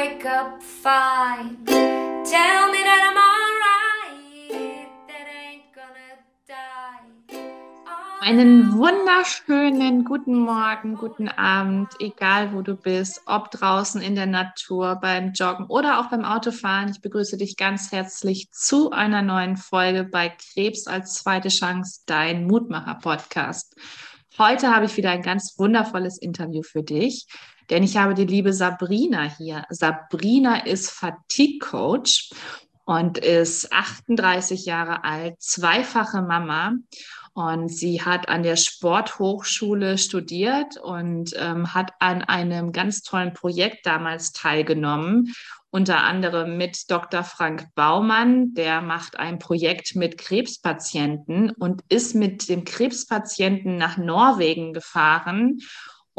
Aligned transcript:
wake 0.00 0.24
up 0.24 0.62
fine. 0.62 1.58
Tell 1.66 2.62
me 2.72 2.80
that 2.88 3.02
I'm 3.08 3.18
alright, 3.30 4.88
that 5.08 5.26
ain't 5.28 5.68
gonna 5.74 6.16
die. 6.46 7.36
Einen 8.22 8.78
wunderschönen 8.78 10.04
guten 10.04 10.38
Morgen, 10.38 10.94
guten 10.94 11.28
Abend, 11.28 11.88
egal 12.00 12.54
wo 12.54 12.62
du 12.62 12.76
bist, 12.76 13.20
ob 13.26 13.50
draußen 13.50 14.00
in 14.00 14.14
der 14.14 14.26
Natur, 14.26 14.96
beim 14.96 15.32
Joggen 15.32 15.66
oder 15.66 16.00
auch 16.00 16.08
beim 16.08 16.24
Autofahren. 16.24 16.90
Ich 16.90 17.02
begrüße 17.02 17.36
dich 17.36 17.58
ganz 17.58 17.92
herzlich 17.92 18.50
zu 18.52 18.92
einer 18.92 19.20
neuen 19.20 19.58
Folge 19.58 20.04
bei 20.04 20.30
Krebs 20.30 20.86
als 20.86 21.14
zweite 21.14 21.50
Chance, 21.50 22.00
dein 22.06 22.46
Mutmacher-Podcast. 22.46 23.76
Heute 24.38 24.74
habe 24.74 24.86
ich 24.86 24.96
wieder 24.96 25.10
ein 25.10 25.22
ganz 25.22 25.56
wundervolles 25.58 26.16
Interview 26.16 26.62
für 26.62 26.82
dich, 26.82 27.26
denn 27.70 27.82
ich 27.82 27.96
habe 27.96 28.14
die 28.14 28.26
liebe 28.26 28.52
Sabrina 28.52 29.22
hier. 29.22 29.64
Sabrina 29.70 30.66
ist 30.66 30.90
Fatigue-Coach 30.90 32.30
und 32.84 33.18
ist 33.18 33.72
38 33.72 34.66
Jahre 34.66 35.04
alt, 35.04 35.40
zweifache 35.40 36.22
Mama. 36.22 36.72
Und 37.32 37.68
sie 37.68 38.02
hat 38.02 38.28
an 38.28 38.42
der 38.42 38.56
Sporthochschule 38.56 39.98
studiert 39.98 40.76
und 40.76 41.32
ähm, 41.36 41.72
hat 41.72 41.92
an 42.00 42.22
einem 42.22 42.72
ganz 42.72 43.02
tollen 43.02 43.32
Projekt 43.32 43.86
damals 43.86 44.32
teilgenommen 44.32 45.32
unter 45.70 46.02
anderem 46.02 46.56
mit 46.56 46.90
Dr. 46.90 47.22
Frank 47.22 47.68
Baumann. 47.74 48.54
Der 48.54 48.80
macht 48.80 49.18
ein 49.18 49.38
Projekt 49.38 49.94
mit 49.94 50.18
Krebspatienten 50.18 51.50
und 51.50 51.82
ist 51.88 52.14
mit 52.14 52.48
dem 52.48 52.64
Krebspatienten 52.64 53.76
nach 53.76 53.96
Norwegen 53.96 54.72
gefahren 54.72 55.60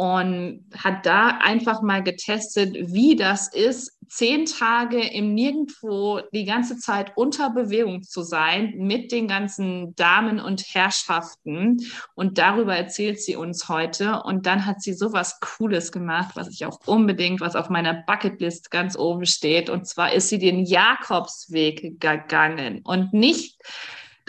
und 0.01 0.63
hat 0.75 1.05
da 1.05 1.37
einfach 1.43 1.83
mal 1.83 2.01
getestet, 2.01 2.75
wie 2.91 3.15
das 3.15 3.53
ist, 3.53 3.99
zehn 4.07 4.47
Tage 4.47 4.99
im 4.99 5.35
Nirgendwo 5.35 6.21
die 6.33 6.45
ganze 6.45 6.79
Zeit 6.79 7.15
unter 7.15 7.51
Bewegung 7.51 8.01
zu 8.01 8.23
sein 8.23 8.73
mit 8.77 9.11
den 9.11 9.27
ganzen 9.27 9.93
Damen 9.95 10.39
und 10.39 10.63
Herrschaften. 10.73 11.77
Und 12.15 12.39
darüber 12.39 12.75
erzählt 12.75 13.21
sie 13.21 13.35
uns 13.35 13.69
heute. 13.69 14.23
Und 14.23 14.47
dann 14.47 14.65
hat 14.65 14.81
sie 14.81 14.93
sowas 14.93 15.39
Cooles 15.39 15.91
gemacht, 15.91 16.31
was 16.33 16.49
ich 16.49 16.65
auch 16.65 16.79
unbedingt, 16.87 17.39
was 17.39 17.55
auf 17.55 17.69
meiner 17.69 17.93
Bucketlist 17.93 18.71
ganz 18.71 18.97
oben 18.97 19.27
steht. 19.27 19.69
Und 19.69 19.87
zwar 19.87 20.13
ist 20.13 20.29
sie 20.29 20.39
den 20.39 20.65
Jakobsweg 20.65 22.01
gegangen 22.01 22.81
und 22.83 23.13
nicht 23.13 23.61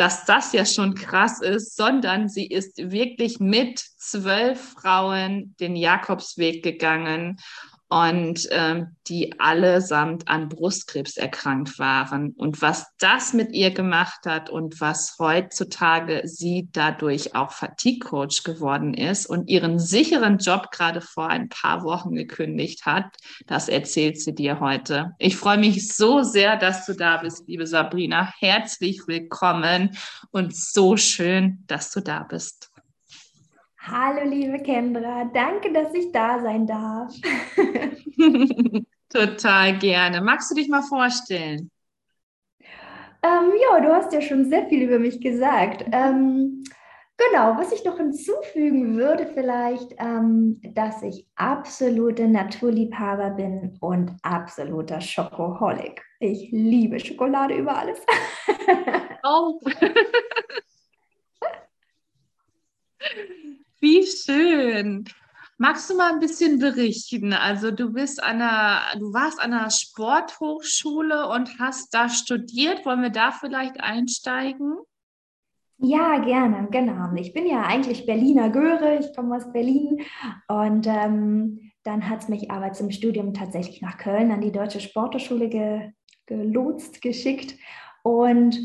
dass 0.02 0.24
das 0.24 0.52
ja 0.52 0.66
schon 0.66 0.96
krass 0.96 1.40
ist, 1.40 1.76
sondern 1.76 2.28
sie 2.28 2.48
ist 2.48 2.90
wirklich 2.90 3.38
mit 3.38 3.78
zwölf 3.98 4.72
Frauen 4.72 5.54
den 5.60 5.76
Jakobsweg 5.76 6.64
gegangen 6.64 7.38
und 7.92 8.48
ähm, 8.52 8.96
die 9.06 9.38
allesamt 9.38 10.26
an 10.26 10.48
Brustkrebs 10.48 11.18
erkrankt 11.18 11.78
waren. 11.78 12.30
Und 12.30 12.62
was 12.62 12.86
das 12.98 13.34
mit 13.34 13.52
ihr 13.52 13.70
gemacht 13.70 14.20
hat 14.24 14.48
und 14.48 14.80
was 14.80 15.16
heutzutage 15.18 16.22
sie 16.24 16.70
dadurch 16.72 17.34
auch 17.34 17.52
Fatigue-Coach 17.52 18.44
geworden 18.44 18.94
ist 18.94 19.26
und 19.26 19.50
ihren 19.50 19.78
sicheren 19.78 20.38
Job 20.38 20.70
gerade 20.70 21.02
vor 21.02 21.28
ein 21.28 21.50
paar 21.50 21.84
Wochen 21.84 22.14
gekündigt 22.14 22.86
hat, 22.86 23.14
das 23.46 23.68
erzählt 23.68 24.18
sie 24.18 24.34
dir 24.34 24.60
heute. 24.60 25.10
Ich 25.18 25.36
freue 25.36 25.58
mich 25.58 25.94
so 25.94 26.22
sehr, 26.22 26.56
dass 26.56 26.86
du 26.86 26.94
da 26.94 27.18
bist, 27.18 27.46
liebe 27.46 27.66
Sabrina. 27.66 28.32
Herzlich 28.38 29.06
willkommen 29.06 29.98
und 30.30 30.56
so 30.56 30.96
schön, 30.96 31.62
dass 31.66 31.90
du 31.90 32.00
da 32.00 32.22
bist. 32.22 32.71
Hallo, 33.84 34.22
liebe 34.24 34.60
Kendra. 34.60 35.24
Danke, 35.24 35.72
dass 35.72 35.92
ich 35.92 36.12
da 36.12 36.40
sein 36.40 36.68
darf. 36.68 37.12
Total 39.08 39.76
gerne. 39.78 40.20
Magst 40.20 40.52
du 40.52 40.54
dich 40.54 40.68
mal 40.68 40.82
vorstellen? 40.82 41.68
Ähm, 43.24 43.52
ja, 43.60 43.80
du 43.80 43.92
hast 43.92 44.12
ja 44.12 44.20
schon 44.20 44.44
sehr 44.44 44.68
viel 44.68 44.82
über 44.84 45.00
mich 45.00 45.20
gesagt. 45.20 45.84
Ähm, 45.90 46.62
genau, 47.16 47.56
was 47.56 47.72
ich 47.72 47.84
noch 47.84 47.96
hinzufügen 47.96 48.96
würde, 48.96 49.26
vielleicht, 49.26 49.96
ähm, 49.98 50.60
dass 50.74 51.02
ich 51.02 51.26
absolute 51.34 52.28
Naturliebhaber 52.28 53.30
bin 53.30 53.76
und 53.80 54.12
absoluter 54.22 55.00
Schokoholic. 55.00 56.04
Ich 56.20 56.52
liebe 56.52 57.00
Schokolade 57.00 57.56
über 57.56 57.76
alles. 57.76 57.98
oh. 59.24 59.58
Wie 63.82 64.06
schön. 64.06 65.04
Magst 65.58 65.90
du 65.90 65.96
mal 65.96 66.12
ein 66.12 66.20
bisschen 66.20 66.60
berichten? 66.60 67.32
Also 67.32 67.72
du 67.72 67.92
bist 67.92 68.22
an 68.22 68.40
einer, 68.40 68.80
du 68.96 69.12
warst 69.12 69.40
an 69.40 69.52
einer 69.52 69.70
Sporthochschule 69.70 71.28
und 71.28 71.58
hast 71.58 71.92
da 71.92 72.08
studiert. 72.08 72.86
Wollen 72.86 73.02
wir 73.02 73.10
da 73.10 73.32
vielleicht 73.32 73.80
einsteigen? 73.80 74.76
Ja, 75.78 76.18
gerne, 76.18 76.68
genau. 76.70 77.12
Ich 77.16 77.32
bin 77.32 77.44
ja 77.44 77.62
eigentlich 77.62 78.06
Berliner 78.06 78.50
Göre, 78.50 79.00
ich 79.00 79.16
komme 79.16 79.34
aus 79.34 79.52
Berlin 79.52 80.02
und 80.46 80.86
ähm, 80.86 81.72
dann 81.82 82.08
hat 82.08 82.22
es 82.22 82.28
mich 82.28 82.52
aber 82.52 82.72
zum 82.74 82.92
Studium 82.92 83.34
tatsächlich 83.34 83.82
nach 83.82 83.98
Köln 83.98 84.30
an 84.30 84.40
die 84.40 84.52
Deutsche 84.52 84.78
Sporthochschule 84.78 85.48
ge 85.48 85.90
gelotst, 86.26 87.02
geschickt 87.02 87.56
und 88.04 88.60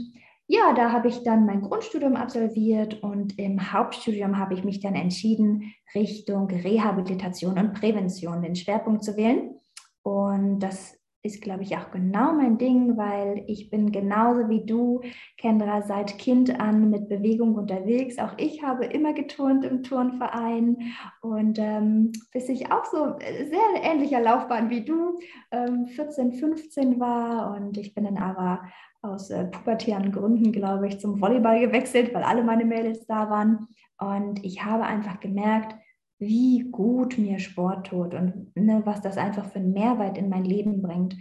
ja, 0.47 0.73
da 0.73 0.91
habe 0.93 1.09
ich 1.09 1.23
dann 1.23 1.45
mein 1.45 1.61
Grundstudium 1.61 2.15
absolviert 2.15 3.03
und 3.03 3.37
im 3.37 3.73
Hauptstudium 3.73 4.37
habe 4.37 4.53
ich 4.53 4.63
mich 4.63 4.79
dann 4.79 4.95
entschieden, 4.95 5.73
Richtung 5.93 6.49
Rehabilitation 6.49 7.59
und 7.59 7.73
Prävention 7.73 8.41
den 8.41 8.55
Schwerpunkt 8.55 9.03
zu 9.03 9.17
wählen. 9.17 9.59
Und 10.03 10.59
das 10.59 10.97
ist, 11.21 11.41
glaube 11.41 11.63
ich, 11.63 11.75
auch 11.75 11.91
genau 11.91 12.31
mein 12.31 12.57
Ding, 12.57 12.95
weil 12.95 13.43
ich 13.47 13.69
bin 13.69 13.91
genauso 13.91 14.47
wie 14.47 14.65
du, 14.65 15.01
Kendra, 15.37 15.81
seit 15.81 16.17
Kind 16.17 16.59
an 16.59 16.89
mit 16.89 17.09
Bewegung 17.09 17.55
unterwegs. 17.55 18.17
Auch 18.17 18.33
ich 18.37 18.63
habe 18.63 18.85
immer 18.85 19.13
geturnt 19.13 19.65
im 19.65 19.83
Turnverein 19.83 20.93
und 21.21 21.59
ähm, 21.59 22.13
bis 22.31 22.47
ich 22.47 22.71
auch 22.71 22.85
so 22.85 23.17
sehr 23.19 23.83
ähnlicher 23.83 24.21
Laufbahn 24.21 24.69
wie 24.69 24.85
du, 24.85 25.19
ähm, 25.51 25.87
14, 25.87 26.33
15 26.33 26.99
war 26.99 27.55
und 27.57 27.77
ich 27.77 27.93
bin 27.93 28.05
dann 28.05 28.17
aber 28.17 28.61
aus 29.07 29.29
äh, 29.29 29.45
pubertären 29.45 30.11
Gründen, 30.11 30.51
glaube 30.51 30.87
ich, 30.87 30.99
zum 30.99 31.21
Volleyball 31.21 31.59
gewechselt, 31.59 32.13
weil 32.13 32.23
alle 32.23 32.43
meine 32.43 32.65
Mädels 32.65 33.05
da 33.05 33.29
waren. 33.29 33.67
Und 33.99 34.43
ich 34.43 34.63
habe 34.63 34.83
einfach 34.83 35.19
gemerkt, 35.19 35.75
wie 36.19 36.69
gut 36.71 37.17
mir 37.17 37.39
Sport 37.39 37.87
tut 37.87 38.13
und 38.13 38.55
ne, 38.55 38.81
was 38.85 39.01
das 39.01 39.17
einfach 39.17 39.45
für 39.45 39.59
einen 39.59 39.73
Mehrwert 39.73 40.17
in 40.17 40.29
mein 40.29 40.45
Leben 40.45 40.81
bringt. 40.81 41.15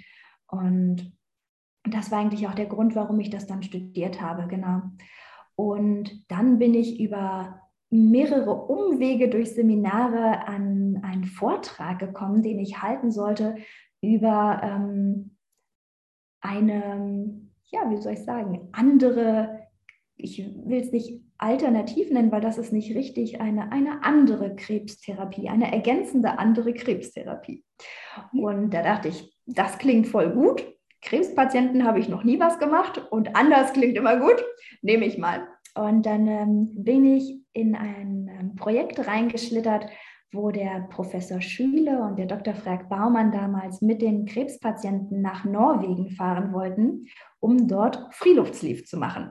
Und 0.46 1.12
das 1.84 2.10
war 2.10 2.19
eigentlich 2.19 2.46
auch 2.48 2.54
der 2.54 2.66
Grund, 2.66 2.94
warum 2.94 3.20
ich 3.20 3.30
das 3.30 3.46
dann 3.46 3.62
studiert 3.62 4.20
habe, 4.20 4.46
genau. 4.48 4.82
Und 5.54 6.30
dann 6.30 6.58
bin 6.58 6.75
ich 6.75 7.00
über 7.00 7.60
mehrere 7.91 8.52
Umwege 8.52 9.28
durch 9.28 9.54
Seminare 9.54 10.46
an 10.46 11.00
einen 11.02 11.25
Vortrag 11.25 11.98
gekommen, 11.98 12.42
den 12.42 12.58
ich 12.58 12.82
halten 12.82 13.10
sollte 13.10 13.56
über 14.02 14.60
ähm, 14.62 15.36
eine 16.41 17.45
ja, 17.66 17.91
wie 17.91 18.00
soll 18.00 18.15
ich 18.15 18.25
sagen, 18.25 18.69
andere, 18.72 19.66
ich 20.16 20.38
will 20.38 20.81
es 20.81 20.93
nicht 20.93 21.21
alternativ 21.38 22.10
nennen, 22.10 22.32
weil 22.32 22.41
das 22.41 22.59
ist 22.59 22.72
nicht 22.72 22.94
richtig, 22.94 23.41
eine, 23.41 23.72
eine 23.72 24.03
andere 24.04 24.56
Krebstherapie, 24.56 25.49
eine 25.49 25.72
ergänzende 25.72 26.38
andere 26.38 26.72
Krebstherapie. 26.72 27.65
Und 28.32 28.71
da 28.71 28.82
dachte 28.82 29.09
ich, 29.09 29.37
das 29.47 29.78
klingt 29.78 30.06
voll 30.06 30.31
gut. 30.31 30.66
Krebspatienten 31.03 31.84
habe 31.84 32.00
ich 32.00 32.09
noch 32.09 32.25
nie 32.25 32.41
was 32.41 32.59
gemacht 32.59 33.06
und 33.10 33.37
anders 33.37 33.72
klingt 33.72 33.97
immer 33.97 34.16
gut, 34.16 34.43
nehme 34.82 35.05
ich 35.05 35.19
mal. 35.19 35.47
Und 35.75 36.06
dann 36.06 36.26
ähm, 36.26 36.71
bin 36.84 37.05
ich 37.05 37.38
in 37.53 37.75
ein 37.75 38.28
ähm, 38.28 38.56
Projekt 38.56 39.06
reingeschlittert, 39.06 39.87
wo 40.32 40.50
der 40.50 40.87
Professor 40.91 41.41
Schüle 41.41 42.02
und 42.02 42.19
der 42.19 42.26
Dr. 42.26 42.55
Frank 42.55 42.88
Baumann 42.88 43.32
damals 43.32 43.81
mit 43.81 44.02
den 44.02 44.26
Krebspatienten 44.26 45.23
nach 45.23 45.44
Norwegen 45.44 46.11
fahren 46.11 46.52
wollten, 46.52 47.06
um 47.40 47.69
dort 47.69 48.12
Freeluftsleaf 48.12 48.84
zu 48.84 48.96
machen. 48.96 49.31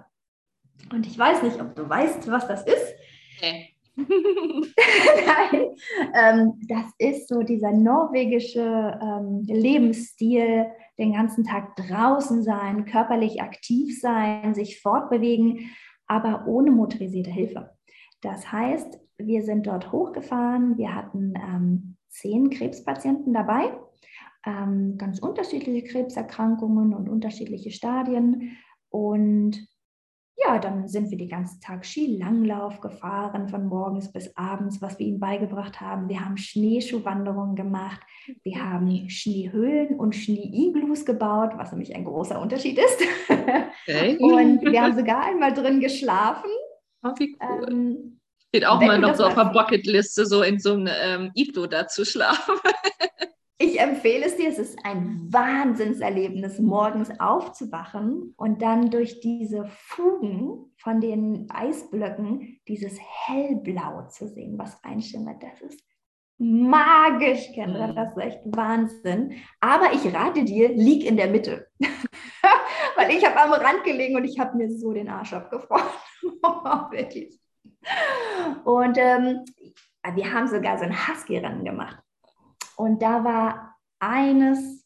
Und 0.91 1.05
ich 1.07 1.17
weiß 1.17 1.43
nicht, 1.43 1.59
ob 1.59 1.75
du 1.75 1.87
weißt, 1.87 2.29
was 2.29 2.47
das 2.47 2.65
ist. 2.65 2.93
Nee. 3.41 3.71
Nein, 3.97 5.65
ähm, 6.13 6.59
das 6.67 6.85
ist 6.97 7.29
so 7.29 7.43
dieser 7.43 7.71
norwegische 7.71 8.99
ähm, 9.01 9.43
Lebensstil, 9.47 10.65
den 10.97 11.13
ganzen 11.13 11.45
Tag 11.45 11.75
draußen 11.77 12.43
sein, 12.43 12.85
körperlich 12.85 13.41
aktiv 13.41 13.97
sein, 13.99 14.53
sich 14.53 14.81
fortbewegen, 14.81 15.71
aber 16.07 16.45
ohne 16.45 16.71
motorisierte 16.71 17.31
Hilfe. 17.31 17.71
Das 18.21 18.51
heißt, 18.51 18.99
wir 19.17 19.43
sind 19.43 19.67
dort 19.67 19.91
hochgefahren. 19.91 20.77
Wir 20.77 20.93
hatten 20.93 21.33
ähm, 21.35 21.97
zehn 22.09 22.49
Krebspatienten 22.49 23.33
dabei, 23.33 23.73
ähm, 24.45 24.97
ganz 24.97 25.19
unterschiedliche 25.19 25.87
Krebserkrankungen 25.87 26.93
und 26.93 27.09
unterschiedliche 27.09 27.71
Stadien. 27.71 28.57
Und 28.89 29.67
ja, 30.37 30.59
dann 30.59 30.87
sind 30.87 31.11
wir 31.11 31.17
den 31.17 31.29
ganzen 31.29 31.61
Tag 31.61 31.85
Skilanglauf 31.85 32.81
gefahren, 32.81 33.47
von 33.47 33.67
morgens 33.67 34.11
bis 34.11 34.35
abends, 34.35 34.81
was 34.81 34.99
wir 34.99 35.07
ihm 35.07 35.19
beigebracht 35.19 35.79
haben. 35.79 36.09
Wir 36.09 36.25
haben 36.25 36.37
Schneeschuhwanderungen 36.37 37.55
gemacht. 37.55 38.01
Wir 38.43 38.63
haben 38.63 39.09
Schneehöhlen 39.09 39.97
und 39.97 40.13
Schneeiglus 40.13 41.05
gebaut, 41.05 41.51
was 41.55 41.71
nämlich 41.71 41.95
ein 41.95 42.03
großer 42.03 42.41
Unterschied 42.41 42.77
ist. 42.77 43.01
Okay. 43.29 44.17
Und 44.19 44.61
wir 44.61 44.81
haben 44.81 44.95
sogar 44.95 45.23
einmal 45.23 45.53
drin 45.53 45.79
geschlafen. 45.79 46.49
Oh, 47.03 47.11
wie 47.17 47.37
cool. 47.41 47.67
Ähm, 47.69 48.14
Steht 48.55 48.67
auch 48.67 48.79
mal 48.79 48.97
noch 48.97 49.15
so 49.15 49.25
auf 49.25 49.35
der 49.35 49.51
Bucketliste, 49.51 50.25
so 50.25 50.41
in 50.41 50.59
so 50.59 50.75
einem 50.75 50.87
ähm, 50.87 51.31
Iglo 51.35 51.67
da 51.67 51.87
zu 51.87 52.05
schlafen. 52.05 52.55
Ich 53.57 53.79
empfehle 53.79 54.25
es 54.25 54.35
dir, 54.35 54.49
es 54.49 54.59
ist 54.59 54.77
ein 54.83 55.27
Wahnsinnserlebnis, 55.31 56.59
morgens 56.59 57.09
aufzuwachen 57.21 58.33
und 58.35 58.61
dann 58.61 58.89
durch 58.89 59.21
diese 59.21 59.65
Fugen 59.69 60.73
von 60.75 60.99
den 60.99 61.47
Eisblöcken 61.49 62.59
dieses 62.67 62.99
Hellblau 62.99 64.09
zu 64.09 64.27
sehen, 64.27 64.57
was 64.57 64.83
einschimmert. 64.83 65.41
Das 65.41 65.61
ist 65.61 65.79
magisch, 66.37 67.49
Kendra, 67.53 67.87
mhm. 67.87 67.95
das 67.95 68.09
ist 68.09 68.23
echt 68.23 68.39
Wahnsinn. 68.43 69.35
Aber 69.61 69.93
ich 69.93 70.13
rate 70.13 70.43
dir, 70.43 70.73
lieg 70.73 71.05
in 71.05 71.15
der 71.15 71.29
Mitte. 71.29 71.67
Weil 72.97 73.11
ich 73.11 73.25
habe 73.25 73.39
am 73.39 73.53
Rand 73.53 73.85
gelegen 73.85 74.17
und 74.17 74.25
ich 74.25 74.37
habe 74.37 74.57
mir 74.57 74.69
so 74.69 74.91
den 74.91 75.07
Arsch 75.07 75.31
abgefroren. 75.31 75.85
Wirklich. 76.91 77.39
Und 78.63 78.97
ähm, 78.97 79.45
wir 80.13 80.33
haben 80.33 80.47
sogar 80.47 80.77
so 80.77 80.85
ein 80.85 81.07
Husky-Rennen 81.07 81.63
gemacht. 81.63 81.97
Und 82.75 83.01
da 83.01 83.23
war 83.23 83.75
eines, 83.99 84.85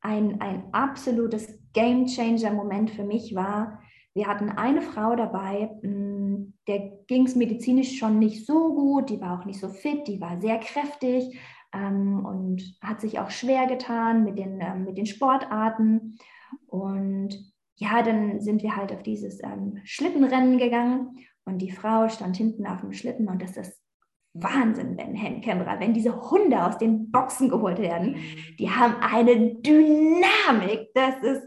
ein, 0.00 0.40
ein 0.40 0.72
absolutes 0.72 1.58
Game 1.72 2.06
Changer-Moment 2.06 2.90
für 2.90 3.04
mich 3.04 3.34
war, 3.34 3.80
wir 4.14 4.28
hatten 4.28 4.48
eine 4.50 4.80
Frau 4.80 5.16
dabei, 5.16 5.70
mm, 5.82 6.54
der 6.68 6.92
ging 7.08 7.26
es 7.26 7.34
medizinisch 7.34 7.98
schon 7.98 8.20
nicht 8.20 8.46
so 8.46 8.72
gut, 8.72 9.10
die 9.10 9.20
war 9.20 9.40
auch 9.40 9.44
nicht 9.44 9.58
so 9.58 9.68
fit, 9.68 10.06
die 10.06 10.20
war 10.20 10.40
sehr 10.40 10.58
kräftig 10.58 11.36
ähm, 11.72 12.24
und 12.24 12.78
hat 12.80 13.00
sich 13.00 13.18
auch 13.18 13.30
schwer 13.30 13.66
getan 13.66 14.22
mit 14.22 14.38
den, 14.38 14.60
ähm, 14.60 14.84
mit 14.84 14.96
den 14.96 15.06
Sportarten. 15.06 16.16
Und 16.68 17.52
ja, 17.74 18.02
dann 18.02 18.40
sind 18.40 18.62
wir 18.62 18.76
halt 18.76 18.92
auf 18.92 19.02
dieses 19.02 19.42
ähm, 19.42 19.80
Schlittenrennen 19.82 20.58
gegangen 20.58 21.18
und 21.44 21.58
die 21.58 21.70
Frau 21.70 22.08
stand 22.08 22.36
hinten 22.36 22.66
auf 22.66 22.80
dem 22.80 22.92
Schlitten 22.92 23.28
und 23.28 23.42
das 23.42 23.56
ist 23.56 23.80
Wahnsinn, 24.34 24.96
wenn 24.96 25.40
Kämmerer, 25.40 25.78
wenn 25.78 25.94
diese 25.94 26.30
Hunde 26.30 26.64
aus 26.64 26.76
den 26.76 27.10
Boxen 27.12 27.48
geholt 27.48 27.78
werden, 27.78 28.16
die 28.58 28.68
haben 28.68 28.96
eine 29.00 29.54
Dynamik, 29.56 30.88
das 30.92 31.16
ist, 31.22 31.42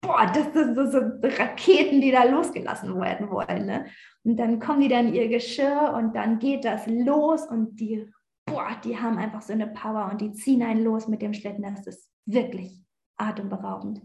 boah, 0.00 0.30
das, 0.32 0.52
das, 0.52 0.92
das 1.20 1.38
Raketen, 1.38 2.00
die 2.00 2.12
da 2.12 2.22
losgelassen 2.22 2.94
werden 3.00 3.28
wollen. 3.28 3.66
Ne? 3.66 3.86
Und 4.22 4.36
dann 4.36 4.60
kommen 4.60 4.82
die 4.82 4.88
dann 4.88 5.12
ihr 5.12 5.28
Geschirr 5.28 5.94
und 5.96 6.14
dann 6.14 6.38
geht 6.38 6.64
das 6.64 6.86
los 6.86 7.44
und 7.44 7.80
die, 7.80 8.08
boah, 8.46 8.68
die 8.84 8.96
haben 8.96 9.18
einfach 9.18 9.42
so 9.42 9.52
eine 9.52 9.66
Power 9.66 10.08
und 10.12 10.20
die 10.20 10.32
ziehen 10.32 10.62
einen 10.62 10.84
los 10.84 11.08
mit 11.08 11.22
dem 11.22 11.34
Schlitten, 11.34 11.62
das 11.62 11.88
ist 11.88 12.08
wirklich 12.24 12.80
atemberaubend 13.16 14.00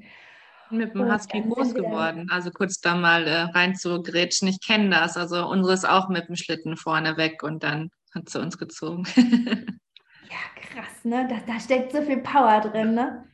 mit 0.72 0.94
dem 0.94 1.12
Husky 1.12 1.42
groß 1.42 1.74
geworden. 1.74 2.30
Also 2.30 2.52
kurz 2.52 2.80
da 2.80 2.96
mal 2.96 3.28
äh, 3.28 3.42
rein 3.42 3.76
zu 3.76 4.02
grätschen. 4.02 4.48
Ich 4.48 4.60
kenne 4.62 4.90
das. 4.90 5.18
Also 5.18 5.48
unsere 5.48 5.74
ist 5.74 5.88
auch 5.88 6.10
mit 6.10 6.28
dem 6.28 6.36
Schlitten 6.36 6.78
vorne 6.78 7.18
weg 7.18 7.44
und 7.44 7.64
dann 7.64 7.90
hat 8.14 8.30
zu 8.30 8.40
uns 8.40 8.58
gezogen. 8.58 9.04
ja, 9.16 10.62
krass, 10.62 11.04
ne? 11.04 11.28
Da, 11.30 11.38
da 11.46 11.60
steckt 11.60 11.92
so 11.92 12.02
viel 12.02 12.18
Power 12.18 12.62
drin, 12.62 12.94
ne? 12.94 13.26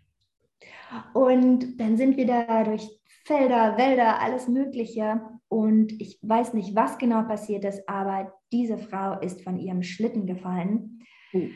Und 1.13 1.77
dann 1.77 1.97
sind 1.97 2.17
wir 2.17 2.27
da 2.27 2.63
durch 2.63 2.87
Felder, 3.25 3.77
Wälder, 3.77 4.19
alles 4.19 4.47
Mögliche. 4.47 5.21
Und 5.47 5.91
ich 6.01 6.19
weiß 6.21 6.53
nicht, 6.53 6.75
was 6.75 6.97
genau 6.97 7.23
passiert 7.23 7.63
ist, 7.65 7.87
aber 7.87 8.33
diese 8.51 8.77
Frau 8.77 9.19
ist 9.19 9.43
von 9.43 9.59
ihrem 9.59 9.83
Schlitten 9.83 10.25
gefallen. 10.25 11.05
Uh. 11.33 11.49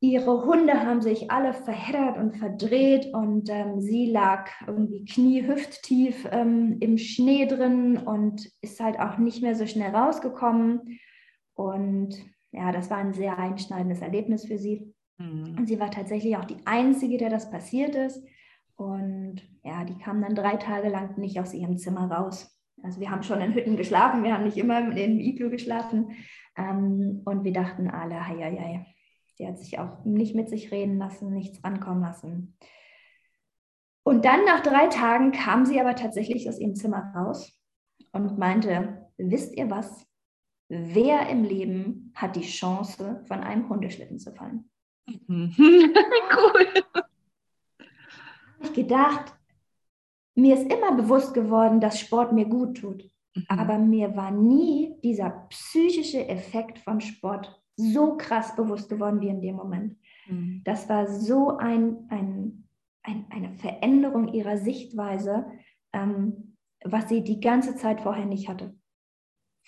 Ihre 0.00 0.44
Hunde 0.44 0.86
haben 0.86 1.00
sich 1.00 1.30
alle 1.30 1.52
verheddert 1.52 2.18
und 2.18 2.36
verdreht 2.36 3.12
und 3.12 3.50
ähm, 3.50 3.80
sie 3.80 4.10
lag 4.10 4.48
irgendwie 4.66 5.04
kniehüfttief 5.04 6.28
ähm, 6.30 6.76
im 6.78 6.98
Schnee 6.98 7.46
drin 7.46 7.96
und 7.98 8.48
ist 8.60 8.78
halt 8.78 9.00
auch 9.00 9.18
nicht 9.18 9.42
mehr 9.42 9.56
so 9.56 9.66
schnell 9.66 9.94
rausgekommen. 9.94 11.00
Und 11.54 12.14
ja, 12.52 12.70
das 12.70 12.90
war 12.90 12.98
ein 12.98 13.12
sehr 13.12 13.38
einschneidendes 13.38 14.00
Erlebnis 14.00 14.46
für 14.46 14.58
sie. 14.58 14.94
Mhm. 15.18 15.56
Und 15.58 15.66
sie 15.66 15.80
war 15.80 15.90
tatsächlich 15.90 16.36
auch 16.36 16.44
die 16.44 16.64
Einzige, 16.64 17.18
der 17.18 17.30
das 17.30 17.50
passiert 17.50 17.96
ist. 17.96 18.24
Und 18.76 19.42
ja, 19.64 19.84
die 19.84 19.98
kam 19.98 20.22
dann 20.22 20.36
drei 20.36 20.56
Tage 20.56 20.90
lang 20.90 21.18
nicht 21.18 21.40
aus 21.40 21.52
ihrem 21.52 21.76
Zimmer 21.76 22.08
raus. 22.08 22.56
Also 22.84 23.00
wir 23.00 23.10
haben 23.10 23.24
schon 23.24 23.40
in 23.40 23.52
Hütten 23.52 23.76
geschlafen, 23.76 24.22
wir 24.22 24.32
haben 24.32 24.44
nicht 24.44 24.56
immer 24.56 24.78
in 24.78 24.94
dem 24.94 25.18
Iglu 25.18 25.50
geschlafen. 25.50 26.12
Ähm, 26.56 27.22
und 27.24 27.42
wir 27.42 27.52
dachten 27.52 27.90
alle, 27.90 28.28
hei, 28.28 28.36
hei, 28.36 28.56
hei. 28.56 28.86
Die 29.38 29.46
hat 29.46 29.58
sich 29.58 29.78
auch 29.78 30.04
nicht 30.04 30.34
mit 30.34 30.48
sich 30.48 30.70
reden 30.72 30.98
lassen, 30.98 31.32
nichts 31.32 31.62
rankommen 31.62 32.02
lassen. 32.02 32.56
Und 34.02 34.24
dann 34.24 34.44
nach 34.44 34.60
drei 34.60 34.88
Tagen 34.88 35.32
kam 35.32 35.66
sie 35.66 35.80
aber 35.80 35.94
tatsächlich 35.94 36.48
aus 36.48 36.58
ihrem 36.58 36.74
Zimmer 36.74 37.12
raus 37.14 37.58
und 38.12 38.38
meinte, 38.38 39.06
wisst 39.16 39.56
ihr 39.56 39.70
was? 39.70 40.08
wer 40.68 41.28
im 41.28 41.44
Leben 41.44 42.12
hat 42.14 42.36
die 42.36 42.42
Chance, 42.42 43.22
von 43.26 43.40
einem 43.40 43.68
Hundeschlitten 43.68 44.18
zu 44.18 44.32
fallen? 44.32 44.70
cool. 45.28 46.66
Ich 48.62 48.72
gedacht, 48.74 49.34
mir 50.34 50.54
ist 50.56 50.70
immer 50.70 50.94
bewusst 50.94 51.32
geworden, 51.32 51.80
dass 51.80 51.98
Sport 51.98 52.32
mir 52.32 52.44
gut 52.44 52.78
tut. 52.78 53.10
Mhm. 53.34 53.44
Aber 53.48 53.78
mir 53.78 54.14
war 54.16 54.30
nie 54.30 54.96
dieser 55.02 55.30
psychische 55.48 56.28
Effekt 56.28 56.78
von 56.78 57.00
Sport 57.00 57.62
so 57.78 58.16
krass 58.16 58.54
bewusst 58.56 58.88
geworden 58.88 59.20
wie 59.20 59.28
in 59.28 59.40
dem 59.40 59.56
Moment. 59.56 59.96
Mhm. 60.26 60.62
Das 60.64 60.88
war 60.88 61.06
so 61.06 61.56
ein, 61.56 62.06
ein, 62.08 62.68
ein, 63.02 63.26
eine 63.30 63.52
Veränderung 63.54 64.28
ihrer 64.28 64.58
Sichtweise, 64.58 65.46
ähm, 65.92 66.56
was 66.84 67.08
sie 67.08 67.22
die 67.22 67.40
ganze 67.40 67.76
Zeit 67.76 68.00
vorher 68.00 68.26
nicht 68.26 68.48
hatte 68.48 68.74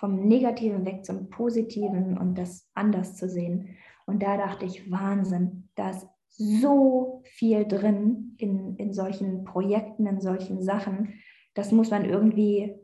vom 0.00 0.26
Negativen 0.26 0.86
weg 0.86 1.04
zum 1.04 1.28
Positiven 1.28 2.16
und 2.16 2.38
das 2.38 2.66
anders 2.72 3.16
zu 3.16 3.28
sehen. 3.28 3.76
Und 4.06 4.22
da 4.22 4.38
dachte 4.38 4.64
ich, 4.64 4.90
Wahnsinn, 4.90 5.68
da 5.74 5.90
ist 5.90 6.08
so 6.26 7.20
viel 7.24 7.68
drin 7.68 8.34
in, 8.38 8.76
in 8.76 8.94
solchen 8.94 9.44
Projekten, 9.44 10.06
in 10.06 10.22
solchen 10.22 10.62
Sachen. 10.62 11.20
Das 11.52 11.70
muss 11.70 11.90
man 11.90 12.06
irgendwie, 12.06 12.74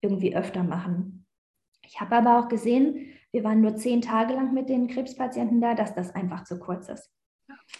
irgendwie 0.00 0.36
öfter 0.36 0.62
machen. 0.62 1.09
Ich 1.90 2.00
habe 2.00 2.16
aber 2.16 2.38
auch 2.38 2.48
gesehen, 2.48 3.08
wir 3.32 3.42
waren 3.42 3.60
nur 3.60 3.76
zehn 3.76 4.00
Tage 4.00 4.34
lang 4.34 4.54
mit 4.54 4.68
den 4.68 4.86
Krebspatienten 4.86 5.60
da, 5.60 5.74
dass 5.74 5.94
das 5.94 6.14
einfach 6.14 6.44
zu 6.44 6.58
kurz 6.58 6.88
ist. 6.88 7.10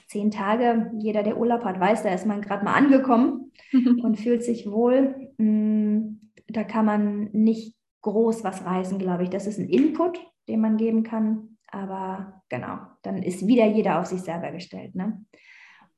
Zehn 0.09 0.33
Tage, 0.33 0.91
jeder, 0.99 1.23
der 1.23 1.39
Urlaub 1.39 1.65
hat, 1.65 1.79
weiß, 1.79 2.03
da 2.03 2.13
ist 2.13 2.27
man 2.27 2.43
gerade 2.43 2.65
mal 2.65 2.75
angekommen 2.75 3.53
und 4.03 4.19
fühlt 4.19 4.43
sich 4.43 4.71
wohl. 4.71 5.33
Mm, 5.39 6.21
da 6.49 6.65
kann 6.65 6.85
man 6.85 7.31
nicht 7.33 7.77
groß 8.03 8.43
was 8.43 8.65
reißen, 8.65 8.99
glaube 8.99 9.25
ich. 9.25 9.31
Das 9.31 9.47
ist 9.47 9.59
ein 9.59 9.69
Input, 9.69 10.21
den 10.49 10.61
man 10.61 10.77
geben 10.77 11.05
kann. 11.05 11.57
Aber 11.69 12.43
genau, 12.49 12.79
dann 13.03 13.23
ist 13.23 13.47
wieder 13.47 13.67
jeder 13.67 14.01
auf 14.01 14.07
sich 14.07 14.23
selber 14.23 14.51
gestellt. 14.51 14.97
Ne? 14.97 15.25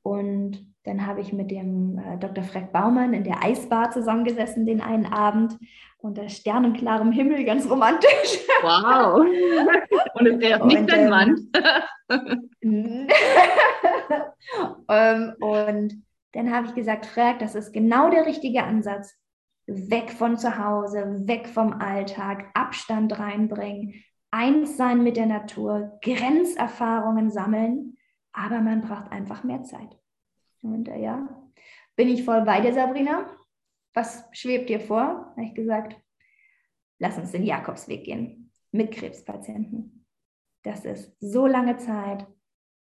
Und 0.03 0.73
dann 0.83 1.07
habe 1.07 1.21
ich 1.21 1.33
mit 1.33 1.49
dem 1.49 1.97
äh, 1.97 2.17
Dr. 2.17 2.43
Freck 2.43 2.71
Baumann 2.73 3.13
in 3.13 3.23
der 3.23 3.41
Eisbar 3.41 3.91
zusammengesessen 3.91 4.65
den 4.65 4.81
einen 4.81 5.05
Abend 5.05 5.57
unter 5.97 6.27
sternenklarem 6.27 7.13
Himmel, 7.13 7.45
ganz 7.45 7.69
romantisch. 7.69 8.39
Wow. 8.61 9.25
Und 10.15 10.41
er 10.43 10.57
ist 10.57 10.65
nicht 10.65 10.91
dein 10.91 11.09
Mann. 11.09 11.49
ähm, 14.89 15.33
und 15.39 16.03
dann 16.33 16.53
habe 16.53 16.67
ich 16.67 16.75
gesagt, 16.75 17.05
Freck, 17.05 17.39
das 17.39 17.55
ist 17.55 17.71
genau 17.71 18.09
der 18.09 18.25
richtige 18.25 18.63
Ansatz 18.63 19.15
weg 19.65 20.11
von 20.11 20.37
zu 20.37 20.57
Hause, 20.57 21.21
weg 21.25 21.47
vom 21.47 21.73
Alltag, 21.73 22.47
Abstand 22.53 23.17
reinbringen, 23.17 24.03
eins 24.31 24.75
sein 24.77 25.03
mit 25.03 25.15
der 25.15 25.27
Natur, 25.27 25.97
Grenzerfahrungen 26.01 27.31
sammeln, 27.31 27.92
aber 28.33 28.59
man 28.59 28.81
braucht 28.81 29.11
einfach 29.11 29.43
mehr 29.43 29.63
Zeit. 29.63 29.97
Und 30.61 30.87
äh, 30.89 30.99
ja, 30.99 31.29
bin 31.95 32.09
ich 32.09 32.23
voll 32.23 32.41
bei 32.41 32.61
dir, 32.61 32.73
Sabrina. 32.73 33.29
Was 33.93 34.25
schwebt 34.31 34.69
dir 34.69 34.79
vor? 34.79 35.31
Habe 35.31 35.43
ich 35.43 35.53
gesagt, 35.53 35.95
lass 36.99 37.17
uns 37.17 37.31
den 37.31 37.43
Jakobsweg 37.43 38.03
gehen 38.03 38.51
mit 38.71 38.91
Krebspatienten. 38.91 40.05
Das 40.63 40.83
ist 40.85 41.15
so 41.19 41.45
lange 41.45 41.77
Zeit. 41.77 42.25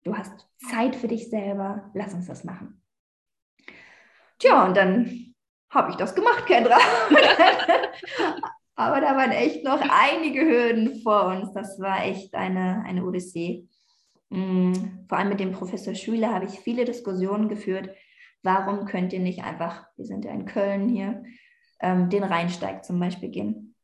Du 0.03 0.15
hast 0.15 0.47
Zeit 0.69 0.95
für 0.95 1.07
dich 1.07 1.29
selber. 1.29 1.91
Lass 1.93 2.13
uns 2.13 2.27
das 2.27 2.43
machen. 2.43 2.81
Tja, 4.39 4.65
und 4.65 4.77
dann 4.77 5.35
habe 5.69 5.91
ich 5.91 5.97
das 5.97 6.15
gemacht, 6.15 6.45
Kendra. 6.45 6.77
Aber 8.75 9.01
da 9.01 9.15
waren 9.15 9.31
echt 9.31 9.63
noch 9.63 9.81
einige 9.81 10.41
Hürden 10.41 11.01
vor 11.01 11.25
uns. 11.25 11.53
Das 11.53 11.79
war 11.79 12.03
echt 12.05 12.33
eine, 12.33 12.83
eine 12.85 13.05
Odyssee. 13.05 13.67
Mm, 14.31 14.73
vor 15.07 15.17
allem 15.17 15.29
mit 15.29 15.39
dem 15.39 15.51
Professor 15.51 15.93
Schüler 15.93 16.33
habe 16.33 16.45
ich 16.45 16.59
viele 16.59 16.85
Diskussionen 16.85 17.49
geführt. 17.49 17.89
Warum 18.43 18.85
könnt 18.85 19.13
ihr 19.13 19.19
nicht 19.19 19.43
einfach, 19.43 19.85
wir 19.97 20.05
sind 20.05 20.25
ja 20.25 20.31
in 20.31 20.45
Köln 20.45 20.89
hier, 20.89 21.23
ähm, 21.81 22.09
den 22.09 22.23
Rheinsteig 22.23 22.85
zum 22.85 22.99
Beispiel 22.99 23.29
gehen. 23.29 23.75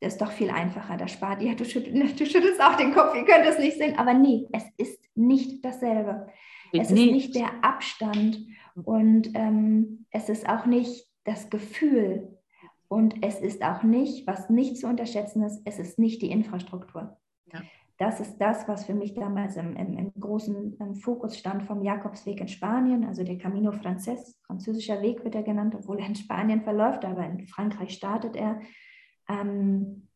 Das 0.00 0.14
ist 0.14 0.22
doch 0.22 0.30
viel 0.30 0.50
einfacher. 0.50 0.96
Da 0.96 1.08
spart 1.08 1.42
ihr, 1.42 1.56
du, 1.56 1.64
schüttelst, 1.64 2.20
du 2.20 2.24
schüttelst 2.24 2.62
auch 2.62 2.76
den 2.76 2.94
Kopf, 2.94 3.14
ihr 3.14 3.24
könnt 3.24 3.46
es 3.46 3.58
nicht 3.58 3.76
sehen. 3.76 3.98
Aber 3.98 4.14
nee, 4.14 4.46
es 4.52 4.64
ist 4.76 5.04
nicht 5.14 5.64
dasselbe. 5.64 6.28
Geht 6.72 6.82
es 6.82 6.90
nicht. 6.90 7.06
ist 7.06 7.12
nicht 7.12 7.34
der 7.34 7.64
Abstand 7.64 8.46
und 8.84 9.30
ähm, 9.34 10.06
es 10.12 10.28
ist 10.28 10.48
auch 10.48 10.66
nicht 10.66 11.06
das 11.24 11.50
Gefühl 11.50 12.38
und 12.86 13.24
es 13.24 13.40
ist 13.40 13.62
auch 13.64 13.82
nicht, 13.82 14.26
was 14.26 14.50
nicht 14.50 14.76
zu 14.78 14.86
unterschätzen 14.86 15.42
ist, 15.42 15.60
es 15.64 15.80
ist 15.80 15.98
nicht 15.98 16.22
die 16.22 16.30
Infrastruktur. 16.30 17.18
Ja. 17.52 17.60
Das 18.00 18.18
ist 18.18 18.38
das, 18.38 18.66
was 18.66 18.86
für 18.86 18.94
mich 18.94 19.12
damals 19.12 19.56
im, 19.56 19.76
im, 19.76 19.92
im 19.98 20.12
großen 20.18 20.78
im 20.78 20.94
Fokus 20.94 21.36
stand 21.36 21.64
vom 21.64 21.82
Jakobsweg 21.82 22.40
in 22.40 22.48
Spanien, 22.48 23.04
also 23.04 23.22
der 23.22 23.36
Camino 23.36 23.72
Frances, 23.72 24.40
französischer 24.46 25.02
Weg 25.02 25.22
wird 25.22 25.34
er 25.34 25.42
genannt, 25.42 25.74
obwohl 25.76 26.00
er 26.00 26.06
in 26.06 26.14
Spanien 26.14 26.62
verläuft, 26.62 27.04
aber 27.04 27.26
in 27.26 27.46
Frankreich 27.46 27.90
startet 27.90 28.36
er. 28.36 28.58
Ähm, 29.28 30.08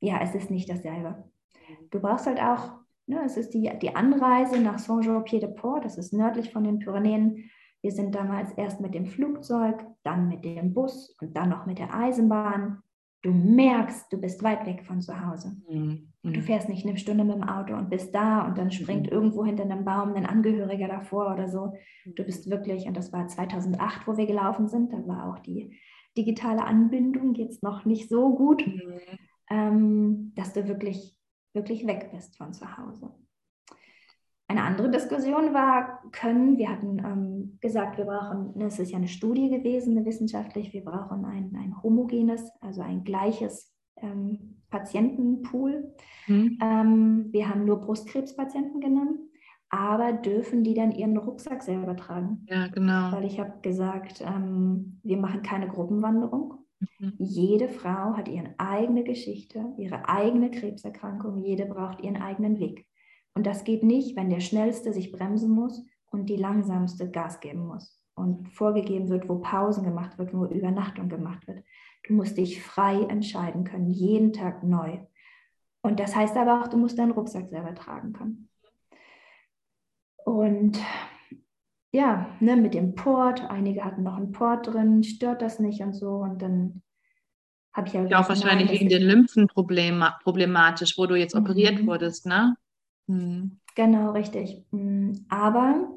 ja, 0.00 0.20
es 0.20 0.34
ist 0.34 0.50
nicht 0.50 0.68
dasselbe. 0.68 1.30
Du 1.90 2.00
brauchst 2.00 2.26
halt 2.26 2.40
auch 2.40 2.82
Ne, 3.06 3.20
es 3.24 3.36
ist 3.36 3.52
die, 3.52 3.68
die 3.80 3.96
Anreise 3.96 4.60
nach 4.60 4.78
Saint-Jean-Pied-de-Port, 4.78 5.84
das 5.84 5.98
ist 5.98 6.12
nördlich 6.12 6.52
von 6.52 6.62
den 6.62 6.78
Pyrenäen. 6.78 7.50
Wir 7.80 7.90
sind 7.90 8.14
damals 8.14 8.52
erst 8.52 8.80
mit 8.80 8.94
dem 8.94 9.06
Flugzeug, 9.06 9.84
dann 10.04 10.28
mit 10.28 10.44
dem 10.44 10.72
Bus 10.72 11.16
und 11.20 11.36
dann 11.36 11.48
noch 11.48 11.66
mit 11.66 11.80
der 11.80 11.92
Eisenbahn. 11.92 12.80
Du 13.22 13.30
merkst, 13.30 14.12
du 14.12 14.20
bist 14.20 14.42
weit 14.42 14.66
weg 14.66 14.84
von 14.84 15.00
zu 15.00 15.24
Hause. 15.24 15.56
Mhm. 15.68 16.12
Du 16.22 16.30
mhm. 16.30 16.42
fährst 16.42 16.68
nicht 16.68 16.86
eine 16.86 16.98
Stunde 16.98 17.24
mit 17.24 17.36
dem 17.36 17.44
Auto 17.44 17.74
und 17.74 17.88
bist 17.88 18.14
da 18.14 18.46
und 18.46 18.58
dann 18.58 18.70
springt 18.70 19.06
mhm. 19.06 19.12
irgendwo 19.12 19.44
hinter 19.44 19.62
einem 19.62 19.84
Baum 19.84 20.14
ein 20.14 20.26
Angehöriger 20.26 20.88
davor 20.88 21.32
oder 21.32 21.48
so. 21.48 21.72
Du 22.04 22.24
bist 22.24 22.50
wirklich, 22.50 22.86
und 22.86 22.96
das 22.96 23.12
war 23.12 23.28
2008, 23.28 24.06
wo 24.06 24.16
wir 24.16 24.26
gelaufen 24.26 24.68
sind, 24.68 24.92
da 24.92 25.06
war 25.06 25.32
auch 25.32 25.38
die 25.38 25.78
digitale 26.16 26.64
Anbindung 26.64 27.34
jetzt 27.34 27.62
noch 27.62 27.84
nicht 27.84 28.08
so 28.08 28.34
gut, 28.34 28.66
mhm. 28.66 29.00
ähm, 29.50 30.32
dass 30.34 30.52
du 30.52 30.68
wirklich 30.68 31.16
wirklich 31.54 31.86
weg 31.86 32.10
bist 32.12 32.36
von 32.36 32.52
zu 32.52 32.76
Hause. 32.76 33.10
Eine 34.52 34.64
andere 34.64 34.90
Diskussion 34.90 35.54
war, 35.54 36.02
können, 36.12 36.58
wir 36.58 36.68
hatten 36.68 36.98
ähm, 36.98 37.58
gesagt, 37.62 37.96
wir 37.96 38.04
brauchen, 38.04 38.52
ne, 38.54 38.66
es 38.66 38.78
ist 38.78 38.90
ja 38.90 38.98
eine 38.98 39.08
Studie 39.08 39.48
gewesen, 39.48 39.96
eine 39.96 40.04
wissenschaftlich, 40.04 40.74
wir 40.74 40.84
brauchen 40.84 41.24
ein, 41.24 41.56
ein 41.56 41.82
homogenes, 41.82 42.50
also 42.60 42.82
ein 42.82 43.02
gleiches 43.02 43.72
ähm, 43.96 44.60
Patientenpool. 44.68 45.94
Mhm. 46.26 46.58
Ähm, 46.60 47.28
wir 47.30 47.48
haben 47.48 47.64
nur 47.64 47.80
Brustkrebspatienten 47.80 48.82
genommen, 48.82 49.30
aber 49.70 50.12
dürfen 50.12 50.64
die 50.64 50.74
dann 50.74 50.92
ihren 50.92 51.16
Rucksack 51.16 51.62
selber 51.62 51.96
tragen? 51.96 52.44
Ja, 52.46 52.66
genau. 52.66 53.10
Weil 53.10 53.24
ich 53.24 53.40
habe 53.40 53.54
gesagt, 53.62 54.20
ähm, 54.20 55.00
wir 55.02 55.16
machen 55.16 55.40
keine 55.40 55.66
Gruppenwanderung. 55.66 56.58
Mhm. 56.98 57.14
Jede 57.16 57.68
Frau 57.70 58.18
hat 58.18 58.28
ihre 58.28 58.54
eigene 58.58 59.02
Geschichte, 59.02 59.72
ihre 59.78 60.10
eigene 60.10 60.50
Krebserkrankung, 60.50 61.38
jede 61.38 61.64
braucht 61.64 62.02
ihren 62.02 62.20
eigenen 62.20 62.60
Weg. 62.60 62.86
Und 63.34 63.46
das 63.46 63.64
geht 63.64 63.82
nicht, 63.82 64.16
wenn 64.16 64.30
der 64.30 64.40
Schnellste 64.40 64.92
sich 64.92 65.12
bremsen 65.12 65.50
muss 65.50 65.82
und 66.10 66.28
die 66.28 66.36
Langsamste 66.36 67.10
Gas 67.10 67.40
geben 67.40 67.66
muss 67.66 68.02
und 68.14 68.48
vorgegeben 68.50 69.08
wird, 69.08 69.28
wo 69.28 69.38
Pausen 69.38 69.84
gemacht 69.84 70.18
wird, 70.18 70.34
wo 70.34 70.44
Übernachtung 70.46 71.08
gemacht 71.08 71.46
wird. 71.46 71.64
Du 72.06 72.14
musst 72.14 72.36
dich 72.36 72.62
frei 72.62 73.02
entscheiden 73.04 73.64
können, 73.64 73.90
jeden 73.90 74.32
Tag 74.32 74.62
neu. 74.62 74.98
Und 75.82 75.98
das 75.98 76.14
heißt 76.14 76.36
aber 76.36 76.60
auch, 76.60 76.68
du 76.68 76.76
musst 76.76 76.98
deinen 76.98 77.12
Rucksack 77.12 77.48
selber 77.48 77.74
tragen 77.74 78.12
können. 78.12 78.48
Und 80.24 80.78
ja, 81.92 82.34
ne, 82.40 82.56
mit 82.56 82.74
dem 82.74 82.94
Port, 82.94 83.42
einige 83.50 83.84
hatten 83.84 84.02
noch 84.02 84.16
einen 84.16 84.32
Port 84.32 84.66
drin, 84.66 85.02
stört 85.02 85.42
das 85.42 85.58
nicht 85.58 85.80
und 85.82 85.94
so. 85.94 86.16
Und 86.16 86.40
dann 86.40 86.82
habe 87.72 87.88
ich 87.88 87.94
ja. 87.94 88.04
Ja, 88.06 88.20
auch 88.20 88.28
wahrscheinlich 88.28 88.70
wegen 88.70 88.88
den 88.88 89.02
Lymphen 89.02 89.46
problematisch, 89.48 90.96
wo 90.96 91.06
du 91.06 91.16
jetzt 91.16 91.34
mhm. 91.34 91.42
operiert 91.42 91.86
wurdest, 91.86 92.26
ne? 92.26 92.56
Mhm. 93.12 93.58
Genau, 93.74 94.12
richtig. 94.12 94.64
Mhm. 94.70 95.26
Aber 95.28 95.88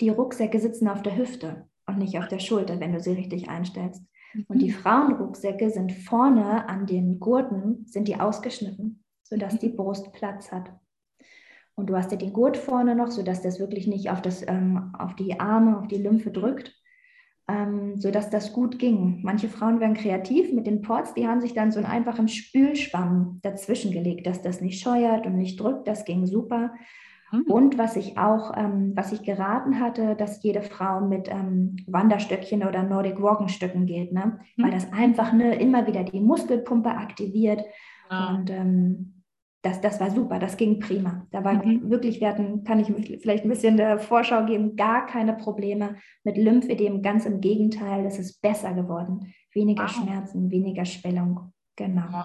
die 0.00 0.08
Rucksäcke 0.08 0.58
sitzen 0.58 0.88
auf 0.88 1.02
der 1.02 1.16
Hüfte 1.16 1.68
und 1.86 1.98
nicht 1.98 2.18
auf 2.18 2.28
der 2.28 2.38
Schulter, 2.38 2.80
wenn 2.80 2.92
du 2.92 3.00
sie 3.00 3.12
richtig 3.12 3.48
einstellst. 3.48 4.02
Und 4.48 4.60
die 4.60 4.70
mhm. 4.70 4.74
Frauenrucksäcke 4.74 5.70
sind 5.70 5.92
vorne 5.92 6.68
an 6.68 6.86
den 6.86 7.20
Gurten, 7.20 7.86
sind 7.86 8.08
die 8.08 8.16
ausgeschnitten, 8.16 9.04
sodass 9.22 9.58
die 9.58 9.68
Brust 9.68 10.12
Platz 10.12 10.50
hat. 10.50 10.72
Und 11.76 11.88
du 11.88 11.96
hast 11.96 12.10
ja 12.10 12.16
den 12.16 12.32
Gurt 12.32 12.56
vorne 12.56 12.94
noch, 12.94 13.10
sodass 13.10 13.42
das 13.42 13.60
wirklich 13.60 13.86
nicht 13.86 14.10
auf, 14.10 14.22
das, 14.22 14.46
ähm, 14.46 14.92
auf 14.96 15.14
die 15.14 15.38
Arme, 15.38 15.78
auf 15.78 15.88
die 15.88 15.98
Lymphe 15.98 16.30
drückt, 16.30 16.74
ähm, 17.46 17.98
sodass 17.98 18.30
das 18.30 18.52
gut 18.52 18.78
ging. 18.78 19.20
Manche 19.22 19.48
Frauen 19.48 19.80
werden 19.80 19.94
kreativ 19.94 20.52
mit 20.52 20.66
den 20.66 20.80
Ports, 20.80 21.14
die 21.14 21.26
haben 21.26 21.40
sich 21.40 21.52
dann 21.52 21.72
so 21.72 21.78
einen 21.78 21.90
einfachen 21.90 22.28
Spülschwamm 22.28 23.40
dazwischen 23.42 23.92
gelegt, 23.92 24.26
dass 24.26 24.40
das 24.40 24.60
nicht 24.60 24.82
scheuert 24.82 25.26
und 25.26 25.36
nicht 25.36 25.60
drückt. 25.60 25.86
Das 25.86 26.04
ging 26.04 26.26
super. 26.26 26.72
Mhm. 27.32 27.42
Und 27.42 27.78
was 27.78 27.96
ich 27.96 28.16
auch, 28.16 28.56
ähm, 28.56 28.92
was 28.94 29.12
ich 29.12 29.22
geraten 29.22 29.80
hatte, 29.80 30.14
dass 30.16 30.42
jede 30.42 30.62
Frau 30.62 31.00
mit 31.00 31.28
ähm, 31.28 31.76
Wanderstöckchen 31.86 32.64
oder 32.66 32.82
Nordic 32.82 33.20
Walking 33.20 33.48
Stöcken 33.48 33.86
geht, 33.86 34.12
ne? 34.12 34.38
Mhm. 34.56 34.62
weil 34.62 34.70
das 34.70 34.92
einfach 34.92 35.32
ne, 35.32 35.54
immer 35.56 35.86
wieder 35.86 36.04
die 36.04 36.20
Muskelpumpe 36.20 36.90
aktiviert. 36.90 37.62
Ja. 38.10 38.34
Und 38.34 38.50
ähm, 38.50 39.13
das, 39.64 39.80
das 39.80 39.98
war 39.98 40.10
super, 40.10 40.38
das 40.38 40.58
ging 40.58 40.78
prima. 40.78 41.26
Da 41.30 41.42
war 41.42 41.54
mhm. 41.54 41.88
wirklich, 41.88 42.20
wir 42.20 42.28
hatten, 42.28 42.64
kann 42.64 42.80
ich 42.80 42.88
vielleicht 43.22 43.44
ein 43.44 43.48
bisschen 43.48 43.78
der 43.78 43.98
Vorschau 43.98 44.44
geben, 44.44 44.76
gar 44.76 45.06
keine 45.06 45.32
Probleme 45.32 45.96
mit 46.22 46.36
Lymphedem, 46.36 47.00
ganz 47.00 47.24
im 47.24 47.40
Gegenteil, 47.40 48.04
das 48.04 48.18
ist 48.18 48.42
besser 48.42 48.74
geworden. 48.74 49.32
Weniger 49.52 49.84
wow. 49.84 49.90
Schmerzen, 49.90 50.50
weniger 50.50 50.84
Schwellung, 50.84 51.52
genau. 51.76 52.24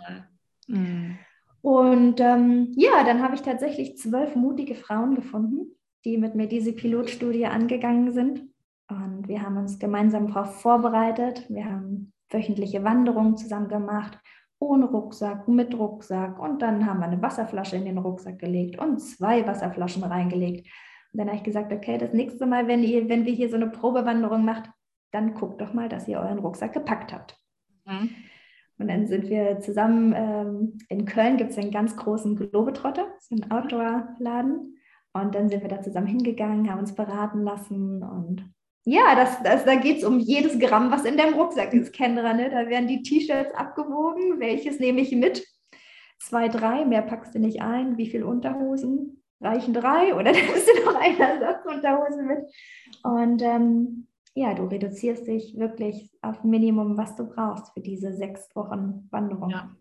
Mhm. 0.67 1.17
Und 1.61 2.19
ähm, 2.19 2.73
ja, 2.75 3.05
dann 3.05 3.23
habe 3.23 3.35
ich 3.35 3.41
tatsächlich 3.41 3.97
zwölf 3.97 4.35
mutige 4.35 4.75
Frauen 4.75 5.15
gefunden, 5.15 5.77
die 6.03 6.17
mit 6.17 6.35
mir 6.35 6.47
diese 6.47 6.73
Pilotstudie 6.73 7.45
angegangen 7.45 8.11
sind. 8.11 8.41
Und 8.89 9.29
wir 9.29 9.43
haben 9.43 9.55
uns 9.55 9.79
gemeinsam 9.79 10.27
darauf 10.27 10.61
vorbereitet. 10.61 11.45
Wir 11.49 11.65
haben 11.65 12.11
wöchentliche 12.29 12.83
Wanderungen 12.83 13.37
zusammen 13.37 13.69
gemacht 13.69 14.17
ohne 14.59 14.85
Rucksack, 14.85 15.47
mit 15.47 15.77
Rucksack. 15.77 16.39
Und 16.39 16.61
dann 16.61 16.85
haben 16.85 16.99
wir 16.99 17.07
eine 17.07 17.21
Wasserflasche 17.21 17.77
in 17.77 17.85
den 17.85 17.97
Rucksack 17.97 18.39
gelegt 18.39 18.79
und 18.79 18.99
zwei 18.99 19.47
Wasserflaschen 19.47 20.03
reingelegt. 20.03 20.67
Und 21.11 21.17
dann 21.17 21.27
habe 21.27 21.37
ich 21.37 21.43
gesagt, 21.43 21.71
okay, 21.71 21.97
das 21.97 22.13
nächste 22.13 22.45
Mal, 22.45 22.67
wenn, 22.67 22.83
ihr, 22.83 23.09
wenn 23.09 23.25
wir 23.25 23.33
hier 23.33 23.49
so 23.49 23.55
eine 23.55 23.69
Probewanderung 23.69 24.45
macht, 24.45 24.69
dann 25.11 25.33
guckt 25.33 25.61
doch 25.61 25.73
mal, 25.73 25.89
dass 25.89 26.07
ihr 26.07 26.19
euren 26.19 26.39
Rucksack 26.39 26.73
gepackt 26.73 27.13
habt. 27.13 27.37
Mhm. 27.85 28.09
Und 28.77 28.87
dann 28.87 29.07
sind 29.07 29.29
wir 29.29 29.59
zusammen, 29.59 30.13
ähm, 30.15 30.77
in 30.87 31.05
Köln 31.05 31.37
gibt 31.37 31.51
es 31.51 31.57
einen 31.57 31.71
ganz 31.71 31.97
großen 31.97 32.35
Globetrotter, 32.35 33.07
so 33.19 33.35
einen 33.35 33.51
Outdoor-Laden. 33.51 34.77
Und 35.13 35.35
dann 35.35 35.49
sind 35.49 35.61
wir 35.61 35.69
da 35.69 35.81
zusammen 35.81 36.07
hingegangen, 36.07 36.69
haben 36.71 36.79
uns 36.79 36.93
beraten 36.93 37.43
lassen 37.43 38.03
und 38.03 38.49
ja, 38.85 39.15
das, 39.15 39.41
das, 39.43 39.65
da 39.65 39.75
geht 39.75 39.97
es 39.97 40.03
um 40.03 40.19
jedes 40.19 40.57
Gramm, 40.59 40.91
was 40.91 41.05
in 41.05 41.17
deinem 41.17 41.33
Rucksack 41.33 41.73
ist, 41.73 41.93
Kendra. 41.93 42.33
Ne? 42.33 42.49
Da 42.49 42.67
werden 42.67 42.87
die 42.87 43.01
T-Shirts 43.01 43.53
abgewogen. 43.53 44.39
Welches 44.39 44.79
nehme 44.79 45.01
ich 45.01 45.11
mit? 45.11 45.45
Zwei, 46.19 46.47
drei, 46.49 46.85
mehr 46.85 47.01
packst 47.01 47.35
du 47.35 47.39
nicht 47.39 47.61
ein. 47.61 47.97
Wie 47.97 48.09
viele 48.09 48.25
Unterhosen? 48.25 49.23
Reichen 49.41 49.73
drei 49.73 50.13
oder 50.15 50.31
nimmst 50.31 50.67
du 50.67 50.85
noch 50.85 50.95
eine 50.95 51.17
Ersatzunterhose 51.17 52.23
mit? 52.23 52.39
Und 53.03 53.41
ähm, 53.41 54.07
ja, 54.33 54.53
du 54.53 54.65
reduzierst 54.65 55.27
dich 55.27 55.57
wirklich 55.57 56.11
auf 56.21 56.43
Minimum, 56.43 56.97
was 56.97 57.15
du 57.15 57.25
brauchst 57.25 57.73
für 57.73 57.81
diese 57.81 58.13
sechs 58.13 58.53
Wochen 58.55 59.07
Wanderung. 59.11 59.49
Ja. 59.49 59.75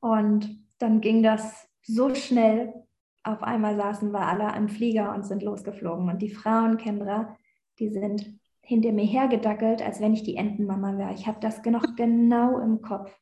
Und 0.00 0.64
dann 0.78 1.00
ging 1.00 1.22
das 1.22 1.68
so 1.82 2.14
schnell. 2.14 2.74
Auf 3.22 3.42
einmal 3.42 3.76
saßen 3.76 4.12
wir 4.12 4.20
alle 4.20 4.52
am 4.52 4.68
Flieger 4.68 5.14
und 5.14 5.26
sind 5.26 5.42
losgeflogen. 5.42 6.08
Und 6.08 6.22
die 6.22 6.30
Frauen, 6.30 6.76
Kendra, 6.76 7.36
die 7.78 7.88
sind 7.88 8.38
hinter 8.62 8.92
mir 8.92 9.04
hergedackelt, 9.04 9.82
als 9.82 10.00
wenn 10.00 10.14
ich 10.14 10.22
die 10.22 10.36
Entenmama 10.36 10.98
wäre. 10.98 11.14
Ich 11.14 11.26
habe 11.26 11.38
das 11.40 11.64
noch 11.64 11.84
genau 11.96 12.58
im 12.58 12.82
Kopf. 12.82 13.16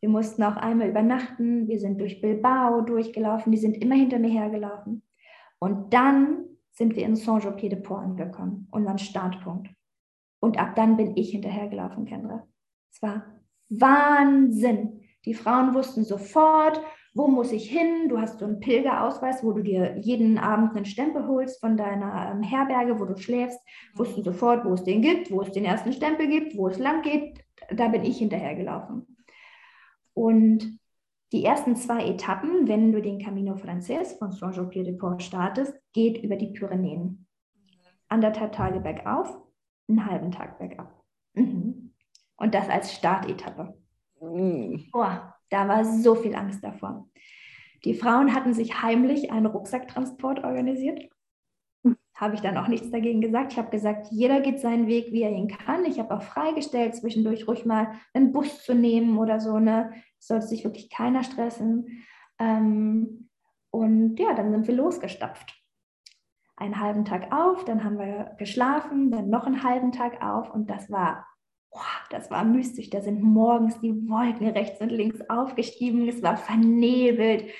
Wir 0.00 0.08
mussten 0.08 0.42
auch 0.42 0.56
einmal 0.56 0.88
übernachten. 0.88 1.68
Wir 1.68 1.78
sind 1.78 2.00
durch 2.00 2.20
Bilbao 2.20 2.80
durchgelaufen. 2.82 3.52
Die 3.52 3.58
sind 3.58 3.76
immer 3.82 3.94
hinter 3.94 4.18
mir 4.18 4.30
hergelaufen. 4.30 5.02
Und 5.58 5.92
dann 5.92 6.44
sind 6.70 6.94
wir 6.94 7.04
in 7.04 7.16
Saint-Jean-Pied-de-Port 7.16 8.04
angekommen, 8.04 8.68
unseren 8.70 8.98
Startpunkt. 8.98 9.68
Und 10.40 10.58
ab 10.58 10.76
dann 10.76 10.96
bin 10.96 11.16
ich 11.16 11.30
hinterhergelaufen, 11.30 12.04
Kendra. 12.04 12.46
Es 12.92 13.02
war 13.02 13.24
Wahnsinn. 13.68 15.00
Die 15.24 15.34
Frauen 15.34 15.74
wussten 15.74 16.04
sofort, 16.04 16.80
wo 17.18 17.26
muss 17.26 17.50
ich 17.50 17.68
hin? 17.68 18.08
Du 18.08 18.20
hast 18.20 18.38
so 18.38 18.44
einen 18.44 18.60
Pilgerausweis, 18.60 19.42
wo 19.42 19.52
du 19.52 19.64
dir 19.64 19.98
jeden 19.98 20.38
Abend 20.38 20.76
einen 20.76 20.84
Stempel 20.84 21.26
holst 21.26 21.58
von 21.60 21.76
deiner 21.76 22.30
ähm, 22.30 22.44
Herberge, 22.44 23.00
wo 23.00 23.06
du 23.06 23.16
schläfst, 23.16 23.58
wussten 23.96 24.22
sofort, 24.22 24.64
wo 24.64 24.74
es 24.74 24.84
den 24.84 25.02
gibt, 25.02 25.32
wo 25.32 25.42
es 25.42 25.50
den 25.50 25.64
ersten 25.64 25.92
Stempel 25.92 26.28
gibt, 26.28 26.56
wo 26.56 26.68
es 26.68 26.78
lang 26.78 27.02
geht. 27.02 27.44
Da 27.74 27.88
bin 27.88 28.04
ich 28.04 28.18
hinterhergelaufen. 28.18 29.16
Und 30.14 30.78
die 31.32 31.44
ersten 31.44 31.74
zwei 31.74 32.06
Etappen, 32.06 32.68
wenn 32.68 32.92
du 32.92 33.02
den 33.02 33.18
Camino 33.18 33.56
Frances 33.56 34.12
von 34.12 34.30
Saint-Jean-Pied-de-Port 34.30 35.20
startest, 35.20 35.74
geht 35.92 36.22
über 36.22 36.36
die 36.36 36.52
Pyrenäen. 36.52 37.26
Anderthalb 38.08 38.52
Tage 38.52 38.78
bergauf, 38.78 39.36
einen 39.88 40.06
halben 40.06 40.30
Tag 40.30 40.56
bergab. 40.60 41.02
Mhm. 41.34 41.94
Und 42.36 42.54
das 42.54 42.68
als 42.68 42.94
Startetappe. 42.94 43.76
Mhm. 44.20 44.84
Oh, 44.92 45.04
da 45.50 45.68
war 45.68 45.84
so 45.84 46.14
viel 46.14 46.34
Angst 46.34 46.62
davor. 46.62 47.08
Die 47.84 47.94
Frauen 47.94 48.34
hatten 48.34 48.54
sich 48.54 48.82
heimlich 48.82 49.30
einen 49.30 49.46
Rucksacktransport 49.46 50.44
organisiert. 50.44 51.08
Habe 52.14 52.34
ich 52.34 52.40
dann 52.40 52.56
auch 52.56 52.66
nichts 52.66 52.90
dagegen 52.90 53.20
gesagt. 53.20 53.52
Ich 53.52 53.58
habe 53.58 53.70
gesagt, 53.70 54.08
jeder 54.10 54.40
geht 54.40 54.60
seinen 54.60 54.88
Weg, 54.88 55.12
wie 55.12 55.22
er 55.22 55.30
ihn 55.30 55.46
kann. 55.46 55.84
Ich 55.84 56.00
habe 56.00 56.16
auch 56.16 56.22
freigestellt, 56.22 56.96
zwischendurch 56.96 57.46
ruhig 57.46 57.64
mal 57.64 57.92
einen 58.12 58.32
Bus 58.32 58.64
zu 58.64 58.74
nehmen 58.74 59.18
oder 59.18 59.38
so. 59.38 59.60
Ne? 59.60 59.92
Sollte 60.18 60.48
sich 60.48 60.64
wirklich 60.64 60.90
keiner 60.90 61.22
stressen. 61.22 62.04
Ähm, 62.40 63.28
und 63.70 64.18
ja, 64.18 64.34
dann 64.34 64.50
sind 64.50 64.66
wir 64.66 64.74
losgestapft. 64.74 65.54
Einen 66.56 66.80
halben 66.80 67.04
Tag 67.04 67.32
auf, 67.32 67.64
dann 67.64 67.84
haben 67.84 67.98
wir 67.98 68.34
geschlafen, 68.38 69.12
dann 69.12 69.30
noch 69.30 69.46
einen 69.46 69.62
halben 69.62 69.92
Tag 69.92 70.20
auf 70.20 70.52
und 70.52 70.68
das 70.68 70.90
war, 70.90 71.24
das 72.10 72.30
war 72.30 72.44
mystisch. 72.44 72.90
Da 72.90 73.00
sind 73.00 73.22
morgens 73.22 73.80
die 73.80 74.08
Wolken 74.08 74.48
rechts 74.48 74.80
und 74.80 74.90
links 74.90 75.20
aufgestiegen, 75.28 76.08
es 76.08 76.22
war 76.22 76.36
vernebelt, 76.36 77.50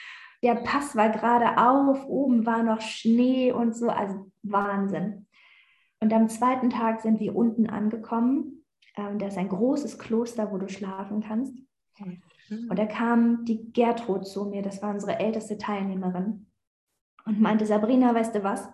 der 0.42 0.54
Pass 0.56 0.94
war 0.94 1.10
gerade 1.10 1.60
auf, 1.60 2.06
oben 2.06 2.46
war 2.46 2.62
noch 2.62 2.80
Schnee 2.80 3.52
und 3.52 3.76
so, 3.76 3.88
also 3.88 4.30
Wahnsinn. 4.42 5.26
Und 6.00 6.12
am 6.12 6.28
zweiten 6.28 6.70
Tag 6.70 7.00
sind 7.00 7.18
wir 7.18 7.34
unten 7.34 7.68
angekommen. 7.68 8.64
Ähm, 8.96 9.18
da 9.18 9.26
ist 9.26 9.36
ein 9.36 9.48
großes 9.48 9.98
Kloster, 9.98 10.52
wo 10.52 10.58
du 10.58 10.68
schlafen 10.68 11.22
kannst. 11.22 11.54
Und 12.70 12.78
da 12.78 12.86
kam 12.86 13.44
die 13.44 13.72
Gertrud 13.72 14.26
zu 14.26 14.44
mir, 14.46 14.62
das 14.62 14.80
war 14.80 14.90
unsere 14.90 15.18
älteste 15.18 15.58
Teilnehmerin, 15.58 16.46
und 17.26 17.40
meinte, 17.40 17.66
Sabrina, 17.66 18.14
weißt 18.14 18.34
du 18.36 18.42
was? 18.42 18.68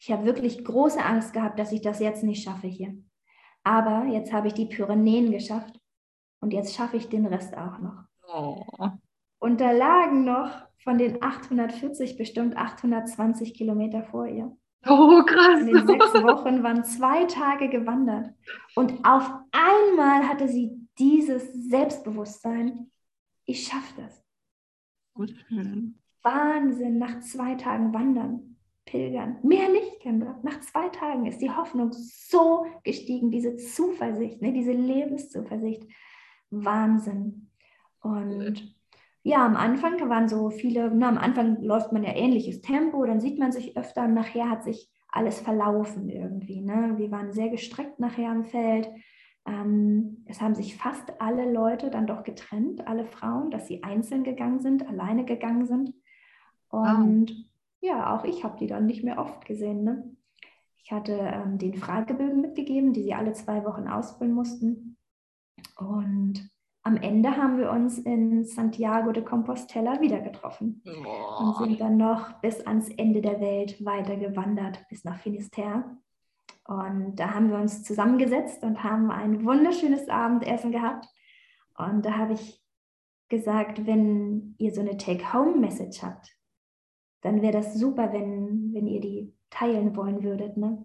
Ich 0.00 0.10
habe 0.10 0.24
wirklich 0.24 0.64
große 0.64 1.04
Angst 1.04 1.34
gehabt, 1.34 1.58
dass 1.58 1.72
ich 1.72 1.82
das 1.82 2.00
jetzt 2.00 2.24
nicht 2.24 2.42
schaffe 2.42 2.66
hier. 2.66 2.96
Aber 3.62 4.04
jetzt 4.06 4.32
habe 4.32 4.48
ich 4.48 4.54
die 4.54 4.66
Pyrenäen 4.66 5.30
geschafft 5.30 5.78
und 6.40 6.52
jetzt 6.52 6.74
schaffe 6.74 6.96
ich 6.96 7.08
den 7.08 7.26
Rest 7.26 7.56
auch 7.56 7.78
noch. 7.78 8.04
Oh. 8.32 8.64
Und 9.38 9.60
da 9.60 9.72
lagen 9.72 10.24
noch 10.24 10.50
von 10.82 10.98
den 10.98 11.22
840 11.22 12.16
bestimmt 12.16 12.56
820 12.56 13.54
Kilometer 13.54 14.04
vor 14.04 14.26
ihr. 14.26 14.56
Oh, 14.86 15.22
krass. 15.24 15.60
In 15.60 15.74
den 15.74 15.86
sechs 15.86 16.14
Wochen 16.14 16.62
waren 16.62 16.84
zwei 16.84 17.24
Tage 17.24 17.68
gewandert. 17.68 18.32
Und 18.74 19.04
auf 19.04 19.30
einmal 19.52 20.26
hatte 20.26 20.48
sie 20.48 20.88
dieses 20.98 21.52
Selbstbewusstsein, 21.68 22.90
ich 23.44 23.66
schaffe 23.66 24.02
das. 24.02 24.24
Gut. 25.14 25.34
Wahnsinn, 26.22 26.98
nach 26.98 27.20
zwei 27.20 27.54
Tagen 27.56 27.92
wandern, 27.92 28.49
pilgern. 28.90 29.38
Mehr 29.42 29.68
nicht, 29.68 30.00
Kendra. 30.00 30.38
Nach 30.42 30.60
zwei 30.60 30.88
Tagen 30.88 31.26
ist 31.26 31.40
die 31.40 31.50
Hoffnung 31.50 31.92
so 31.92 32.66
gestiegen, 32.82 33.30
diese 33.30 33.56
Zuversicht, 33.56 34.42
ne, 34.42 34.52
diese 34.52 34.72
Lebenszuversicht. 34.72 35.84
Wahnsinn. 36.50 37.50
Und 38.00 38.74
ja, 39.22 39.44
am 39.44 39.56
Anfang 39.56 40.08
waren 40.08 40.28
so 40.28 40.50
viele, 40.50 40.90
na, 40.94 41.08
am 41.08 41.18
Anfang 41.18 41.62
läuft 41.62 41.92
man 41.92 42.02
ja 42.02 42.14
ähnliches 42.14 42.62
Tempo, 42.62 43.04
dann 43.04 43.20
sieht 43.20 43.38
man 43.38 43.52
sich 43.52 43.76
öfter 43.76 44.04
und 44.04 44.14
nachher 44.14 44.50
hat 44.50 44.64
sich 44.64 44.90
alles 45.08 45.40
verlaufen 45.40 46.08
irgendwie. 46.08 46.60
Ne? 46.60 46.94
Wir 46.96 47.10
waren 47.10 47.32
sehr 47.32 47.48
gestreckt 47.48 48.00
nachher 48.00 48.30
am 48.30 48.44
Feld. 48.44 48.88
Ähm, 49.46 50.24
es 50.26 50.40
haben 50.40 50.54
sich 50.54 50.76
fast 50.76 51.20
alle 51.20 51.50
Leute 51.50 51.90
dann 51.90 52.06
doch 52.06 52.24
getrennt, 52.24 52.86
alle 52.86 53.06
Frauen, 53.06 53.50
dass 53.50 53.66
sie 53.66 53.82
einzeln 53.82 54.24
gegangen 54.24 54.60
sind, 54.60 54.88
alleine 54.88 55.24
gegangen 55.24 55.66
sind. 55.66 55.94
Und 56.68 57.30
wow. 57.30 57.49
Ja, 57.80 58.14
auch 58.16 58.24
ich 58.24 58.44
habe 58.44 58.58
die 58.58 58.66
dann 58.66 58.86
nicht 58.86 59.02
mehr 59.04 59.18
oft 59.18 59.44
gesehen. 59.44 59.84
Ne? 59.84 60.16
Ich 60.82 60.92
hatte 60.92 61.12
ähm, 61.12 61.58
den 61.58 61.74
Fragebögen 61.74 62.40
mitgegeben, 62.40 62.92
die 62.92 63.02
sie 63.02 63.14
alle 63.14 63.32
zwei 63.32 63.64
Wochen 63.64 63.88
ausfüllen 63.88 64.32
mussten. 64.32 64.96
Und 65.76 66.50
am 66.82 66.96
Ende 66.96 67.36
haben 67.36 67.58
wir 67.58 67.70
uns 67.70 67.98
in 67.98 68.44
Santiago 68.44 69.12
de 69.12 69.22
Compostela 69.22 70.00
wieder 70.00 70.20
getroffen 70.20 70.82
Oh. 70.86 71.42
und 71.44 71.56
sind 71.58 71.80
dann 71.80 71.96
noch 71.98 72.40
bis 72.40 72.66
ans 72.66 72.88
Ende 72.88 73.20
der 73.20 73.40
Welt 73.40 73.84
weiter 73.84 74.16
gewandert, 74.16 74.80
bis 74.88 75.04
nach 75.04 75.18
Finisterre. 75.18 75.84
Und 76.64 77.16
da 77.16 77.34
haben 77.34 77.50
wir 77.50 77.58
uns 77.58 77.82
zusammengesetzt 77.82 78.62
und 78.62 78.82
haben 78.82 79.10
ein 79.10 79.44
wunderschönes 79.44 80.08
Abendessen 80.08 80.72
gehabt. 80.72 81.06
Und 81.76 82.04
da 82.04 82.16
habe 82.16 82.34
ich 82.34 82.62
gesagt, 83.28 83.86
wenn 83.86 84.54
ihr 84.58 84.72
so 84.72 84.80
eine 84.80 84.96
Take-Home-Message 84.96 86.02
habt, 86.02 86.36
dann 87.20 87.42
wäre 87.42 87.52
das 87.52 87.74
super, 87.74 88.12
wenn, 88.12 88.72
wenn 88.72 88.86
ihr 88.86 89.00
die 89.00 89.34
teilen 89.50 89.96
wollen 89.96 90.22
würdet. 90.22 90.56
Ne? 90.56 90.84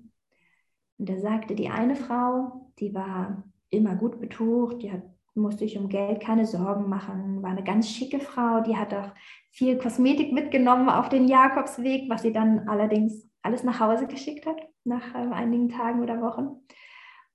Und 0.98 1.10
da 1.10 1.18
sagte 1.18 1.56
die 1.56 1.70
eine 1.70 1.96
Frau, 1.96 2.72
die 2.80 2.94
war 2.94 3.44
immer 3.70 3.96
gut 3.96 4.20
betucht, 4.20 4.82
die 4.82 4.92
hat 4.92 5.04
musste 5.36 5.60
sich 5.60 5.78
um 5.78 5.90
Geld 5.90 6.22
keine 6.22 6.46
Sorgen 6.46 6.90
machen, 6.90 7.44
war 7.44 7.52
eine 7.52 7.64
ganz 7.64 7.90
schicke 7.90 8.20
Frau, 8.20 8.62
die 8.62 8.78
hat 8.78 8.94
auch 8.94 9.12
viel 9.52 9.78
Kosmetik 9.78 10.32
mitgenommen 10.32 10.90
auf 10.90 11.10
den 11.10 11.28
Jakobsweg, 11.28 12.10
was 12.10 12.22
sie 12.22 12.32
dann 12.32 12.68
allerdings 12.70 13.28
alles 13.42 13.64
nach 13.64 13.80
Hause 13.80 14.08
geschickt 14.08 14.46
hat, 14.46 14.58
nach 14.86 15.14
äh, 15.14 15.34
einigen 15.34 15.70
Tagen 15.70 16.02
oder 16.02 16.22
Wochen. 16.22 16.62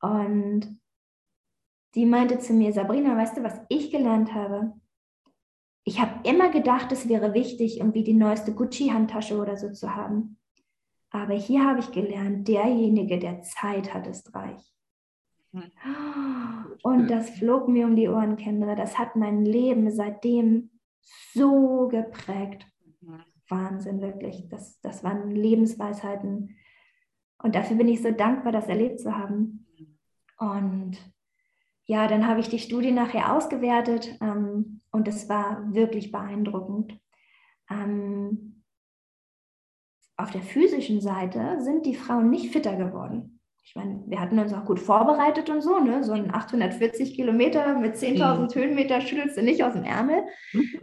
Und 0.01 0.81
die 1.95 2.07
meinte 2.07 2.39
zu 2.39 2.55
mir, 2.55 2.73
Sabrina, 2.73 3.17
weißt 3.17 3.37
du, 3.37 3.43
was 3.43 3.61
ich 3.69 3.91
gelernt 3.91 4.33
habe? 4.35 4.73
Ich 5.85 6.01
habe 6.01 6.29
immer 6.29 6.51
gedacht, 6.51 6.93
es 6.93 7.09
wäre 7.09 7.35
wichtig, 7.35 7.79
irgendwie 7.79 8.05
die 8.05 8.15
neueste 8.15 8.53
Gucci-Handtasche 8.55 9.39
oder 9.39 9.57
so 9.57 9.73
zu 9.73 9.95
haben. 9.95 10.37
Aber 11.11 11.35
hier 11.35 11.65
habe 11.65 11.81
ich 11.81 11.91
gelernt, 11.91 12.47
derjenige, 12.47 13.19
der 13.19 13.43
Zeit 13.43 13.93
hat, 13.93 14.07
ist 14.07 14.35
reich. 14.35 14.73
Und 16.83 17.11
das 17.11 17.31
flog 17.31 17.69
mir 17.69 17.87
um 17.87 17.97
die 17.97 18.09
Ohren, 18.09 18.37
Kendra. 18.37 18.75
Das 18.75 18.99
hat 18.99 19.17
mein 19.17 19.45
Leben 19.45 19.91
seitdem 19.91 20.71
so 21.35 21.89
geprägt. 21.89 22.67
Wahnsinn, 23.49 24.01
wirklich. 24.01 24.49
Das, 24.49 24.81
das 24.81 25.03
waren 25.03 25.31
Lebensweisheiten. 25.31 26.57
Und 27.43 27.55
dafür 27.55 27.77
bin 27.77 27.89
ich 27.89 28.03
so 28.03 28.13
dankbar, 28.13 28.53
das 28.53 28.69
erlebt 28.69 29.01
zu 29.01 29.17
haben. 29.17 29.67
Und 30.39 30.99
ja, 31.85 32.07
dann 32.07 32.27
habe 32.27 32.41
ich 32.41 32.49
die 32.49 32.61
Studie 32.61 32.93
nachher 32.93 33.35
ausgewertet 33.35 34.17
ähm, 34.21 34.80
und 34.93 35.09
es 35.09 35.29
war 35.29 35.73
wirklich 35.73 36.13
beeindruckend. 36.13 36.99
Ähm, 37.71 38.65
auf 40.17 40.31
der 40.31 40.43
physischen 40.43 41.01
Seite 41.01 41.61
sind 41.61 41.87
die 41.87 41.95
Frauen 41.95 42.31
nicht 42.31 42.53
fitter 42.53 42.77
geworden 42.77 43.41
ich 43.71 43.77
meine, 43.77 44.03
wir 44.07 44.21
hatten 44.21 44.37
uns 44.41 44.53
auch 44.53 44.65
gut 44.65 44.81
vorbereitet 44.81 45.49
und 45.49 45.61
so, 45.61 45.79
ne? 45.79 46.03
So 46.03 46.11
ein 46.13 46.35
840 46.35 47.15
Kilometer 47.15 47.79
mit 47.79 47.95
10.000 47.95 48.41
mhm. 48.41 48.61
Höhenmeter 48.61 49.01
schüttelst 49.01 49.37
du 49.37 49.43
nicht 49.43 49.63
aus 49.63 49.75
dem 49.75 49.85
Ärmel. 49.85 50.25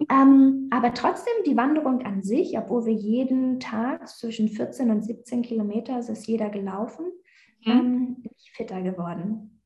ähm, 0.10 0.70
aber 0.72 0.94
trotzdem 0.94 1.34
die 1.46 1.58
Wanderung 1.58 2.06
an 2.06 2.24
sich, 2.24 2.58
obwohl 2.58 2.86
wir 2.86 2.94
jeden 2.94 3.60
Tag 3.60 4.08
zwischen 4.08 4.48
14 4.48 4.90
und 4.90 5.04
17 5.04 5.42
Kilometer 5.42 6.00
ist 6.00 6.28
jeder 6.28 6.50
gelaufen, 6.50 7.08
mhm. 7.66 7.72
ähm, 7.72 8.24
nicht 8.24 8.56
fitter 8.56 8.82
geworden. 8.82 9.62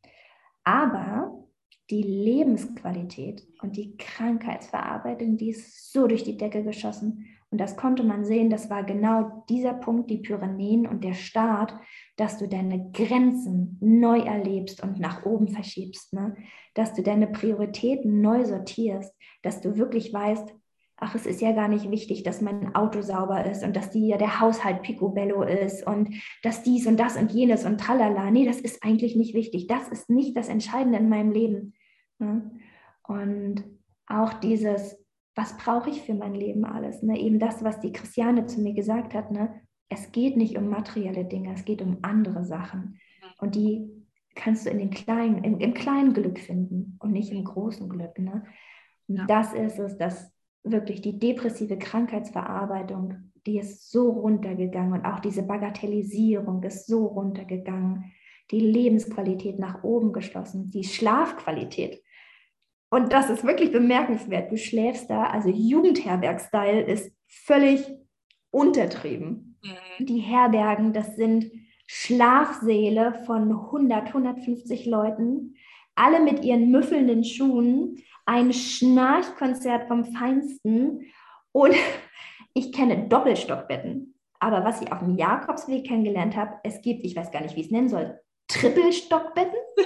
Aber 0.64 1.41
die 1.90 2.04
Lebensqualität 2.04 3.46
und 3.62 3.76
die 3.76 3.98
Krankheitsverarbeitung, 3.98 5.38
die 5.38 5.50
ist 5.50 5.92
so 5.92 6.08
durch 6.08 6.24
die 6.24 6.38
Decke 6.38 6.64
geschossen. 6.64 7.26
Und 7.50 7.60
das 7.60 7.76
konnte 7.76 8.04
man 8.04 8.24
sehen, 8.24 8.50
das 8.50 8.70
war 8.70 8.84
genau 8.84 9.44
dieser 9.50 9.74
Punkt, 9.74 10.10
die 10.10 10.20
Pyrenäen 10.20 10.88
und 10.88 11.04
der 11.04 11.14
Start, 11.14 11.76
dass 12.16 12.38
du 12.38 12.48
deine 12.48 12.92
Grenzen 12.92 13.78
neu 13.82 14.20
erlebst 14.20 14.82
und 14.82 15.00
nach 15.00 15.26
oben 15.26 15.50
verschiebst, 15.50 16.14
ne? 16.14 16.36
dass 16.76 16.94
du 16.94 17.04
deine 17.04 17.28
Prioritäten 17.28 18.22
neu 18.22 18.46
sortierst, 18.46 19.14
dass 19.42 19.60
du 19.60 19.76
wirklich 19.76 20.14
weißt, 20.14 20.54
ach, 21.02 21.16
es 21.16 21.26
ist 21.26 21.42
ja 21.42 21.52
gar 21.52 21.68
nicht 21.68 21.90
wichtig, 21.90 22.22
dass 22.24 22.42
mein 22.42 22.76
Auto 22.76 23.02
sauber 23.02 23.44
ist 23.46 23.64
und 23.64 23.76
dass 23.76 23.90
die, 23.90 24.08
ja 24.08 24.18
der 24.18 24.40
Haushalt 24.40 24.84
picobello 24.84 25.42
ist 25.42 25.86
und 25.86 26.14
dass 26.44 26.62
dies 26.62 26.86
und 26.86 27.00
das 27.00 27.18
und 27.18 27.32
jenes 27.32 27.66
und 27.66 27.82
tralala. 27.82 28.30
Nee, 28.30 28.46
das 28.46 28.62
ist 28.62 28.84
eigentlich 28.84 29.16
nicht 29.16 29.34
wichtig. 29.34 29.66
Das 29.66 29.88
ist 29.90 30.12
nicht 30.12 30.38
das 30.38 30.48
Entscheidende 30.48 31.00
in 31.00 31.10
meinem 31.10 31.32
Leben. 31.32 31.74
Und 32.20 33.64
auch 34.06 34.34
dieses, 34.34 34.96
was 35.36 35.58
brauche 35.58 35.90
ich 35.90 36.04
für 36.04 36.14
mein 36.14 36.36
Leben 36.36 36.66
alles? 36.66 37.02
Ne? 37.02 37.20
Eben 37.20 37.40
das, 37.40 37.64
was 37.64 37.80
die 37.80 37.92
Christiane 37.92 38.46
zu 38.46 38.62
mir 38.62 38.76
gesagt 38.76 39.16
hat, 39.16 39.32
ne? 39.32 39.60
es 39.90 40.12
geht 40.12 40.38
nicht 40.38 40.56
um 40.56 40.70
materielle 40.70 41.26
Dinge, 41.26 41.54
es 41.54 41.66
geht 41.66 41.82
um 41.82 41.98
andere 42.04 42.46
Sachen. 42.46 43.00
Und 43.40 43.56
die 43.56 43.90
kannst 44.36 44.68
du 44.68 44.70
in 44.70 44.78
den 44.78 44.92
kleinen, 44.92 45.44
im, 45.44 45.58
im 45.58 45.74
kleinen 45.74 46.14
Glück 46.14 46.40
finden 46.40 46.98
und 47.00 47.12
nicht 47.12 47.32
im 47.32 47.44
großen 47.44 47.90
Glück. 47.90 48.20
Ne? 48.20 48.44
Ja. 49.08 49.26
Das 49.26 49.54
ist 49.54 49.80
es, 49.80 49.98
dass 49.98 50.32
wirklich 50.64 51.02
die 51.02 51.18
depressive 51.18 51.78
Krankheitsverarbeitung, 51.78 53.32
die 53.46 53.60
ist 53.60 53.92
so 53.92 54.10
runtergegangen 54.12 54.94
und 54.94 55.06
auch 55.06 55.20
diese 55.20 55.44
Bagatellisierung 55.44 56.62
ist 56.64 56.88
so 56.88 57.06
runtergegangen. 57.06 58.12
Die 58.52 58.60
Lebensqualität 58.60 59.60
nach 59.60 59.84
oben 59.84 60.14
geschlossen, 60.14 60.70
die 60.70 60.84
Schlafqualität 60.84 62.02
und 62.94 63.14
das 63.14 63.30
ist 63.30 63.46
wirklich 63.46 63.72
bemerkenswert. 63.72 64.52
Du 64.52 64.58
schläfst 64.58 65.10
da, 65.10 65.24
also 65.24 65.50
Jugendherberg-Style 65.50 66.82
ist 66.82 67.12
völlig 67.26 67.86
untertrieben. 68.52 69.58
Mhm. 69.64 70.06
Die 70.06 70.20
Herbergen, 70.20 70.92
das 70.92 71.16
sind 71.16 71.50
Schlafsäle 71.88 73.14
von 73.26 73.50
100, 73.50 74.08
150 74.08 74.86
Leuten 74.86 75.56
alle 75.96 76.22
mit 76.22 76.44
ihren 76.44 76.72
müffelnden 76.72 77.24
Schuhen, 77.24 77.98
ein 78.26 78.54
Schnarchkonzert 78.54 79.88
vom 79.88 80.06
Feinsten 80.14 81.12
und 81.52 81.76
ich 82.54 82.72
kenne 82.72 83.08
Doppelstockbetten. 83.08 84.20
Aber 84.40 84.64
was 84.64 84.82
ich 84.82 84.92
auf 84.92 85.00
dem 85.00 85.18
Jakobsweg 85.18 85.88
kennengelernt 85.88 86.36
habe, 86.36 86.60
es 86.64 86.82
gibt, 86.82 87.06
ich 87.06 87.16
weiß 87.16 87.32
gar 87.32 87.42
nicht, 87.42 87.56
wie 87.56 87.62
ich 87.62 87.68
es 87.68 87.72
nennen 87.72 87.90
soll, 87.90 88.20
Trippelstockbetten. 88.48 89.58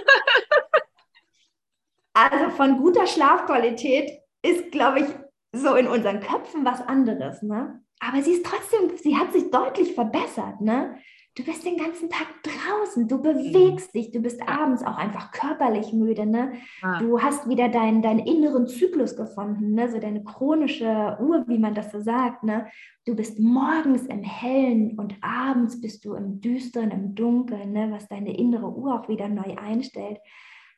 also 2.13 2.49
von 2.51 2.77
guter 2.77 3.05
Schlafqualität 3.05 4.11
ist, 4.41 4.71
glaube 4.71 5.01
ich, 5.01 5.07
so 5.51 5.75
in 5.75 5.87
unseren 5.87 6.21
Köpfen 6.21 6.65
was 6.65 6.81
anderes. 6.81 7.41
Ne? 7.41 7.81
Aber 7.99 8.21
sie 8.21 8.33
ist 8.33 8.45
trotzdem, 8.45 8.97
sie 8.97 9.17
hat 9.17 9.33
sich 9.33 9.51
deutlich 9.51 9.93
verbessert. 9.93 10.61
Ne? 10.61 10.97
Du 11.35 11.43
bist 11.43 11.65
den 11.65 11.75
ganzen 11.75 12.09
Tag 12.09 12.27
draußen, 12.43 13.09
du 13.09 13.21
bewegst 13.21 13.93
dich, 13.93 14.09
du 14.09 14.21
bist 14.21 14.41
abends 14.47 14.83
auch 14.83 14.95
einfach 14.95 15.31
körperlich 15.31 15.91
müde. 15.91 16.25
Ne? 16.25 16.53
Ah. 16.81 16.97
Du 16.99 17.21
hast 17.21 17.49
wieder 17.49 17.67
deinen, 17.67 18.01
deinen 18.01 18.19
inneren 18.19 18.67
Zyklus 18.67 19.17
gefunden, 19.17 19.73
ne? 19.73 19.91
so 19.91 19.99
deine 19.99 20.23
chronische 20.23 21.17
Uhr, 21.19 21.43
wie 21.47 21.57
man 21.57 21.75
das 21.75 21.91
so 21.91 21.99
sagt. 21.99 22.43
Ne? 22.43 22.67
Du 23.05 23.15
bist 23.15 23.37
morgens 23.37 24.03
im 24.03 24.23
Hellen 24.23 24.97
und 24.97 25.15
abends 25.19 25.81
bist 25.81 26.05
du 26.05 26.13
im 26.13 26.39
Düsteren, 26.39 26.91
im 26.91 27.15
Dunkeln, 27.15 27.73
ne? 27.73 27.91
was 27.91 28.07
deine 28.07 28.37
innere 28.37 28.73
Uhr 28.73 28.97
auch 28.97 29.09
wieder 29.09 29.27
neu 29.27 29.57
einstellt. 29.57 30.19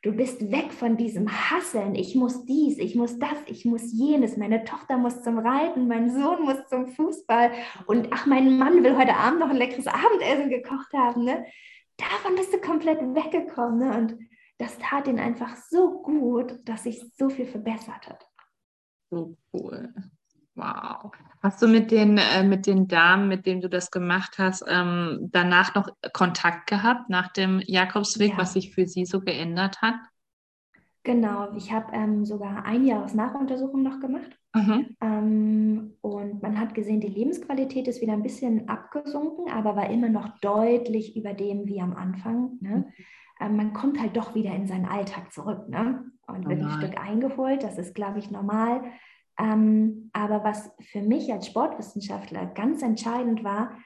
Du 0.02 0.12
bist 0.12 0.52
weg 0.52 0.72
von 0.72 0.96
diesem 0.96 1.28
Hasseln. 1.28 1.96
Ich 1.96 2.14
muss 2.14 2.44
dies, 2.44 2.78
ich 2.78 2.94
muss 2.94 3.18
das, 3.18 3.36
ich 3.46 3.64
muss 3.64 3.92
jenes. 3.92 4.36
Meine 4.36 4.64
Tochter 4.64 4.96
muss 4.96 5.22
zum 5.22 5.38
Reiten, 5.38 5.88
mein 5.88 6.10
Sohn 6.10 6.44
muss 6.44 6.68
zum 6.68 6.86
Fußball. 6.86 7.50
Und 7.86 8.08
ach, 8.12 8.24
mein 8.26 8.58
Mann 8.58 8.84
will 8.84 8.96
heute 8.96 9.16
Abend 9.16 9.40
noch 9.40 9.50
ein 9.50 9.56
leckeres 9.56 9.88
Abendessen 9.88 10.50
gekocht 10.50 10.92
haben. 10.92 11.24
Ne? 11.24 11.44
Davon 11.96 12.36
bist 12.36 12.52
du 12.52 12.60
komplett 12.60 13.00
weggekommen. 13.00 13.78
Ne? 13.80 13.98
Und 13.98 14.18
das 14.58 14.78
tat 14.78 15.08
ihn 15.08 15.18
einfach 15.18 15.56
so 15.56 16.00
gut, 16.02 16.60
dass 16.64 16.84
sich 16.84 17.02
so 17.16 17.28
viel 17.28 17.46
verbessert 17.46 18.08
hat. 18.08 18.24
So 19.10 19.36
cool. 19.52 19.92
Wow. 20.58 21.12
Hast 21.40 21.62
du 21.62 21.68
mit 21.68 21.92
den, 21.92 22.18
äh, 22.18 22.42
mit 22.42 22.66
den 22.66 22.88
Damen, 22.88 23.28
mit 23.28 23.46
denen 23.46 23.60
du 23.60 23.68
das 23.68 23.92
gemacht 23.92 24.38
hast, 24.38 24.64
ähm, 24.68 25.28
danach 25.30 25.74
noch 25.76 25.88
Kontakt 26.12 26.68
gehabt 26.68 27.08
nach 27.08 27.32
dem 27.32 27.62
Jakobsweg, 27.64 28.32
ja. 28.32 28.38
was 28.38 28.54
sich 28.54 28.74
für 28.74 28.86
sie 28.86 29.06
so 29.06 29.20
geändert 29.20 29.80
hat? 29.80 29.94
Genau, 31.04 31.54
ich 31.54 31.72
habe 31.72 31.92
ähm, 31.94 32.24
sogar 32.24 32.64
ein 32.64 32.84
Jahresnachuntersuchung 32.84 33.82
noch 33.84 34.00
gemacht. 34.00 34.36
Mhm. 34.52 34.96
Ähm, 35.00 35.94
und 36.00 36.42
man 36.42 36.58
hat 36.58 36.74
gesehen, 36.74 37.00
die 37.00 37.06
Lebensqualität 37.06 37.86
ist 37.86 38.00
wieder 38.02 38.14
ein 38.14 38.24
bisschen 38.24 38.68
abgesunken, 38.68 39.48
aber 39.48 39.76
war 39.76 39.88
immer 39.90 40.08
noch 40.08 40.40
deutlich 40.40 41.16
über 41.16 41.34
dem 41.34 41.66
wie 41.66 41.80
am 41.80 41.94
Anfang. 41.94 42.58
Ne? 42.60 42.70
Mhm. 42.70 42.84
Ähm, 43.40 43.56
man 43.56 43.72
kommt 43.72 44.00
halt 44.00 44.16
doch 44.16 44.34
wieder 44.34 44.52
in 44.54 44.66
seinen 44.66 44.86
Alltag 44.86 45.32
zurück 45.32 45.68
ne? 45.68 46.04
und 46.26 46.48
wird 46.48 46.60
ein 46.60 46.70
Stück 46.70 46.98
eingeholt. 46.98 47.62
Das 47.62 47.78
ist, 47.78 47.94
glaube 47.94 48.18
ich, 48.18 48.32
normal. 48.32 48.82
Ähm, 49.38 50.10
aber 50.12 50.42
was 50.42 50.70
für 50.80 51.00
mich 51.00 51.32
als 51.32 51.46
Sportwissenschaftler 51.46 52.46
ganz 52.46 52.82
entscheidend 52.82 53.44
war, 53.44 53.78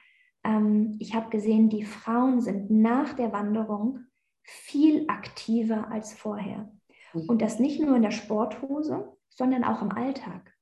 ähm, 0.43 0.95
ich 0.99 1.13
habe 1.15 1.29
gesehen, 1.29 1.69
die 1.69 1.85
Frauen 1.85 2.41
sind 2.41 2.69
nach 2.71 3.13
der 3.13 3.31
Wanderung 3.31 3.99
viel 4.43 5.05
aktiver 5.07 5.89
als 5.89 6.13
vorher. 6.13 6.71
Mhm. 7.13 7.21
Und 7.27 7.41
das 7.41 7.59
nicht 7.59 7.79
nur 7.81 7.95
in 7.95 8.01
der 8.01 8.11
Sporthose, 8.11 9.15
sondern 9.29 9.63
auch 9.63 9.81
im 9.81 9.91
Alltag. 9.91 10.53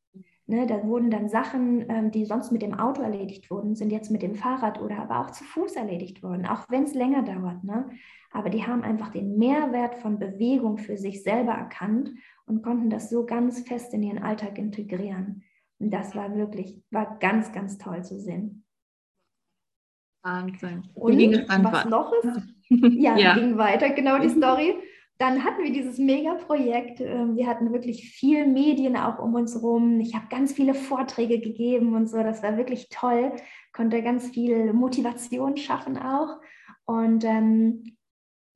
Ne, 0.48 0.68
da 0.68 0.84
wurden 0.84 1.10
dann 1.10 1.30
Sachen, 1.30 1.86
ähm, 1.90 2.12
die 2.12 2.26
sonst 2.26 2.52
mit 2.52 2.62
dem 2.62 2.74
Auto 2.74 3.02
erledigt 3.02 3.50
wurden, 3.50 3.76
sind 3.76 3.90
jetzt 3.90 4.12
mit 4.12 4.22
dem 4.22 4.36
Fahrrad 4.36 4.82
oder 4.82 4.98
aber 4.98 5.22
auch 5.22 5.32
zu 5.32 5.46
Fuß 5.46 5.78
erledigt 5.78 6.24
worden, 6.24 6.46
auch 6.46 6.66
wenn 6.68 6.84
es 6.84 6.94
länger 6.94 7.24
dauert. 7.24 7.64
Ne? 7.64 7.90
Aber 8.32 8.50
die 8.50 8.68
haben 8.68 8.84
einfach 8.84 9.10
den 9.10 9.38
Mehrwert 9.38 9.96
von 9.96 10.20
Bewegung 10.20 10.78
für 10.78 10.98
sich 10.98 11.24
selber 11.24 11.54
erkannt 11.54 12.10
und 12.52 12.64
konnten 12.64 12.90
das 12.90 13.10
so 13.10 13.26
ganz 13.26 13.62
fest 13.62 13.94
in 13.94 14.04
ihren 14.04 14.22
Alltag 14.22 14.58
integrieren. 14.58 15.44
Und 15.80 15.90
das 15.90 16.16
war 16.16 16.36
wirklich, 16.36 16.84
war 16.92 17.18
ganz, 17.20 17.54
ganz 17.54 17.78
toll 17.78 18.04
zu 18.04 18.20
sehen. 18.20 18.66
Wahnsinn. 20.22 20.84
Und 20.94 21.18
was 21.18 21.86
noch 21.86 22.12
ist, 22.12 22.44
ja, 22.70 23.18
ja. 23.18 23.36
ging 23.36 23.58
weiter, 23.58 23.90
genau 23.92 24.20
die 24.20 24.30
Story. 24.30 24.76
Dann 25.18 25.46
hatten 25.46 25.64
wir 25.64 25.72
dieses 25.72 25.98
Mega-Projekt. 25.98 27.00
Ähm, 27.00 27.38
wir 27.38 27.48
hatten 27.48 27.72
wirklich 27.72 28.12
viel 28.12 28.46
Medien 28.46 28.98
auch 28.98 29.20
um 29.20 29.34
uns 29.34 29.64
rum. 29.64 30.02
Ich 30.02 30.14
habe 30.14 30.26
ganz 30.30 30.52
viele 30.52 30.74
Vorträge 30.74 31.40
gegeben 31.40 31.96
und 31.96 32.10
so. 32.10 32.18
Das 32.18 32.44
war 32.44 32.58
wirklich 32.58 32.90
toll. 32.90 33.32
Konnte 33.72 34.04
ganz 34.04 34.30
viel 34.30 34.74
Motivation 34.74 35.56
schaffen 35.56 35.98
auch. 35.98 36.40
Und 36.86 37.24
ähm, 37.24 37.96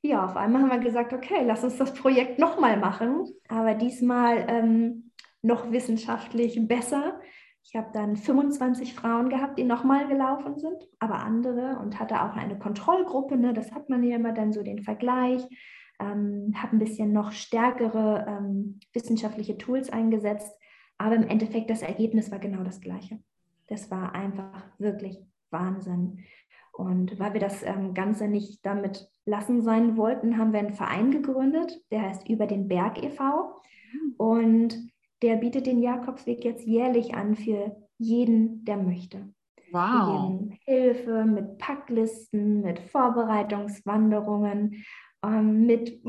ja, 0.07 0.25
auf 0.25 0.35
einmal 0.35 0.61
haben 0.61 0.71
wir 0.71 0.79
gesagt, 0.79 1.13
okay, 1.13 1.43
lass 1.45 1.63
uns 1.63 1.77
das 1.77 1.93
Projekt 1.93 2.39
nochmal 2.39 2.77
machen, 2.77 3.25
aber 3.47 3.73
diesmal 3.73 4.45
ähm, 4.47 5.11
noch 5.41 5.71
wissenschaftlich 5.71 6.59
besser. 6.67 7.19
Ich 7.63 7.75
habe 7.75 7.89
dann 7.93 8.15
25 8.15 8.93
Frauen 8.93 9.29
gehabt, 9.29 9.57
die 9.57 9.63
nochmal 9.63 10.07
gelaufen 10.07 10.57
sind, 10.59 10.87
aber 10.99 11.15
andere 11.15 11.79
und 11.79 11.99
hatte 11.99 12.21
auch 12.21 12.35
eine 12.35 12.57
Kontrollgruppe. 12.59 13.37
Ne? 13.37 13.53
Das 13.53 13.71
hat 13.71 13.89
man 13.89 14.03
ja 14.03 14.17
immer 14.17 14.33
dann 14.33 14.53
so 14.53 14.61
den 14.61 14.83
Vergleich. 14.83 15.43
Ähm, 15.99 16.53
habe 16.55 16.75
ein 16.75 16.79
bisschen 16.79 17.11
noch 17.11 17.31
stärkere 17.31 18.25
ähm, 18.27 18.79
wissenschaftliche 18.93 19.57
Tools 19.57 19.89
eingesetzt, 19.89 20.51
aber 20.97 21.15
im 21.15 21.27
Endeffekt 21.27 21.69
das 21.69 21.81
Ergebnis 21.81 22.31
war 22.31 22.39
genau 22.39 22.63
das 22.63 22.81
gleiche. 22.81 23.19
Das 23.67 23.89
war 23.89 24.13
einfach 24.13 24.67
wirklich 24.77 25.17
Wahnsinn. 25.51 26.19
Und 26.77 27.19
weil 27.19 27.33
wir 27.33 27.39
das 27.39 27.63
ähm, 27.63 27.93
Ganze 27.93 28.27
nicht 28.27 28.65
damit 28.65 29.09
lassen 29.25 29.61
sein 29.61 29.97
wollten, 29.97 30.37
haben 30.37 30.51
wir 30.51 30.59
einen 30.59 30.73
Verein 30.73 31.11
gegründet, 31.11 31.81
der 31.91 32.01
heißt 32.01 32.29
Über 32.29 32.47
den 32.47 32.67
Berg 32.67 33.01
e.V. 33.01 33.61
Und 34.17 34.77
der 35.21 35.37
bietet 35.37 35.67
den 35.67 35.81
Jakobsweg 35.81 36.43
jetzt 36.43 36.65
jährlich 36.65 37.15
an 37.15 37.35
für 37.35 37.77
jeden, 37.97 38.65
der 38.65 38.77
möchte. 38.77 39.33
Wow. 39.71 40.29
Geben 40.29 40.59
Hilfe 40.65 41.25
mit 41.25 41.57
Packlisten, 41.57 42.61
mit 42.61 42.79
Vorbereitungswanderungen, 42.79 44.83
ähm, 45.23 45.65
mit 45.65 46.03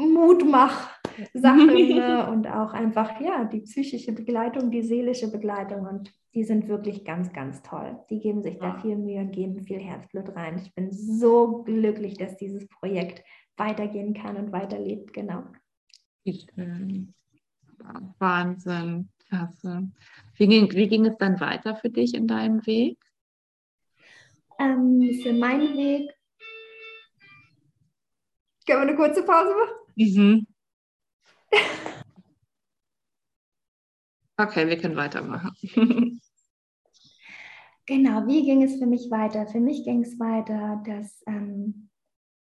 Mutmach-Sachen 1.19 1.67
ne? 1.97 2.31
und 2.31 2.47
auch 2.47 2.73
einfach 2.73 3.21
ja 3.21 3.45
die 3.45 3.61
psychische 3.61 4.13
Begleitung, 4.13 4.71
die 4.71 4.83
seelische 4.83 5.31
Begleitung 5.31 5.87
und 5.87 6.13
die 6.35 6.45
sind 6.45 6.69
wirklich 6.69 7.05
ganz, 7.05 7.33
ganz 7.33 7.63
toll. 7.63 7.99
Die 8.11 8.21
geben 8.21 8.43
sich 8.43 8.59
da 8.59 8.79
viel 8.81 8.97
Mühe 8.97 9.25
geben 9.27 9.65
viel 9.65 9.81
Herzblut 9.81 10.37
rein. 10.37 10.61
Ich 10.63 10.75
bin 10.75 10.93
so 10.93 11.63
glücklich, 11.63 12.19
dass 12.19 12.37
dieses 12.37 12.69
Projekt 12.69 13.23
weitergehen 13.57 14.13
kann 14.13 14.37
und 14.37 14.53
weiterlebt, 14.53 15.15
genau. 15.15 15.45
Wahnsinn, 18.19 19.09
klasse. 19.29 19.89
Wie 20.35 20.47
ging, 20.47 20.71
wie 20.73 20.89
ging 20.89 21.07
es 21.07 21.17
dann 21.17 21.41
weiter 21.41 21.77
für 21.77 21.89
dich 21.89 22.15
in 22.15 22.27
deinem 22.27 22.67
Weg? 22.67 22.99
Ähm, 24.59 25.19
für 25.23 25.33
meinen 25.33 25.77
Weg. 25.77 26.11
Können 28.67 28.81
wir 28.81 28.89
eine 28.89 28.97
kurze 28.97 29.23
Pause 29.23 29.51
machen? 29.51 29.77
Mhm. 29.95 30.47
Okay, 34.39 34.69
wir 34.69 34.77
können 34.77 34.97
weitermachen. 34.97 36.21
genau, 37.87 38.27
wie 38.27 38.45
ging 38.45 38.63
es 38.63 38.77
für 38.77 38.87
mich 38.87 39.11
weiter? 39.11 39.47
Für 39.47 39.61
mich 39.61 39.83
ging 39.85 40.03
es 40.03 40.21
weiter, 40.21 40.83
dass 40.85 41.23
ähm, 41.27 41.89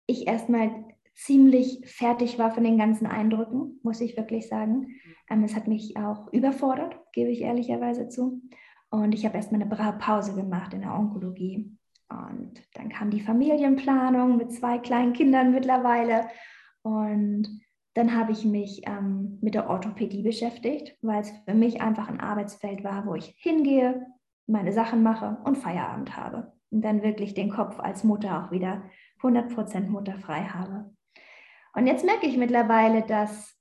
ich 0.05 0.27
erstmal 0.27 0.85
ziemlich 1.15 1.81
fertig 1.85 2.37
war 2.37 2.51
von 2.51 2.65
den 2.65 2.77
ganzen 2.77 3.07
Eindrücken, 3.07 3.79
muss 3.83 4.01
ich 4.01 4.17
wirklich 4.17 4.49
sagen. 4.49 4.99
Ähm, 5.29 5.43
es 5.45 5.55
hat 5.55 5.67
mich 5.67 5.95
auch 5.95 6.31
überfordert, 6.33 6.99
gebe 7.13 7.31
ich 7.31 7.41
ehrlicherweise 7.41 8.09
zu. 8.09 8.41
Und 8.89 9.13
ich 9.13 9.25
habe 9.25 9.37
erstmal 9.37 9.61
eine 9.61 9.93
Pause 9.93 10.35
gemacht 10.35 10.73
in 10.73 10.81
der 10.81 10.93
Onkologie. 10.93 11.77
Und 12.09 12.61
dann 12.73 12.89
kam 12.89 13.11
die 13.11 13.21
Familienplanung 13.21 14.37
mit 14.37 14.51
zwei 14.51 14.77
kleinen 14.77 15.13
Kindern 15.13 15.51
mittlerweile. 15.51 16.27
Und 16.81 17.47
dann 17.97 18.15
habe 18.15 18.31
ich 18.31 18.45
mich 18.45 18.83
ähm, 18.85 19.39
mit 19.41 19.55
der 19.55 19.71
Orthopädie 19.71 20.21
beschäftigt, 20.21 20.95
weil 21.01 21.21
es 21.21 21.31
für 21.47 21.55
mich 21.55 21.81
einfach 21.81 22.09
ein 22.09 22.19
Arbeitsfeld 22.19 22.83
war, 22.83 23.07
wo 23.07 23.15
ich 23.15 23.35
hingehe, 23.39 24.05
meine 24.45 24.71
Sachen 24.71 25.01
mache 25.01 25.39
und 25.45 25.57
Feierabend 25.57 26.15
habe. 26.15 26.53
Und 26.69 26.85
dann 26.85 27.01
wirklich 27.01 27.33
den 27.33 27.49
Kopf 27.49 27.79
als 27.79 28.03
Mutter 28.03 28.45
auch 28.45 28.51
wieder 28.51 28.83
100% 29.23 29.87
mutterfrei 29.87 30.43
habe. 30.43 30.93
Und 31.73 31.87
jetzt 31.87 32.05
merke 32.05 32.27
ich 32.27 32.37
mittlerweile, 32.37 33.01
dass, 33.01 33.57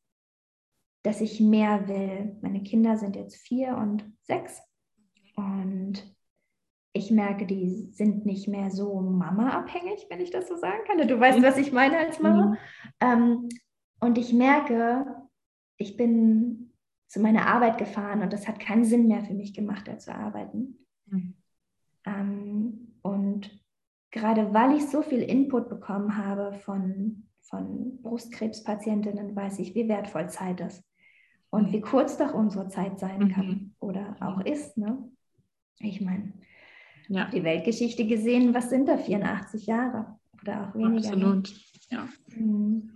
dass 1.02 1.22
ich 1.22 1.40
mehr 1.40 1.88
will. 1.88 2.36
Meine 2.42 2.62
Kinder 2.62 2.98
sind 2.98 3.16
jetzt 3.16 3.36
vier 3.36 3.74
und 3.78 4.04
sechs. 4.20 4.60
Und 5.34 6.14
ich 6.92 7.10
merke, 7.10 7.46
die 7.46 7.88
sind 7.92 8.26
nicht 8.26 8.48
mehr 8.48 8.70
so 8.70 9.00
Mama-abhängig, 9.00 10.08
wenn 10.10 10.20
ich 10.20 10.30
das 10.30 10.46
so 10.46 10.56
sagen 10.56 10.80
kann. 10.86 11.08
Du 11.08 11.18
weißt, 11.18 11.42
was 11.42 11.56
ich 11.56 11.72
meine 11.72 11.96
als 11.96 12.20
Mama. 12.20 12.48
Mhm. 12.48 12.56
Ähm, 13.00 13.48
und 14.00 14.18
ich 14.18 14.32
merke, 14.32 15.06
ich 15.76 15.96
bin 15.96 16.72
zu 17.06 17.20
meiner 17.20 17.46
Arbeit 17.46 17.78
gefahren 17.78 18.22
und 18.22 18.32
das 18.32 18.48
hat 18.48 18.58
keinen 18.58 18.84
Sinn 18.84 19.06
mehr 19.06 19.24
für 19.24 19.34
mich 19.34 19.54
gemacht, 19.54 19.86
da 19.86 19.98
zu 19.98 20.14
arbeiten. 20.14 20.86
Mhm. 21.06 21.34
Ähm, 22.04 22.92
und 23.02 23.50
gerade 24.10 24.52
weil 24.52 24.76
ich 24.76 24.88
so 24.88 25.02
viel 25.02 25.22
Input 25.22 25.68
bekommen 25.68 26.16
habe 26.16 26.52
von 26.52 27.26
von 27.48 28.02
Brustkrebspatientinnen 28.02 29.34
weiß 29.36 29.60
ich, 29.60 29.74
wie 29.74 29.88
wertvoll 29.88 30.28
Zeit 30.28 30.60
ist 30.60 30.82
und 31.50 31.72
wie 31.72 31.80
kurz 31.80 32.18
doch 32.18 32.34
unsere 32.34 32.68
Zeit 32.68 32.98
sein 32.98 33.20
mhm. 33.20 33.28
kann 33.28 33.74
oder 33.78 34.16
auch 34.20 34.40
ist. 34.40 34.76
Ne? 34.76 34.98
Ich 35.78 36.00
meine, 36.00 36.32
ja. 37.08 37.30
die 37.30 37.44
Weltgeschichte 37.44 38.06
gesehen, 38.06 38.52
was 38.54 38.70
sind 38.70 38.88
da 38.88 38.98
84 38.98 39.66
Jahre 39.66 40.18
oder 40.42 40.68
auch 40.68 40.74
weniger? 40.74 41.08
Absolut, 41.08 41.54
ja. 41.90 42.08
Mhm. 42.34 42.95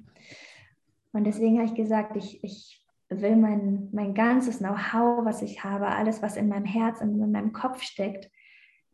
Und 1.12 1.24
deswegen 1.24 1.58
habe 1.58 1.66
ich 1.66 1.74
gesagt, 1.74 2.16
ich, 2.16 2.42
ich 2.44 2.86
will 3.08 3.36
mein, 3.36 3.88
mein 3.92 4.14
ganzes 4.14 4.58
Know-how, 4.58 5.24
was 5.24 5.42
ich 5.42 5.64
habe, 5.64 5.88
alles, 5.88 6.22
was 6.22 6.36
in 6.36 6.48
meinem 6.48 6.64
Herz 6.64 7.00
und 7.00 7.20
in 7.20 7.32
meinem 7.32 7.52
Kopf 7.52 7.82
steckt, 7.82 8.30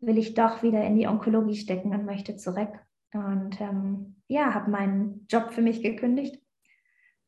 will 0.01 0.19
ich 0.19 0.35
doch 0.35 0.63
wieder 0.63 0.83
in 0.85 0.97
die 0.97 1.07
Onkologie 1.07 1.57
stecken 1.57 1.93
und 1.93 2.07
möchte 2.07 2.37
zurück. 2.37 2.73
Und 3.13 3.61
ähm, 3.61 4.17
ja, 4.29 4.55
habe 4.55 4.71
meinen 4.71 5.27
Job 5.29 5.53
für 5.53 5.63
mich 5.63 5.83
gekündigt 5.83 6.41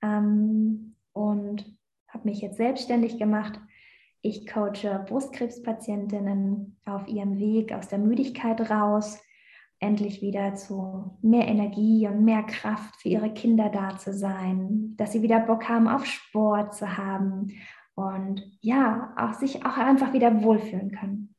ähm, 0.03 0.97
und 1.13 1.65
habe 2.09 2.29
mich 2.29 2.41
jetzt 2.41 2.57
selbstständig 2.57 3.19
gemacht. 3.19 3.61
Ich 4.21 4.47
coache 4.47 5.05
Brustkrebspatientinnen 5.07 6.79
auf 6.85 7.07
ihrem 7.07 7.39
Weg 7.39 7.73
aus 7.73 7.89
der 7.89 7.99
Müdigkeit 7.99 8.71
raus, 8.71 9.21
endlich 9.81 10.23
wieder 10.23 10.55
zu 10.55 11.17
mehr 11.23 11.47
Energie 11.47 12.09
und 12.09 12.25
mehr 12.25 12.43
Kraft 12.43 12.97
für 12.97 13.09
ihre 13.09 13.33
Kinder 13.33 13.69
da 13.69 13.97
zu 13.97 14.13
sein, 14.13 14.95
dass 14.97 15.13
sie 15.13 15.23
wieder 15.23 15.41
Bock 15.41 15.69
haben 15.69 15.89
auf 15.89 16.05
Sport 16.05 16.75
zu 16.75 16.97
haben 16.97 17.53
und 17.95 18.43
ja, 18.61 19.15
auch 19.17 19.35
sich 19.35 19.65
auch 19.65 19.77
einfach 19.77 20.13
wieder 20.13 20.43
wohlfühlen 20.43 20.93
können. 20.93 21.35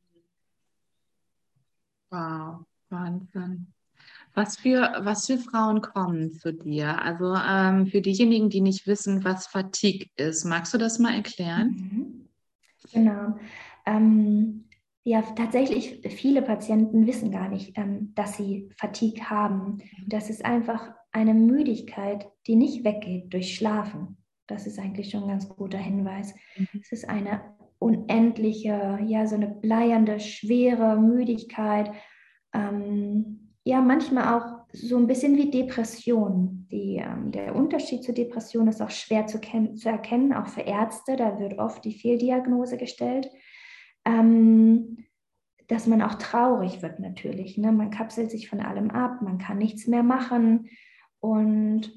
Wow, 2.12 2.65
Wahnsinn. 2.89 3.73
Was 4.34 4.58
für, 4.58 4.99
was 5.02 5.25
für 5.25 5.38
Frauen 5.38 5.82
kommen 5.82 6.32
zu 6.34 6.54
dir? 6.54 7.02
Also 7.02 7.36
ähm, 7.36 7.88
für 7.88 8.02
diejenigen, 8.02 8.49
die 8.49 8.62
nicht 8.62 8.88
wissen, 8.88 9.23
was 9.23 9.47
Fatigue 9.47 10.10
ist, 10.15 10.45
magst 10.45 10.73
du 10.73 10.78
das 10.78 10.99
mal 10.99 11.13
erklären? 11.13 11.67
Mhm. 11.69 12.30
Genau. 12.93 13.38
Ähm, 13.86 14.68
ja, 15.03 15.21
tatsächlich, 15.21 16.01
viele 16.15 16.41
Patienten 16.41 17.07
wissen 17.07 17.31
gar 17.31 17.49
nicht, 17.49 17.77
ähm, 17.77 18.13
dass 18.15 18.38
sie 18.38 18.69
Fatigue 18.77 19.29
haben. 19.29 19.79
Das 20.07 20.29
ist 20.29 20.43
einfach 20.43 20.91
eine 21.12 21.33
Müdigkeit, 21.33 22.27
die 22.47 22.55
nicht 22.55 22.83
weggeht 22.83 23.33
durch 23.33 23.55
Schlafen. 23.55 24.17
Das 24.47 24.67
ist 24.67 24.79
eigentlich 24.79 25.09
schon 25.09 25.23
ein 25.23 25.29
ganz 25.29 25.47
guter 25.47 25.77
Hinweis. 25.77 26.33
Mhm. 26.57 26.67
Es 26.81 26.91
ist 26.91 27.09
eine 27.09 27.41
unendliche, 27.79 28.99
ja, 29.05 29.25
so 29.25 29.35
eine 29.35 29.47
bleiernde, 29.47 30.19
schwere 30.19 30.97
Müdigkeit. 30.97 31.91
Ähm, 32.53 33.53
ja, 33.63 33.81
manchmal 33.81 34.35
auch 34.35 34.59
so 34.73 34.97
ein 34.97 35.07
bisschen 35.07 35.38
wie 35.38 35.49
Depression. 35.49 36.67
Die, 36.71 36.97
ähm, 36.97 37.31
der 37.31 37.55
Unterschied 37.55 38.03
zur 38.03 38.15
Depression 38.15 38.67
ist 38.67 38.81
auch 38.81 38.89
schwer 38.89 39.27
zu, 39.27 39.39
zu, 39.39 39.89
erkennen, 39.89 40.33
auch 40.33 40.47
für 40.47 40.62
Ärzte. 40.62 41.15
Da 41.15 41.39
wird 41.39 41.57
oft 41.57 41.83
die 41.85 41.93
Fehldiagnose 41.93 42.77
gestellt. 42.77 43.29
Ähm, 44.10 45.06
dass 45.69 45.86
man 45.86 46.02
auch 46.02 46.15
traurig 46.15 46.82
wird 46.82 47.00
natürlich. 47.00 47.58
Ne? 47.58 47.72
Man 47.72 47.91
kapselt 47.91 48.32
sich 48.32 48.50
von 48.50 48.60
allem 48.60 48.89
ab, 48.89 49.22
man 49.22 49.38
kann 49.38 49.60
nichts 49.60 49.86
mehr 49.86 50.04
machen. 50.04 50.67
Und 51.19 51.91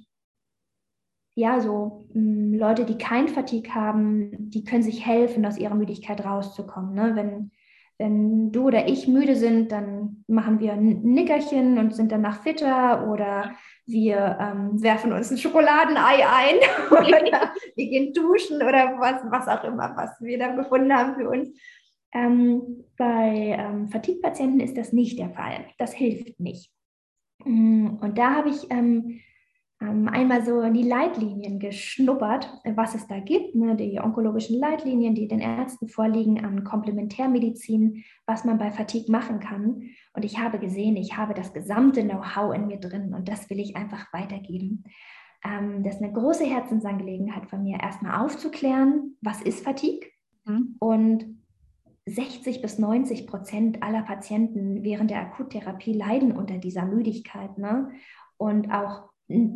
ja, 1.35 1.59
so 1.61 2.07
mh, 2.13 2.21
hm, 2.21 2.55
Leute, 2.55 2.85
die 2.85 2.99
kein 2.99 3.29
Fatigue 3.29 3.75
haben, 3.75 4.51
die 4.51 4.65
können 4.65 4.83
sich 4.83 5.07
helfen, 5.07 5.47
aus 5.47 5.57
ihrer 5.57 5.75
Müdigkeit 5.75 6.23
rauszukommen. 6.23 6.95
Ne? 6.95 7.13
Wenn, 7.17 7.51
wenn 7.97 8.53
du 8.53 8.67
oder 8.67 8.89
ich 8.89 9.09
müde 9.09 9.37
sind, 9.37 9.73
dann 9.73 10.23
machen 10.27 10.61
wir 10.61 10.75
ein 10.75 11.01
Nickerchen 11.03 11.79
und 11.79 11.95
sind 11.95 12.13
danach 12.13 12.43
fitter 12.43 13.11
oder 13.11 13.53
wir 13.87 14.37
ähm, 14.39 14.83
werfen 14.83 15.15
uns 15.15 15.31
ein 15.31 15.39
Schokoladenei 15.39 16.27
ein 16.29 16.57
oder 16.91 17.53
wir 17.75 17.89
gehen 17.89 18.13
duschen 18.13 18.57
oder 18.57 18.99
was, 18.99 19.23
was 19.31 19.49
auch 19.49 19.65
immer, 19.65 19.95
was 19.97 20.21
wir 20.21 20.39
da 20.39 20.55
gefunden 20.55 20.93
haben 20.93 21.15
für 21.15 21.31
uns. 21.31 21.49
Ähm, 22.13 22.85
bei 22.97 23.57
ähm, 23.59 23.89
Fatigue-Patienten 23.89 24.61
ist 24.61 24.77
das 24.77 24.93
nicht 24.93 25.19
der 25.19 25.31
Fall. 25.31 25.67
Das 25.79 25.93
hilft 25.93 26.39
nicht. 26.39 26.71
Mm, 27.45 27.97
und 28.01 28.19
da 28.19 28.35
habe 28.35 28.51
ich 28.51 28.71
ähm, 28.71 29.21
ähm, 29.83 30.09
einmal 30.09 30.45
so 30.45 30.61
in 30.61 30.75
die 30.75 30.83
Leitlinien 30.83 31.59
geschnuppert, 31.59 32.49
was 32.77 32.95
es 32.95 33.07
da 33.09 33.19
gibt, 33.19 33.55
ne, 33.55 33.75
die 33.75 33.99
onkologischen 33.99 34.59
Leitlinien, 34.59 35.15
die 35.15 35.27
den 35.27 35.41
Ärzten 35.41 35.89
vorliegen 35.89 36.45
an 36.45 36.65
Komplementärmedizin, 36.65 38.05
was 38.27 38.45
man 38.45 38.59
bei 38.59 38.71
Fatigue 38.71 39.11
machen 39.11 39.41
kann. 39.41 39.91
Und 40.13 40.25
ich 40.25 40.39
habe 40.39 40.59
gesehen, 40.59 40.97
ich 40.97 41.17
habe 41.17 41.35
das 41.35 41.53
gesamte 41.53 42.05
Know-how 42.05 42.55
in 42.55 42.69
mir 42.69 42.79
drin 42.79 43.15
und 43.15 43.29
das 43.29 43.51
will 43.51 43.59
ich 43.59 43.75
einfach 43.77 44.13
weitergeben. 44.13 44.85
Ähm, 45.45 45.83
das 45.83 45.97
ist 45.97 46.03
eine 46.03 46.13
große 46.13 46.45
Herzensangelegenheit 46.45 47.49
von 47.49 47.63
mir, 47.65 47.81
erstmal 47.81 48.25
aufzuklären, 48.25 49.17
was 49.21 49.43
ist 49.43 49.65
Fatigue 49.65 50.07
mhm. 50.45 50.77
und 50.79 51.42
60 52.07 52.63
bis 52.63 52.79
90 52.79 53.27
Prozent 53.27 53.83
aller 53.83 54.03
Patienten 54.03 54.83
während 54.83 55.11
der 55.11 55.21
Akuttherapie 55.21 55.93
leiden 55.93 56.33
unter 56.33 56.59
dieser 56.59 56.85
Müdigkeit. 56.85 57.59
Ne? 57.59 57.91
Und 58.37 58.73
auch 58.73 59.13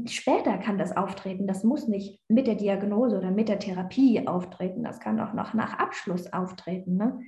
Später 0.06 0.56
kann 0.59 0.78
das 0.78 0.96
auftreten. 0.96 1.46
Das 1.46 1.64
muss 1.64 1.88
nicht 1.88 2.22
mit 2.28 2.46
der 2.46 2.54
Diagnose 2.54 3.18
oder 3.18 3.30
mit 3.30 3.48
der 3.48 3.59
Therapie 3.59 4.26
auftreten. 4.26 4.85
Das 4.85 5.00
kann 5.00 5.20
auch 5.20 5.35
noch 5.35 5.54
nach 5.54 5.78
Abschluss 5.78 6.32
auftreten. 6.32 6.96
Ne? 6.96 7.20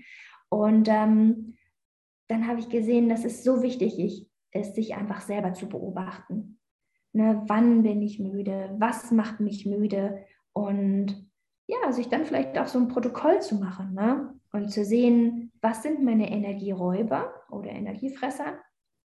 Und 0.49 0.89
ähm, 0.89 1.57
dann 2.29 2.47
habe 2.47 2.61
ich 2.61 2.69
gesehen, 2.69 3.09
dass 3.09 3.25
es 3.25 3.45
so 3.45 3.63
wichtig 3.63 4.29
ist, 4.53 4.75
sich 4.75 4.95
einfach 4.95 5.21
selber 5.21 5.53
zu 5.53 5.69
beobachten. 5.69 6.59
Ne? 7.13 7.43
Wann 7.47 7.83
bin 7.83 8.01
ich 8.03 8.19
müde? 8.19 8.75
Was 8.79 9.11
macht 9.11 9.41
mich 9.41 9.67
müde? 9.67 10.25
Und 10.53 11.29
ja, 11.67 11.93
sich 11.93 12.09
dann 12.09 12.25
vielleicht 12.25 12.59
auch 12.59 12.67
so 12.67 12.79
ein 12.79 12.89
Protokoll 12.89 13.43
zu 13.43 13.57
machen 13.57 13.93
ne? 13.93 14.38
Und 14.53 14.71
zu 14.71 14.85
sehen, 14.85 15.53
was 15.61 15.83
sind 15.83 16.03
meine 16.05 16.31
Energieräuber 16.31 17.33
oder 17.51 17.71
Energiefresser 17.71 18.59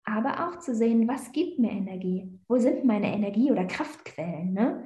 aber 0.05 0.47
auch 0.47 0.59
zu 0.59 0.75
sehen, 0.75 1.07
was 1.07 1.31
gibt 1.31 1.59
mir 1.59 1.71
Energie? 1.71 2.39
Wo 2.47 2.57
sind 2.57 2.85
meine 2.85 3.13
Energie- 3.13 3.51
oder 3.51 3.65
Kraftquellen? 3.65 4.53
Ne? 4.53 4.85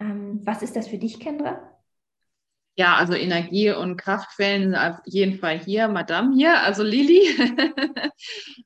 Ähm, 0.00 0.40
was 0.44 0.62
ist 0.62 0.76
das 0.76 0.88
für 0.88 0.98
dich, 0.98 1.20
Kendra? 1.20 1.72
Ja, 2.78 2.96
also 2.96 3.14
Energie- 3.14 3.72
und 3.72 3.96
Kraftquellen 3.96 4.70
sind 4.70 4.74
auf 4.74 4.98
jeden 5.06 5.38
Fall 5.38 5.58
hier, 5.58 5.88
Madame 5.88 6.34
hier, 6.34 6.60
also 6.60 6.82
Lili. 6.82 7.22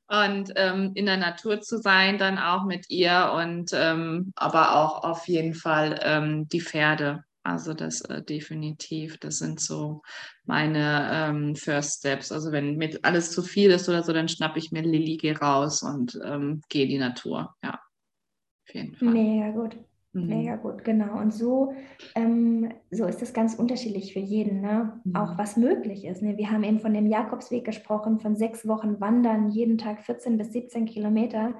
und 0.07 0.51
ähm, 0.55 0.91
in 0.95 1.05
der 1.05 1.15
Natur 1.15 1.61
zu 1.61 1.77
sein, 1.77 2.17
dann 2.17 2.37
auch 2.37 2.65
mit 2.65 2.89
ihr 2.89 3.31
und 3.35 3.71
ähm, 3.73 4.33
aber 4.35 4.75
auch 4.75 5.03
auf 5.03 5.27
jeden 5.29 5.53
Fall 5.53 5.97
ähm, 6.03 6.47
die 6.49 6.61
Pferde. 6.61 7.23
Also 7.43 7.73
das 7.73 8.01
äh, 8.01 8.21
definitiv, 8.21 9.17
das 9.17 9.37
sind 9.39 9.61
so 9.61 10.03
meine 10.51 11.09
ähm, 11.13 11.55
First 11.55 11.99
Steps. 11.99 12.29
Also 12.29 12.51
wenn 12.51 12.75
mir 12.75 12.99
alles 13.03 13.31
zu 13.31 13.41
viel 13.41 13.71
ist 13.71 13.87
oder 13.87 14.03
so, 14.03 14.11
dann 14.11 14.27
schnappe 14.27 14.59
ich 14.59 14.73
mir 14.73 14.81
Lilly, 14.81 15.15
gehe 15.15 15.37
raus 15.39 15.81
und 15.81 16.19
ähm, 16.25 16.61
gehe 16.67 16.83
in 16.83 16.89
die 16.89 16.97
Natur. 16.97 17.55
Ja, 17.63 17.79
auf 18.67 18.75
jeden 18.75 18.93
Fall. 18.97 19.13
Mega 19.13 19.51
gut. 19.51 19.77
Mhm. 20.11 20.27
Mega 20.27 20.57
gut, 20.57 20.83
genau. 20.83 21.19
Und 21.19 21.33
so, 21.33 21.73
ähm, 22.15 22.69
so 22.89 23.05
ist 23.05 23.21
das 23.21 23.33
ganz 23.33 23.55
unterschiedlich 23.55 24.11
für 24.11 24.19
jeden, 24.19 24.59
ne? 24.59 24.99
Mhm. 25.05 25.15
auch 25.15 25.37
was 25.37 25.55
möglich 25.55 26.03
ist. 26.03 26.21
Ne? 26.21 26.37
Wir 26.37 26.51
haben 26.51 26.65
eben 26.65 26.81
von 26.81 26.93
dem 26.93 27.07
Jakobsweg 27.07 27.63
gesprochen, 27.63 28.19
von 28.19 28.35
sechs 28.35 28.67
Wochen 28.67 28.99
Wandern, 28.99 29.51
jeden 29.51 29.77
Tag 29.77 30.03
14 30.03 30.37
bis 30.37 30.51
17 30.51 30.85
Kilometer. 30.85 31.55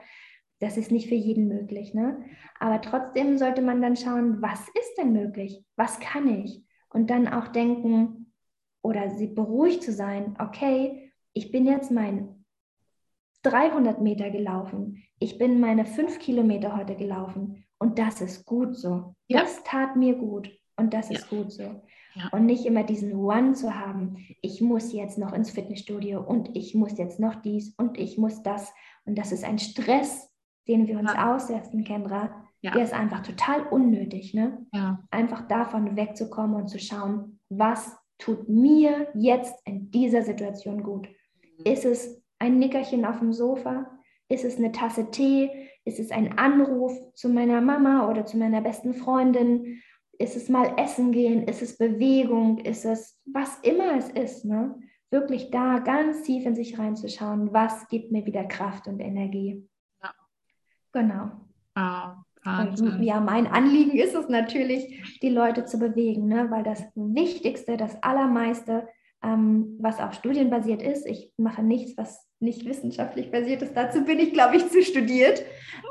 Das 0.59 0.75
ist 0.75 0.91
nicht 0.91 1.07
für 1.07 1.15
jeden 1.15 1.47
möglich. 1.47 1.93
Ne? 1.93 2.25
Aber 2.59 2.81
trotzdem 2.81 3.37
sollte 3.37 3.61
man 3.61 3.81
dann 3.81 3.95
schauen, 3.95 4.41
was 4.41 4.59
ist 4.59 4.95
denn 4.97 5.13
möglich? 5.13 5.63
Was 5.77 6.01
kann 6.01 6.27
ich? 6.27 6.65
Und 6.89 7.09
dann 7.09 7.29
auch 7.29 7.47
denken 7.47 8.20
oder 8.81 9.09
sie 9.11 9.27
beruhigt 9.27 9.83
zu 9.83 9.91
sein, 9.91 10.35
okay, 10.39 11.11
ich 11.33 11.51
bin 11.51 11.65
jetzt 11.65 11.91
mein 11.91 12.45
300 13.43 14.01
Meter 14.01 14.29
gelaufen. 14.29 15.03
Ich 15.19 15.37
bin 15.37 15.59
meine 15.59 15.85
5 15.85 16.19
Kilometer 16.19 16.75
heute 16.75 16.95
gelaufen. 16.95 17.63
Und 17.79 17.97
das 17.97 18.21
ist 18.21 18.45
gut 18.45 18.75
so. 18.75 19.15
Ja. 19.27 19.41
Das 19.41 19.63
tat 19.63 19.95
mir 19.95 20.15
gut. 20.15 20.51
Und 20.75 20.93
das 20.93 21.09
ist 21.09 21.31
ja. 21.31 21.37
gut 21.37 21.51
so. 21.51 21.83
Ja. 22.13 22.29
Und 22.31 22.45
nicht 22.45 22.65
immer 22.65 22.83
diesen 22.83 23.15
One 23.15 23.53
zu 23.53 23.79
haben, 23.79 24.17
ich 24.41 24.61
muss 24.61 24.91
jetzt 24.91 25.17
noch 25.17 25.33
ins 25.33 25.51
Fitnessstudio 25.51 26.21
und 26.21 26.55
ich 26.55 26.75
muss 26.75 26.97
jetzt 26.97 27.19
noch 27.19 27.35
dies 27.35 27.73
und 27.77 27.97
ich 27.97 28.17
muss 28.17 28.43
das. 28.43 28.73
Und 29.05 29.17
das 29.17 29.31
ist 29.31 29.43
ein 29.43 29.59
Stress, 29.59 30.29
den 30.67 30.87
wir 30.87 30.99
uns 30.99 31.11
aussetzen, 31.15 31.83
Kendra, 31.83 32.29
der 32.63 32.83
ist 32.83 32.93
einfach 32.93 33.23
total 33.23 33.65
unnötig. 33.67 34.33
Ne? 34.33 34.65
Ja. 34.73 35.03
Einfach 35.09 35.47
davon 35.47 35.95
wegzukommen 35.95 36.55
und 36.55 36.67
zu 36.67 36.79
schauen, 36.79 37.39
was 37.49 37.97
tut 38.21 38.47
mir 38.47 39.07
jetzt 39.13 39.55
in 39.65 39.91
dieser 39.91 40.21
Situation 40.21 40.83
gut. 40.83 41.09
Mhm. 41.57 41.65
Ist 41.65 41.85
es 41.85 42.23
ein 42.39 42.59
Nickerchen 42.59 43.03
auf 43.05 43.19
dem 43.19 43.33
Sofa? 43.33 43.99
Ist 44.29 44.45
es 44.45 44.57
eine 44.57 44.71
Tasse 44.71 45.11
Tee? 45.11 45.69
Ist 45.83 45.99
es 45.99 46.11
ein 46.11 46.37
Anruf 46.37 46.93
zu 47.15 47.27
meiner 47.27 47.59
Mama 47.59 48.09
oder 48.09 48.25
zu 48.25 48.37
meiner 48.37 48.61
besten 48.61 48.93
Freundin? 48.93 49.81
Ist 50.17 50.37
es 50.37 50.47
mal 50.47 50.75
essen 50.77 51.11
gehen? 51.11 51.47
Ist 51.47 51.61
es 51.61 51.77
Bewegung? 51.77 52.59
Ist 52.59 52.85
es 52.85 53.19
was 53.25 53.59
immer 53.63 53.97
es 53.97 54.09
ist? 54.09 54.45
Ne? 54.45 54.79
Wirklich 55.09 55.51
da 55.51 55.79
ganz 55.79 56.21
tief 56.23 56.45
in 56.45 56.55
sich 56.55 56.77
reinzuschauen, 56.77 57.51
was 57.51 57.87
gibt 57.89 58.11
mir 58.11 58.25
wieder 58.25 58.45
Kraft 58.45 58.87
und 58.87 58.99
Energie. 58.99 59.67
Genau. 60.93 61.31
Ah, 61.73 62.23
Und 62.43 63.03
ja, 63.03 63.19
mein 63.19 63.45
Anliegen 63.47 63.97
ist 63.97 64.15
es 64.15 64.27
natürlich, 64.27 65.19
die 65.21 65.29
Leute 65.29 65.65
zu 65.65 65.77
bewegen, 65.77 66.27
ne? 66.27 66.47
weil 66.49 66.63
das 66.63 66.83
Wichtigste, 66.95 67.77
das 67.77 68.01
Allermeiste, 68.01 68.87
ähm, 69.23 69.77
was 69.79 69.99
auch 69.99 70.13
studienbasiert 70.13 70.81
ist, 70.81 71.05
ich 71.05 71.31
mache 71.37 71.61
nichts, 71.61 71.95
was 71.97 72.27
nicht 72.39 72.65
wissenschaftlich 72.65 73.29
basiert 73.29 73.61
ist, 73.61 73.75
dazu 73.75 74.03
bin 74.03 74.17
ich, 74.17 74.33
glaube 74.33 74.57
ich, 74.57 74.67
zu 74.69 74.81
studiert, 74.81 75.43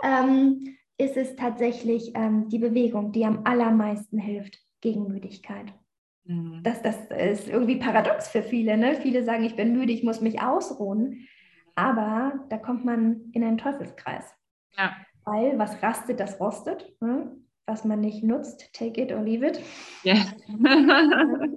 ähm, 0.02 0.76
ist 0.98 1.16
es 1.16 1.36
tatsächlich 1.36 2.12
ähm, 2.14 2.48
die 2.48 2.58
Bewegung, 2.58 3.12
die 3.12 3.24
am 3.24 3.42
allermeisten 3.44 4.18
hilft 4.18 4.58
gegen 4.80 5.06
Müdigkeit. 5.06 5.72
Mhm. 6.24 6.62
Das, 6.64 6.82
das 6.82 6.96
ist 7.10 7.48
irgendwie 7.48 7.76
paradox 7.76 8.28
für 8.28 8.42
viele. 8.42 8.76
Ne? 8.76 8.96
Viele 8.96 9.24
sagen, 9.24 9.44
ich 9.44 9.56
bin 9.56 9.72
müde, 9.72 9.92
ich 9.92 10.02
muss 10.02 10.20
mich 10.20 10.42
ausruhen. 10.42 11.26
Aber 11.74 12.44
da 12.50 12.58
kommt 12.58 12.84
man 12.84 13.30
in 13.32 13.44
einen 13.44 13.56
Teufelskreis. 13.56 14.24
Ja. 14.76 14.94
Weil 15.24 15.58
was 15.58 15.82
rastet, 15.82 16.20
das 16.20 16.40
rostet. 16.40 16.92
Ne? 17.00 17.36
Was 17.66 17.84
man 17.84 18.00
nicht 18.00 18.24
nutzt, 18.24 18.72
take 18.72 19.00
it 19.00 19.12
or 19.12 19.22
leave 19.22 19.46
it. 19.46 19.60
Yeah. 20.04 20.24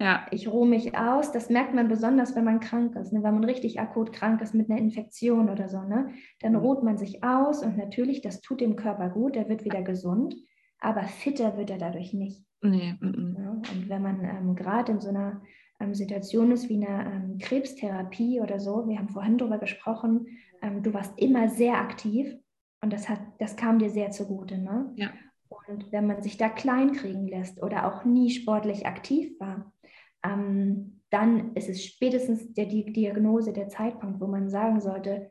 ja. 0.00 0.26
Ich 0.30 0.48
ruhe 0.48 0.66
mich 0.66 0.96
aus. 0.96 1.32
Das 1.32 1.50
merkt 1.50 1.74
man 1.74 1.88
besonders, 1.88 2.34
wenn 2.34 2.44
man 2.44 2.60
krank 2.60 2.96
ist. 2.96 3.12
Ne? 3.12 3.22
Wenn 3.22 3.34
man 3.34 3.44
richtig 3.44 3.80
akut 3.80 4.12
krank 4.12 4.40
ist 4.40 4.54
mit 4.54 4.70
einer 4.70 4.78
Infektion 4.78 5.50
oder 5.50 5.68
so. 5.68 5.82
Ne? 5.82 6.10
Dann 6.40 6.52
mhm. 6.52 6.58
ruht 6.58 6.82
man 6.82 6.96
sich 6.96 7.22
aus 7.22 7.62
und 7.62 7.76
natürlich, 7.76 8.22
das 8.22 8.40
tut 8.40 8.60
dem 8.60 8.76
Körper 8.76 9.10
gut. 9.10 9.34
Der 9.34 9.48
wird 9.48 9.64
wieder 9.64 9.82
gesund. 9.82 10.36
Aber 10.78 11.04
fitter 11.04 11.56
wird 11.56 11.70
er 11.70 11.78
dadurch 11.78 12.12
nicht. 12.12 12.44
Nee. 12.62 12.94
Mm 13.00 13.36
Ja, 13.38 13.50
und 13.50 13.88
wenn 13.88 14.02
man 14.02 14.24
ähm, 14.24 14.54
gerade 14.54 14.92
in 14.92 15.00
so 15.00 15.08
einer 15.08 15.42
ähm, 15.80 15.94
Situation 15.94 16.50
ist 16.52 16.68
wie 16.68 16.84
eine 16.84 17.10
ähm, 17.12 17.38
Krebstherapie 17.38 18.40
oder 18.40 18.60
so, 18.60 18.88
wir 18.88 18.98
haben 18.98 19.08
vorhin 19.08 19.38
darüber 19.38 19.58
gesprochen, 19.58 20.26
ähm, 20.62 20.82
du 20.82 20.94
warst 20.94 21.18
immer 21.18 21.48
sehr 21.48 21.78
aktiv 21.78 22.36
und 22.82 22.92
das, 22.92 23.08
hat, 23.08 23.20
das 23.38 23.56
kam 23.56 23.78
dir 23.78 23.90
sehr 23.90 24.10
zugute. 24.10 24.58
Ne? 24.58 24.92
Ja. 24.96 25.10
Und 25.48 25.90
wenn 25.92 26.06
man 26.06 26.22
sich 26.22 26.36
da 26.36 26.48
klein 26.48 26.92
kriegen 26.92 27.28
lässt 27.28 27.62
oder 27.62 27.86
auch 27.86 28.04
nie 28.04 28.30
sportlich 28.30 28.86
aktiv 28.86 29.38
war, 29.38 29.72
ähm, 30.24 31.00
dann 31.10 31.54
ist 31.54 31.68
es 31.68 31.84
spätestens 31.84 32.54
der 32.54 32.66
die 32.66 32.92
Diagnose, 32.92 33.52
der 33.52 33.68
Zeitpunkt, 33.68 34.20
wo 34.20 34.26
man 34.26 34.48
sagen 34.48 34.80
sollte, 34.80 35.30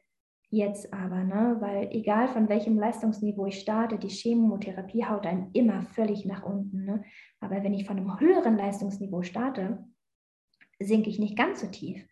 jetzt 0.49 0.93
aber, 0.93 1.23
ne? 1.23 1.57
weil 1.59 1.89
egal 1.91 2.27
von 2.27 2.49
welchem 2.49 2.77
Leistungsniveau 2.77 3.47
ich 3.47 3.59
starte, 3.59 3.97
die 3.97 4.09
Chemotherapie 4.09 5.05
haut 5.05 5.25
einen 5.25 5.49
immer 5.53 5.81
völlig 5.81 6.25
nach 6.25 6.43
unten. 6.43 6.85
Ne? 6.85 7.03
Aber 7.39 7.63
wenn 7.63 7.73
ich 7.73 7.85
von 7.85 7.97
einem 7.97 8.19
höheren 8.19 8.57
Leistungsniveau 8.57 9.23
starte, 9.23 9.83
sinke 10.79 11.09
ich 11.09 11.19
nicht 11.19 11.37
ganz 11.37 11.61
so 11.61 11.67
tief. 11.67 12.05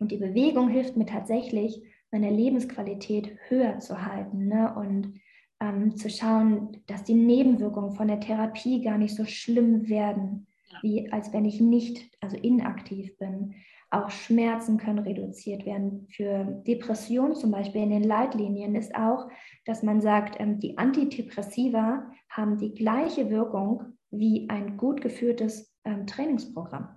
Und 0.00 0.10
die 0.10 0.16
Bewegung 0.16 0.68
hilft 0.68 0.96
mir 0.96 1.06
tatsächlich, 1.06 1.82
meine 2.14 2.30
Lebensqualität 2.30 3.36
höher 3.48 3.80
zu 3.80 4.06
halten 4.06 4.46
ne? 4.46 4.72
und 4.76 5.20
ähm, 5.60 5.96
zu 5.96 6.08
schauen, 6.08 6.80
dass 6.86 7.02
die 7.02 7.14
Nebenwirkungen 7.14 7.90
von 7.90 8.06
der 8.06 8.20
Therapie 8.20 8.82
gar 8.82 8.98
nicht 8.98 9.16
so 9.16 9.24
schlimm 9.24 9.88
werden, 9.88 10.46
wie 10.80 11.10
als 11.10 11.32
wenn 11.32 11.44
ich 11.44 11.60
nicht, 11.60 12.16
also 12.20 12.36
inaktiv 12.36 13.18
bin. 13.18 13.56
Auch 13.90 14.10
Schmerzen 14.10 14.78
können 14.78 15.00
reduziert 15.00 15.66
werden. 15.66 16.06
Für 16.08 16.44
Depressionen 16.66 17.34
zum 17.34 17.50
Beispiel 17.50 17.82
in 17.82 17.90
den 17.90 18.04
Leitlinien 18.04 18.76
ist 18.76 18.94
auch, 18.94 19.28
dass 19.64 19.82
man 19.82 20.00
sagt, 20.00 20.40
ähm, 20.40 20.60
die 20.60 20.78
Antidepressiva 20.78 22.12
haben 22.28 22.58
die 22.58 22.74
gleiche 22.74 23.28
Wirkung 23.28 23.82
wie 24.12 24.48
ein 24.50 24.76
gut 24.76 25.00
geführtes 25.00 25.74
ähm, 25.84 26.06
Trainingsprogramm. 26.06 26.88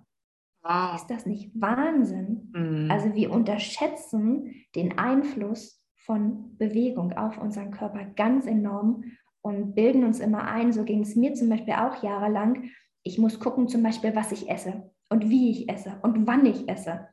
Wow. 0.67 0.95
Ist 0.95 1.08
das 1.08 1.25
nicht 1.25 1.49
Wahnsinn? 1.53 2.51
Mhm. 2.53 2.91
Also 2.91 3.15
wir 3.15 3.32
unterschätzen 3.32 4.53
den 4.75 4.97
Einfluss 4.97 5.82
von 5.95 6.58
Bewegung 6.58 7.13
auf 7.13 7.38
unseren 7.38 7.71
Körper 7.71 8.03
ganz 8.15 8.45
enorm 8.45 9.03
und 9.41 9.75
bilden 9.75 10.03
uns 10.03 10.19
immer 10.19 10.43
ein, 10.43 10.73
so 10.73 10.84
ging 10.84 11.01
es 11.01 11.15
mir 11.15 11.34
zum 11.34 11.49
Beispiel 11.49 11.75
auch 11.75 12.03
jahrelang, 12.03 12.69
ich 13.03 13.17
muss 13.17 13.39
gucken 13.39 13.69
zum 13.69 13.82
Beispiel, 13.82 14.13
was 14.15 14.34
ich 14.34 14.49
esse 14.49 14.91
und 15.10 15.30
wie 15.30 15.51
ich 15.51 15.69
esse 15.69 15.99
und 16.01 16.27
wann 16.27 16.45
ich 16.45 16.67
esse. 16.67 17.08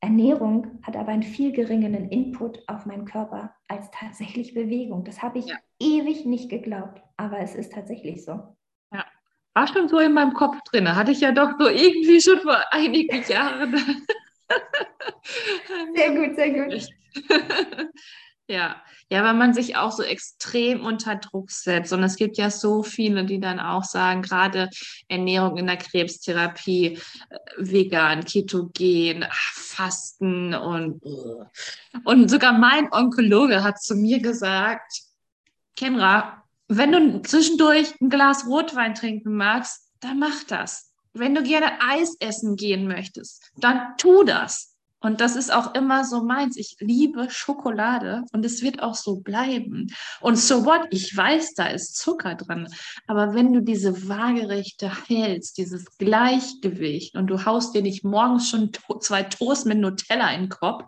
Ernährung 0.00 0.78
hat 0.82 0.96
aber 0.96 1.08
einen 1.08 1.24
viel 1.24 1.50
geringeren 1.50 2.08
Input 2.10 2.62
auf 2.68 2.86
meinen 2.86 3.04
Körper 3.04 3.54
als 3.66 3.90
tatsächlich 3.90 4.54
Bewegung. 4.54 5.02
Das 5.02 5.22
habe 5.22 5.40
ich 5.40 5.46
ja. 5.46 5.56
ewig 5.80 6.24
nicht 6.24 6.48
geglaubt, 6.48 7.02
aber 7.16 7.40
es 7.40 7.56
ist 7.56 7.72
tatsächlich 7.72 8.24
so 8.24 8.56
war 9.58 9.66
schon 9.66 9.88
so 9.88 9.98
in 9.98 10.12
meinem 10.12 10.34
Kopf 10.34 10.56
drin. 10.70 10.94
Hatte 10.94 11.10
ich 11.10 11.20
ja 11.20 11.32
doch 11.32 11.52
so 11.58 11.68
irgendwie 11.68 12.20
schon 12.20 12.40
vor 12.40 12.58
einigen 12.70 13.24
Jahren. 13.28 13.74
sehr 15.94 16.14
gut, 16.14 16.36
sehr 16.36 16.50
gut. 16.50 16.88
Ja, 18.50 18.82
ja, 19.10 19.24
weil 19.24 19.34
man 19.34 19.52
sich 19.52 19.76
auch 19.76 19.92
so 19.92 20.02
extrem 20.02 20.82
unter 20.82 21.16
Druck 21.16 21.50
setzt. 21.50 21.92
Und 21.92 22.02
es 22.02 22.16
gibt 22.16 22.38
ja 22.38 22.48
so 22.48 22.82
viele, 22.82 23.26
die 23.26 23.40
dann 23.40 23.60
auch 23.60 23.84
sagen, 23.84 24.22
gerade 24.22 24.70
Ernährung 25.06 25.58
in 25.58 25.66
der 25.66 25.76
Krebstherapie, 25.76 26.98
äh, 27.28 27.38
vegan, 27.58 28.24
ketogen, 28.24 29.26
Fasten 29.30 30.54
und, 30.54 31.02
und 32.04 32.30
sogar 32.30 32.54
mein 32.54 32.90
Onkologe 32.90 33.62
hat 33.62 33.82
zu 33.82 33.96
mir 33.96 34.18
gesagt, 34.22 35.02
Kenra, 35.76 36.47
wenn 36.68 36.92
du 36.92 37.22
zwischendurch 37.22 37.94
ein 38.00 38.10
Glas 38.10 38.46
Rotwein 38.46 38.94
trinken 38.94 39.34
magst, 39.36 39.90
dann 40.00 40.18
mach 40.18 40.44
das. 40.44 40.92
Wenn 41.14 41.34
du 41.34 41.42
gerne 41.42 41.80
Eis 41.80 42.16
essen 42.20 42.56
gehen 42.56 42.86
möchtest, 42.86 43.50
dann 43.56 43.96
tu 43.96 44.22
das. 44.22 44.76
Und 45.00 45.20
das 45.20 45.36
ist 45.36 45.52
auch 45.52 45.74
immer 45.74 46.04
so 46.04 46.24
meins. 46.24 46.56
Ich 46.56 46.76
liebe 46.80 47.30
Schokolade 47.30 48.24
und 48.32 48.44
es 48.44 48.62
wird 48.62 48.82
auch 48.82 48.94
so 48.94 49.20
bleiben. 49.20 49.92
Und 50.20 50.38
so 50.38 50.64
what? 50.64 50.86
Ich 50.90 51.16
weiß, 51.16 51.54
da 51.54 51.66
ist 51.68 51.96
Zucker 51.96 52.34
drin. 52.34 52.68
Aber 53.06 53.34
wenn 53.34 53.52
du 53.52 53.60
diese 53.62 54.08
Waagerechte 54.08 54.90
hältst, 55.06 55.58
dieses 55.58 55.96
Gleichgewicht 55.98 57.16
und 57.16 57.28
du 57.28 57.44
haust 57.44 57.74
dir 57.74 57.82
nicht 57.82 58.04
morgens 58.04 58.50
schon 58.50 58.72
to 58.72 58.98
zwei 58.98 59.22
Toast 59.22 59.66
mit 59.66 59.78
Nutella 59.78 60.32
in 60.32 60.42
den 60.42 60.48
Kopf, 60.48 60.84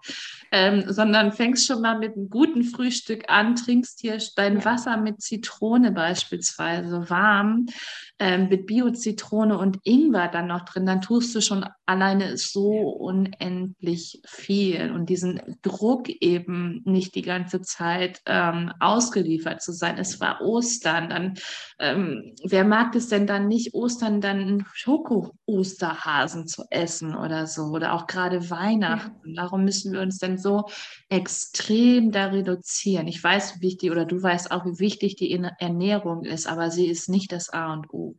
ähm, 0.50 0.84
sondern 0.88 1.32
fängst 1.32 1.66
schon 1.66 1.80
mal 1.80 1.98
mit 1.98 2.16
einem 2.16 2.28
guten 2.28 2.64
Frühstück 2.64 3.28
an, 3.28 3.54
trinkst 3.54 4.00
hier 4.00 4.18
dein 4.34 4.64
Wasser 4.64 4.96
mit 4.96 5.20
Zitrone 5.22 5.92
beispielsweise 5.92 7.08
warm, 7.08 7.66
ähm, 8.20 8.48
mit 8.48 8.66
Bio-Zitrone 8.66 9.58
und 9.58 9.78
Ingwer 9.82 10.28
dann 10.28 10.46
noch 10.46 10.64
drin, 10.66 10.84
dann 10.86 11.00
tust 11.00 11.34
du 11.34 11.40
schon 11.40 11.64
alleine 11.86 12.36
so 12.36 12.70
unendlich 12.70 14.20
viel 14.26 14.92
und 14.92 15.08
diesen 15.08 15.40
Druck 15.62 16.08
eben 16.08 16.82
nicht 16.84 17.14
die 17.14 17.22
ganze 17.22 17.62
Zeit 17.62 18.20
ähm, 18.26 18.72
ausgeliefert 18.78 19.62
zu 19.62 19.72
sein. 19.72 19.98
Es 19.98 20.20
war 20.20 20.42
Ostern, 20.42 21.08
dann 21.08 21.34
ähm, 21.78 22.34
wer 22.44 22.64
mag 22.64 22.94
es 22.94 23.08
denn 23.08 23.26
dann 23.26 23.48
nicht 23.48 23.74
Ostern 23.74 24.20
dann 24.20 24.66
Schoko-Osterhasen 24.74 26.46
zu 26.46 26.64
essen 26.70 27.16
oder 27.16 27.46
so 27.46 27.62
oder 27.68 27.94
auch 27.94 28.06
gerade 28.06 28.50
Weihnachten? 28.50 29.34
Ja. 29.34 29.44
Warum 29.44 29.64
müssen 29.64 29.92
wir 29.92 30.02
uns 30.02 30.18
denn 30.18 30.36
so 30.36 30.66
extrem 31.08 32.12
da 32.12 32.26
reduzieren? 32.26 33.08
Ich 33.08 33.24
weiß, 33.24 33.60
wie 33.60 33.70
wichtig 33.70 33.90
oder 33.92 34.04
du 34.04 34.20
weißt 34.20 34.50
auch, 34.50 34.66
wie 34.66 34.78
wichtig 34.80 35.16
die 35.16 35.32
Ernährung 35.32 36.24
ist, 36.24 36.46
aber 36.46 36.70
sie 36.70 36.88
ist 36.88 37.08
nicht 37.08 37.32
das 37.32 37.50
A 37.50 37.72
und 37.72 37.92
O. 37.92 38.09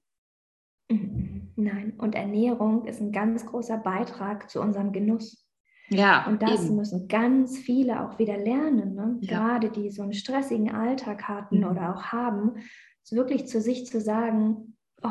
Nein, 1.55 1.93
und 1.97 2.15
Ernährung 2.15 2.85
ist 2.85 3.01
ein 3.01 3.11
ganz 3.11 3.45
großer 3.45 3.77
Beitrag 3.77 4.49
zu 4.49 4.61
unserem 4.61 4.91
Genuss. 4.91 5.47
Ja. 5.89 6.25
Und 6.25 6.41
das 6.41 6.65
eben. 6.65 6.77
müssen 6.77 7.07
ganz 7.07 7.57
viele 7.57 8.05
auch 8.05 8.17
wieder 8.17 8.37
lernen, 8.37 8.95
ne? 8.95 9.17
ja. 9.21 9.37
gerade 9.37 9.69
die 9.69 9.89
so 9.89 10.03
einen 10.03 10.13
stressigen 10.13 10.71
Alltag 10.71 11.23
hatten 11.27 11.59
mhm. 11.59 11.65
oder 11.65 11.95
auch 11.95 12.03
haben, 12.05 12.53
wirklich 13.11 13.47
zu 13.47 13.59
sich 13.59 13.85
zu 13.85 13.99
sagen, 13.99 14.77
oh, 15.03 15.09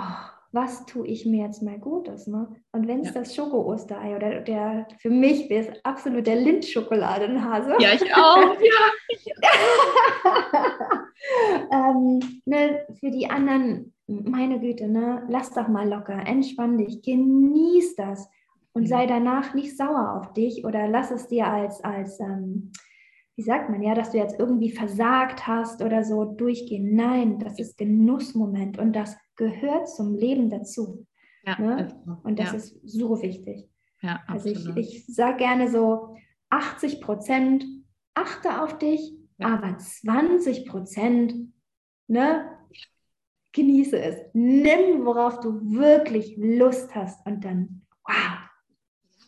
was 0.52 0.86
tue 0.86 1.06
ich 1.06 1.26
mir 1.26 1.44
jetzt 1.44 1.62
mal 1.62 1.78
Gutes? 1.78 2.26
Ne? 2.26 2.48
Und 2.72 2.88
wenn 2.88 3.00
es 3.00 3.08
ja. 3.08 3.20
das 3.20 3.36
Schoko-Osterei 3.36 4.16
oder 4.16 4.40
der 4.40 4.88
für 4.98 5.10
mich 5.10 5.50
ist 5.50 5.70
absolut 5.84 6.26
der 6.26 6.36
Lindschokoladenhase. 6.36 7.74
Ja, 7.78 7.90
ich 7.94 8.14
auch. 8.14 8.38
ja, 8.60 8.90
ich 9.08 9.32
auch. 9.44 10.40
ähm, 11.72 12.40
ne, 12.46 12.86
für 12.98 13.10
die 13.10 13.30
anderen 13.30 13.94
meine 14.10 14.60
Güte, 14.60 14.88
ne, 14.88 15.24
lass 15.28 15.50
doch 15.50 15.68
mal 15.68 15.88
locker, 15.88 16.26
entspann 16.26 16.78
dich, 16.78 17.02
genieß 17.02 17.96
das 17.96 18.28
und 18.72 18.88
sei 18.88 19.06
danach 19.06 19.54
nicht 19.54 19.76
sauer 19.76 20.16
auf 20.16 20.32
dich 20.32 20.64
oder 20.64 20.88
lass 20.88 21.10
es 21.10 21.28
dir 21.28 21.46
als, 21.46 21.82
als 21.82 22.20
ähm, 22.20 22.72
wie 23.36 23.42
sagt 23.42 23.70
man, 23.70 23.82
ja, 23.82 23.94
dass 23.94 24.10
du 24.10 24.18
jetzt 24.18 24.38
irgendwie 24.38 24.70
versagt 24.70 25.46
hast 25.46 25.82
oder 25.82 26.04
so 26.04 26.24
durchgehen. 26.24 26.94
Nein, 26.94 27.38
das 27.38 27.58
ist 27.58 27.78
Genussmoment 27.78 28.78
und 28.78 28.94
das 28.94 29.16
gehört 29.36 29.88
zum 29.88 30.14
Leben 30.14 30.50
dazu. 30.50 31.06
Ja, 31.46 31.58
ne? 31.58 31.88
Und 32.22 32.38
das 32.38 32.50
ja. 32.50 32.56
ist 32.58 32.78
so 32.82 33.22
wichtig. 33.22 33.66
Ja, 34.02 34.20
also 34.26 34.50
ich, 34.50 34.66
ich 34.76 35.06
sage 35.06 35.38
gerne 35.38 35.70
so, 35.70 36.16
80 36.50 37.00
Prozent 37.00 37.64
achte 38.14 38.62
auf 38.62 38.76
dich, 38.78 39.14
aber 39.38 39.78
20 39.78 40.66
Prozent 40.66 41.34
ne, 42.08 42.44
genieße 43.52 43.98
es. 43.98 44.16
Nimm, 44.32 45.04
worauf 45.04 45.40
du 45.40 45.60
wirklich 45.72 46.36
Lust 46.36 46.94
hast 46.94 47.24
und 47.26 47.44
dann, 47.44 47.82
wow. 48.06 48.49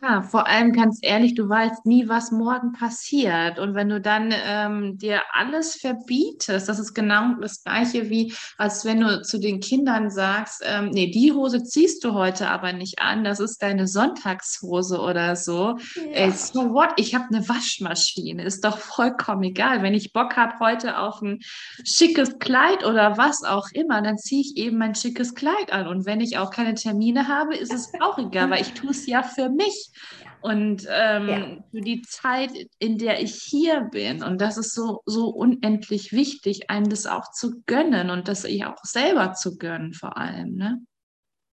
Ja, 0.04 0.20
vor 0.20 0.48
allem 0.48 0.72
ganz 0.72 0.98
ehrlich, 1.00 1.36
du 1.36 1.48
weißt 1.48 1.86
nie, 1.86 2.08
was 2.08 2.32
morgen 2.32 2.72
passiert. 2.72 3.60
Und 3.60 3.76
wenn 3.76 3.88
du 3.88 4.00
dann 4.00 4.34
ähm, 4.44 4.98
dir 4.98 5.20
alles 5.32 5.76
verbietest, 5.76 6.68
das 6.68 6.80
ist 6.80 6.92
genau 6.92 7.36
das 7.40 7.62
Gleiche 7.62 8.10
wie, 8.10 8.34
als 8.58 8.84
wenn 8.84 9.00
du 9.00 9.22
zu 9.22 9.38
den 9.38 9.60
Kindern 9.60 10.10
sagst, 10.10 10.60
ähm, 10.66 10.90
nee, 10.90 11.12
die 11.12 11.30
Hose 11.30 11.62
ziehst 11.62 12.02
du 12.02 12.14
heute 12.14 12.48
aber 12.48 12.72
nicht 12.72 12.98
an, 12.98 13.22
das 13.22 13.38
ist 13.38 13.62
deine 13.62 13.86
Sonntagshose 13.86 14.98
oder 14.98 15.36
so. 15.36 15.78
Ja. 15.94 16.02
Ey, 16.14 16.32
so 16.32 16.72
what? 16.74 16.94
Ich 16.96 17.14
habe 17.14 17.26
eine 17.32 17.48
Waschmaschine, 17.48 18.42
ist 18.42 18.64
doch 18.64 18.78
vollkommen 18.78 19.44
egal. 19.44 19.84
Wenn 19.84 19.94
ich 19.94 20.12
Bock 20.12 20.36
habe 20.36 20.58
heute 20.58 20.98
auf 20.98 21.22
ein 21.22 21.38
schickes 21.84 22.40
Kleid 22.40 22.84
oder 22.84 23.18
was 23.18 23.44
auch 23.44 23.68
immer, 23.72 24.02
dann 24.02 24.18
ziehe 24.18 24.40
ich 24.40 24.56
eben 24.56 24.78
mein 24.78 24.96
schickes 24.96 25.36
Kleid 25.36 25.72
an. 25.72 25.86
Und 25.86 26.06
wenn 26.06 26.20
ich 26.20 26.38
auch 26.38 26.50
keine 26.50 26.74
Termine 26.74 27.28
habe, 27.28 27.54
ist 27.54 27.72
es 27.72 27.92
auch 28.00 28.18
egal, 28.18 28.50
weil 28.50 28.62
ich 28.62 28.72
tue 28.72 28.90
es 28.90 29.06
ja 29.06 29.22
für 29.22 29.48
mich 29.48 29.91
und 30.40 30.86
ähm, 30.90 31.28
ja. 31.28 31.64
für 31.70 31.80
die 31.80 32.02
Zeit, 32.02 32.52
in 32.78 32.98
der 32.98 33.22
ich 33.22 33.34
hier 33.34 33.88
bin. 33.92 34.22
Und 34.22 34.40
das 34.40 34.58
ist 34.58 34.74
so, 34.74 35.00
so 35.06 35.28
unendlich 35.28 36.12
wichtig, 36.12 36.70
einem 36.70 36.88
das 36.88 37.06
auch 37.06 37.30
zu 37.30 37.62
gönnen 37.66 38.10
und 38.10 38.28
das 38.28 38.44
ich 38.44 38.64
auch 38.64 38.82
selber 38.82 39.32
zu 39.34 39.56
gönnen 39.56 39.92
vor 39.94 40.16
allem. 40.16 40.54
Ne? 40.54 40.82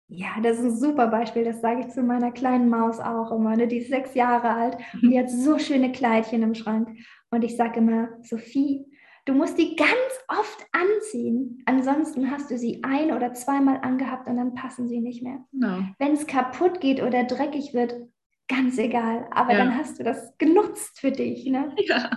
Ja, 0.09 0.39
das 0.41 0.59
ist 0.59 0.63
ein 0.63 0.77
super 0.77 1.07
Beispiel. 1.07 1.43
Das 1.43 1.59
sage 1.59 1.81
ich 1.81 1.89
zu 1.89 2.01
meiner 2.01 2.31
kleinen 2.31 2.69
Maus 2.69 2.99
auch 2.99 3.31
immer. 3.31 3.55
Ne? 3.55 3.67
Die 3.67 3.77
ist 3.77 3.89
sechs 3.89 4.15
Jahre 4.15 4.49
alt 4.49 4.77
und 4.93 5.09
die 5.09 5.19
hat 5.19 5.29
so 5.29 5.59
schöne 5.59 5.91
Kleidchen 5.91 6.43
im 6.43 6.55
Schrank. 6.55 6.97
Und 7.29 7.43
ich 7.43 7.57
sage 7.57 7.79
immer, 7.79 8.09
Sophie, 8.23 8.85
du 9.25 9.33
musst 9.33 9.57
die 9.57 9.75
ganz 9.75 9.89
oft 10.29 10.65
anziehen. 10.71 11.61
Ansonsten 11.65 12.31
hast 12.31 12.49
du 12.49 12.57
sie 12.57 12.83
ein- 12.83 13.11
oder 13.11 13.33
zweimal 13.33 13.81
angehabt 13.81 14.29
und 14.29 14.37
dann 14.37 14.55
passen 14.55 14.87
sie 14.87 15.01
nicht 15.01 15.23
mehr. 15.23 15.43
No. 15.51 15.83
Wenn 15.99 16.13
es 16.13 16.25
kaputt 16.25 16.79
geht 16.79 17.01
oder 17.01 17.25
dreckig 17.25 17.73
wird, 17.73 17.93
ganz 18.47 18.77
egal. 18.77 19.27
Aber 19.31 19.53
ja. 19.53 19.59
dann 19.59 19.77
hast 19.77 19.99
du 19.99 20.03
das 20.03 20.37
genutzt 20.37 20.99
für 20.99 21.11
dich. 21.11 21.45
Ne? 21.45 21.75
Ja, 21.85 22.11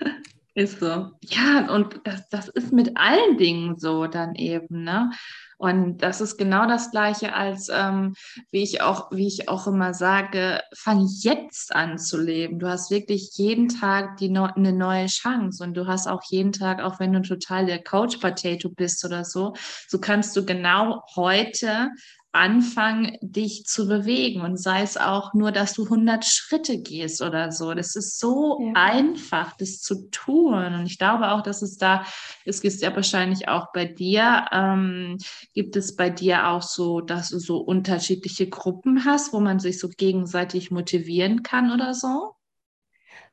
ist 0.54 0.80
so. 0.80 1.10
Ja, 1.22 1.72
und 1.74 2.00
das, 2.04 2.28
das 2.28 2.48
ist 2.48 2.72
mit 2.72 2.96
allen 2.96 3.36
Dingen 3.36 3.78
so 3.78 4.06
dann 4.06 4.34
eben. 4.34 4.84
Ne? 4.84 5.10
Und 5.58 6.02
das 6.02 6.20
ist 6.20 6.36
genau 6.36 6.66
das 6.66 6.90
Gleiche, 6.90 7.34
als 7.34 7.70
ähm, 7.72 8.14
wie 8.50 8.62
ich 8.62 8.82
auch, 8.82 9.10
wie 9.10 9.26
ich 9.26 9.48
auch 9.48 9.66
immer 9.66 9.94
sage, 9.94 10.60
fang 10.76 11.06
jetzt 11.20 11.74
an 11.74 11.98
zu 11.98 12.20
leben. 12.20 12.58
Du 12.58 12.68
hast 12.68 12.90
wirklich 12.90 13.30
jeden 13.36 13.68
Tag 13.68 14.18
die 14.18 14.28
no 14.28 14.44
eine 14.44 14.72
neue 14.72 15.06
Chance 15.06 15.64
und 15.64 15.74
du 15.74 15.86
hast 15.86 16.08
auch 16.08 16.22
jeden 16.28 16.52
Tag, 16.52 16.82
auch 16.82 17.00
wenn 17.00 17.12
du 17.12 17.22
total 17.22 17.64
der 17.64 17.82
Coach 17.82 18.18
Potato 18.18 18.68
bist 18.68 19.04
oder 19.04 19.24
so, 19.24 19.54
so 19.88 19.98
kannst 19.98 20.36
du 20.36 20.44
genau 20.44 21.02
heute 21.14 21.90
anfangen, 22.36 23.16
dich 23.20 23.64
zu 23.66 23.88
bewegen 23.88 24.42
und 24.42 24.56
sei 24.56 24.82
es 24.82 24.96
auch 24.96 25.34
nur, 25.34 25.52
dass 25.52 25.74
du 25.74 25.84
100 25.84 26.24
Schritte 26.24 26.80
gehst 26.80 27.22
oder 27.22 27.50
so. 27.50 27.74
Das 27.74 27.96
ist 27.96 28.18
so 28.18 28.60
ja. 28.60 28.72
einfach, 28.74 29.56
das 29.56 29.80
zu 29.80 30.08
tun. 30.10 30.54
Und 30.54 30.86
ich 30.86 30.98
glaube 30.98 31.32
auch, 31.32 31.42
dass 31.42 31.62
es 31.62 31.76
da, 31.76 32.04
es 32.44 32.60
gibt 32.60 32.80
ja 32.80 32.94
wahrscheinlich 32.94 33.48
auch 33.48 33.72
bei 33.72 33.84
dir, 33.84 34.46
ähm, 34.52 35.18
gibt 35.54 35.76
es 35.76 35.96
bei 35.96 36.10
dir 36.10 36.48
auch 36.48 36.62
so, 36.62 37.00
dass 37.00 37.30
du 37.30 37.38
so 37.38 37.58
unterschiedliche 37.58 38.48
Gruppen 38.48 39.04
hast, 39.04 39.32
wo 39.32 39.40
man 39.40 39.58
sich 39.58 39.78
so 39.78 39.88
gegenseitig 39.88 40.70
motivieren 40.70 41.42
kann 41.42 41.72
oder 41.72 41.94
so? 41.94 42.36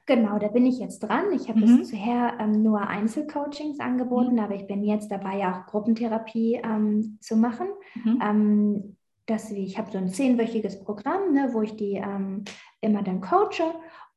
Genau, 0.06 0.38
da 0.38 0.50
bin 0.50 0.66
ich 0.66 0.80
jetzt 0.80 1.00
dran. 1.00 1.32
Ich 1.34 1.48
habe 1.48 1.62
mhm. 1.62 1.78
bisher 1.78 2.34
ähm, 2.40 2.62
nur 2.62 2.82
Einzelcoachings 2.82 3.80
angeboten, 3.80 4.34
mhm. 4.34 4.40
aber 4.40 4.56
ich 4.56 4.68
bin 4.68 4.84
jetzt 4.84 5.10
dabei, 5.10 5.48
auch 5.48 5.66
Gruppentherapie 5.66 6.60
ähm, 6.62 7.18
zu 7.22 7.38
machen. 7.38 7.68
Mhm. 7.96 8.20
Ähm, 8.22 8.93
das, 9.26 9.52
ich 9.52 9.78
habe 9.78 9.92
so 9.92 9.98
ein 9.98 10.10
zehnwöchiges 10.10 10.84
Programm, 10.84 11.34
ne, 11.34 11.50
wo 11.54 11.62
ich 11.62 11.76
die 11.76 11.96
ähm, 11.96 12.44
immer 12.82 13.04
dann 13.04 13.22
coache. 13.22 13.74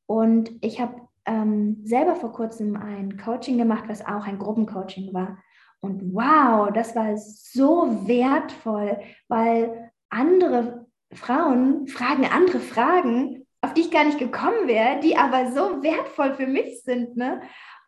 Und 0.06 0.50
ich 0.60 0.80
habe 0.80 1.00
ähm, 1.24 1.80
selber 1.84 2.16
vor 2.16 2.32
kurzem 2.32 2.76
ein 2.76 3.16
Coaching 3.16 3.58
gemacht, 3.58 3.84
was 3.88 4.04
auch 4.04 4.26
ein 4.26 4.38
Gruppencoaching 4.38 5.12
war. 5.12 5.38
Und 5.80 6.14
wow, 6.14 6.70
das 6.72 6.96
war 6.96 7.16
so 7.16 8.06
wertvoll, 8.06 8.98
weil 9.28 9.90
andere 10.08 10.86
Frauen 11.12 11.86
fragen 11.86 12.26
andere 12.26 12.58
Fragen 12.58 13.46
auf 13.66 13.74
die 13.74 13.80
ich 13.82 13.90
gar 13.90 14.04
nicht 14.04 14.18
gekommen 14.18 14.68
wäre, 14.68 15.00
die 15.00 15.16
aber 15.16 15.50
so 15.50 15.82
wertvoll 15.82 16.34
für 16.34 16.46
mich 16.46 16.82
sind. 16.82 17.16
Ne? 17.16 17.40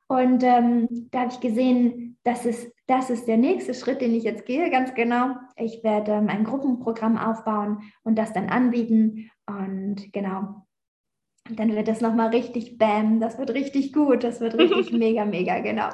Und 0.08 0.42
ähm, 0.42 0.88
da 1.10 1.20
habe 1.20 1.32
ich 1.32 1.40
gesehen, 1.40 2.18
das 2.24 2.46
ist, 2.46 2.72
das 2.86 3.10
ist 3.10 3.28
der 3.28 3.36
nächste 3.36 3.74
Schritt, 3.74 4.00
den 4.00 4.14
ich 4.14 4.24
jetzt 4.24 4.46
gehe, 4.46 4.70
ganz 4.70 4.94
genau. 4.94 5.36
Ich 5.56 5.84
werde 5.84 6.12
ähm, 6.12 6.28
ein 6.28 6.44
Gruppenprogramm 6.44 7.18
aufbauen 7.18 7.82
und 8.04 8.16
das 8.16 8.32
dann 8.32 8.48
anbieten. 8.48 9.30
Und 9.46 10.12
genau, 10.12 10.66
dann 11.50 11.74
wird 11.74 11.88
das 11.88 12.00
nochmal 12.00 12.28
richtig 12.28 12.78
Bam, 12.78 13.20
das 13.20 13.38
wird 13.38 13.50
richtig 13.50 13.92
gut, 13.92 14.24
das 14.24 14.40
wird 14.40 14.54
richtig 14.54 14.92
mega, 14.92 15.26
mega, 15.26 15.60
genau. 15.60 15.90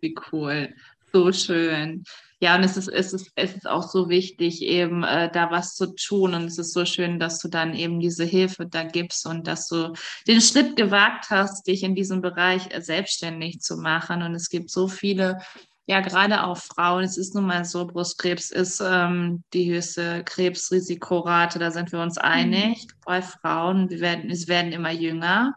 Wie 0.00 0.14
cool, 0.32 0.74
so 1.14 1.32
schön. 1.32 2.04
Ja, 2.40 2.56
und 2.56 2.64
es 2.64 2.76
ist, 2.76 2.88
es 2.88 3.12
ist, 3.12 3.30
es 3.36 3.54
ist 3.54 3.66
auch 3.66 3.88
so 3.88 4.10
wichtig, 4.10 4.60
eben 4.62 5.02
äh, 5.04 5.30
da 5.32 5.50
was 5.50 5.76
zu 5.76 5.94
tun. 5.94 6.34
Und 6.34 6.44
es 6.44 6.58
ist 6.58 6.74
so 6.74 6.84
schön, 6.84 7.18
dass 7.18 7.38
du 7.38 7.48
dann 7.48 7.74
eben 7.74 8.00
diese 8.00 8.24
Hilfe 8.24 8.66
da 8.66 8.82
gibst 8.82 9.26
und 9.26 9.46
dass 9.46 9.68
du 9.68 9.94
den 10.26 10.40
Schritt 10.40 10.76
gewagt 10.76 11.30
hast, 11.30 11.66
dich 11.66 11.84
in 11.84 11.94
diesem 11.94 12.20
Bereich 12.20 12.74
äh, 12.74 12.82
selbstständig 12.82 13.60
zu 13.60 13.76
machen. 13.76 14.22
Und 14.22 14.34
es 14.34 14.50
gibt 14.50 14.70
so 14.70 14.88
viele 14.88 15.38
ja, 15.86 16.00
gerade 16.00 16.44
auch 16.44 16.56
Frauen, 16.56 17.04
es 17.04 17.18
ist 17.18 17.34
nun 17.34 17.44
mal 17.44 17.66
so, 17.66 17.86
Brustkrebs 17.86 18.50
ist 18.50 18.80
ähm, 18.82 19.44
die 19.52 19.70
höchste 19.70 20.24
Krebsrisikorate, 20.24 21.58
da 21.58 21.70
sind 21.70 21.92
wir 21.92 22.00
uns 22.00 22.16
mhm. 22.16 22.22
einig. 22.22 22.86
Mhm. 22.86 23.00
Bei 23.04 23.20
Frauen, 23.20 23.90
wir 23.90 24.00
werden, 24.00 24.30
es 24.30 24.48
werden 24.48 24.72
immer 24.72 24.92
jünger. 24.92 25.54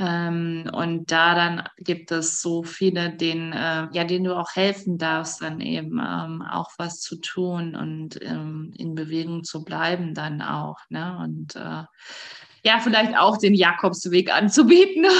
Ähm, 0.00 0.70
und 0.72 1.12
da 1.12 1.34
dann 1.34 1.68
gibt 1.76 2.10
es 2.10 2.40
so 2.40 2.62
viele, 2.62 3.10
denen, 3.10 3.52
äh, 3.52 3.88
ja, 3.92 4.04
denen 4.04 4.24
du 4.24 4.34
auch 4.34 4.54
helfen 4.54 4.96
darfst, 4.96 5.42
dann 5.42 5.60
eben 5.60 6.00
ähm, 6.00 6.42
auch 6.42 6.70
was 6.78 7.00
zu 7.00 7.16
tun 7.16 7.76
und 7.76 8.18
ähm, 8.22 8.72
in 8.78 8.94
Bewegung 8.94 9.44
zu 9.44 9.62
bleiben 9.62 10.14
dann 10.14 10.40
auch. 10.40 10.78
Ne? 10.88 11.18
Und 11.22 11.54
äh, 11.56 11.84
ja, 12.62 12.78
vielleicht 12.80 13.16
auch 13.16 13.36
den 13.36 13.54
Jakobsweg 13.54 14.34
anzubieten. 14.34 15.04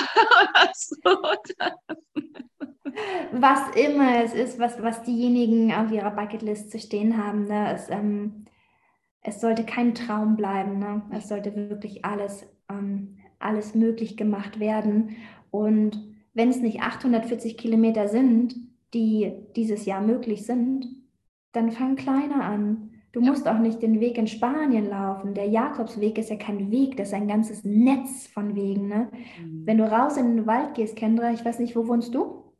Was 3.33 3.77
immer 3.77 4.25
es 4.25 4.35
ist, 4.35 4.59
was, 4.59 4.83
was 4.83 5.03
diejenigen 5.05 5.73
auf 5.73 5.93
ihrer 5.93 6.11
Bucketlist 6.11 6.71
zu 6.73 6.79
stehen 6.79 7.17
haben, 7.17 7.47
ne? 7.47 7.73
es, 7.73 7.89
ähm, 7.89 8.45
es 9.23 9.41
sollte 9.41 9.65
kein 9.65 9.95
Traum 9.95 10.37
bleiben. 10.37 10.79
Ne? 10.79 11.03
Es 11.13 11.29
sollte 11.29 11.55
wirklich 11.55 12.05
alles 12.05 12.45
ähm, 12.69 13.20
alles 13.41 13.75
möglich 13.75 14.17
gemacht 14.17 14.61
werden. 14.61 15.17
Und 15.51 15.99
wenn 16.35 16.51
es 16.51 16.61
nicht 16.61 16.81
840 16.81 17.57
Kilometer 17.57 18.09
sind, 18.09 18.55
die 18.95 19.33
dieses 19.57 19.85
Jahr 19.85 20.01
möglich 20.01 20.47
sind, 20.47 20.87
dann 21.53 21.73
fang 21.73 21.97
kleiner 21.97 22.45
an. 22.45 22.91
Du 23.13 23.21
musst 23.21 23.49
auch 23.49 23.59
nicht 23.59 23.83
den 23.83 23.99
Weg 23.99 24.19
in 24.19 24.29
Spanien 24.29 24.89
laufen. 24.89 25.35
Der 25.35 25.49
Jakobsweg 25.49 26.17
ist 26.17 26.31
ja 26.31 26.37
kein 26.37 26.71
Weg, 26.71 26.97
das 26.97 27.09
ist 27.09 27.15
ein 27.15 27.27
ganzes 27.27 27.65
Netz 27.65 28.29
von 28.29 28.55
Wegen. 28.55 28.87
Ne? 28.87 29.09
Mhm. 29.43 29.67
Wenn 29.67 29.79
du 29.79 29.91
raus 29.91 30.17
in 30.17 30.37
den 30.37 30.47
Wald 30.47 30.75
gehst, 30.75 30.95
Kendra, 30.95 31.33
ich 31.33 31.45
weiß 31.45 31.59
nicht, 31.59 31.75
wo 31.75 31.89
wohnst 31.89 32.15
du? 32.15 32.55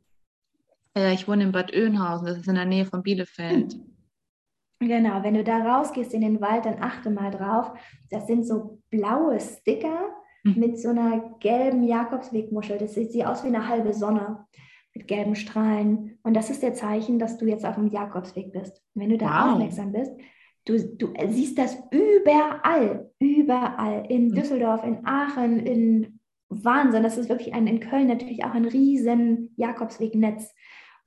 Äh, 0.97 1.13
ich 1.13 1.25
wohne 1.27 1.43
in 1.43 1.53
Bad 1.53 1.73
Oeynhausen, 1.73 2.27
das 2.27 2.39
ist 2.39 2.49
in 2.49 2.55
der 2.55 2.65
Nähe 2.65 2.85
von 2.85 3.03
Bielefeld. 3.03 3.77
Genau, 4.83 5.21
wenn 5.21 5.35
du 5.35 5.43
da 5.43 5.59
rausgehst 5.59 6.11
in 6.15 6.21
den 6.21 6.41
Wald, 6.41 6.65
dann 6.65 6.81
achte 6.81 7.11
mal 7.11 7.29
drauf. 7.29 7.71
Das 8.09 8.25
sind 8.25 8.47
so 8.47 8.79
blaue 8.89 9.39
Sticker. 9.39 10.09
Mit 10.43 10.79
so 10.79 10.89
einer 10.89 11.35
gelben 11.39 11.83
Jakobswegmuschel. 11.83 12.77
Das 12.77 12.93
sieht 12.93 13.11
sie 13.11 13.25
aus 13.25 13.43
wie 13.43 13.47
eine 13.47 13.67
halbe 13.67 13.93
Sonne 13.93 14.45
mit 14.93 15.07
gelben 15.07 15.35
Strahlen. 15.35 16.17
Und 16.23 16.33
das 16.33 16.49
ist 16.49 16.63
der 16.63 16.73
Zeichen, 16.73 17.19
dass 17.19 17.37
du 17.37 17.45
jetzt 17.45 17.65
auf 17.65 17.75
dem 17.75 17.87
Jakobsweg 17.87 18.51
bist. 18.51 18.81
Wenn 18.93 19.09
du 19.09 19.17
da 19.17 19.27
wow. 19.27 19.53
aufmerksam 19.53 19.91
bist, 19.91 20.11
du, 20.65 20.77
du 20.97 21.13
siehst 21.29 21.57
das 21.57 21.77
überall, 21.91 23.09
überall. 23.19 24.05
In 24.09 24.29
mhm. 24.29 24.35
Düsseldorf, 24.35 24.83
in 24.83 25.05
Aachen, 25.05 25.59
in 25.59 26.19
Wahnsinn. 26.49 27.03
Das 27.03 27.17
ist 27.17 27.29
wirklich 27.29 27.53
ein, 27.53 27.67
in 27.67 27.79
Köln 27.79 28.07
natürlich 28.07 28.43
auch 28.43 28.53
ein 28.53 28.65
riesen 28.65 29.53
Jakobswegnetz. 29.55 30.53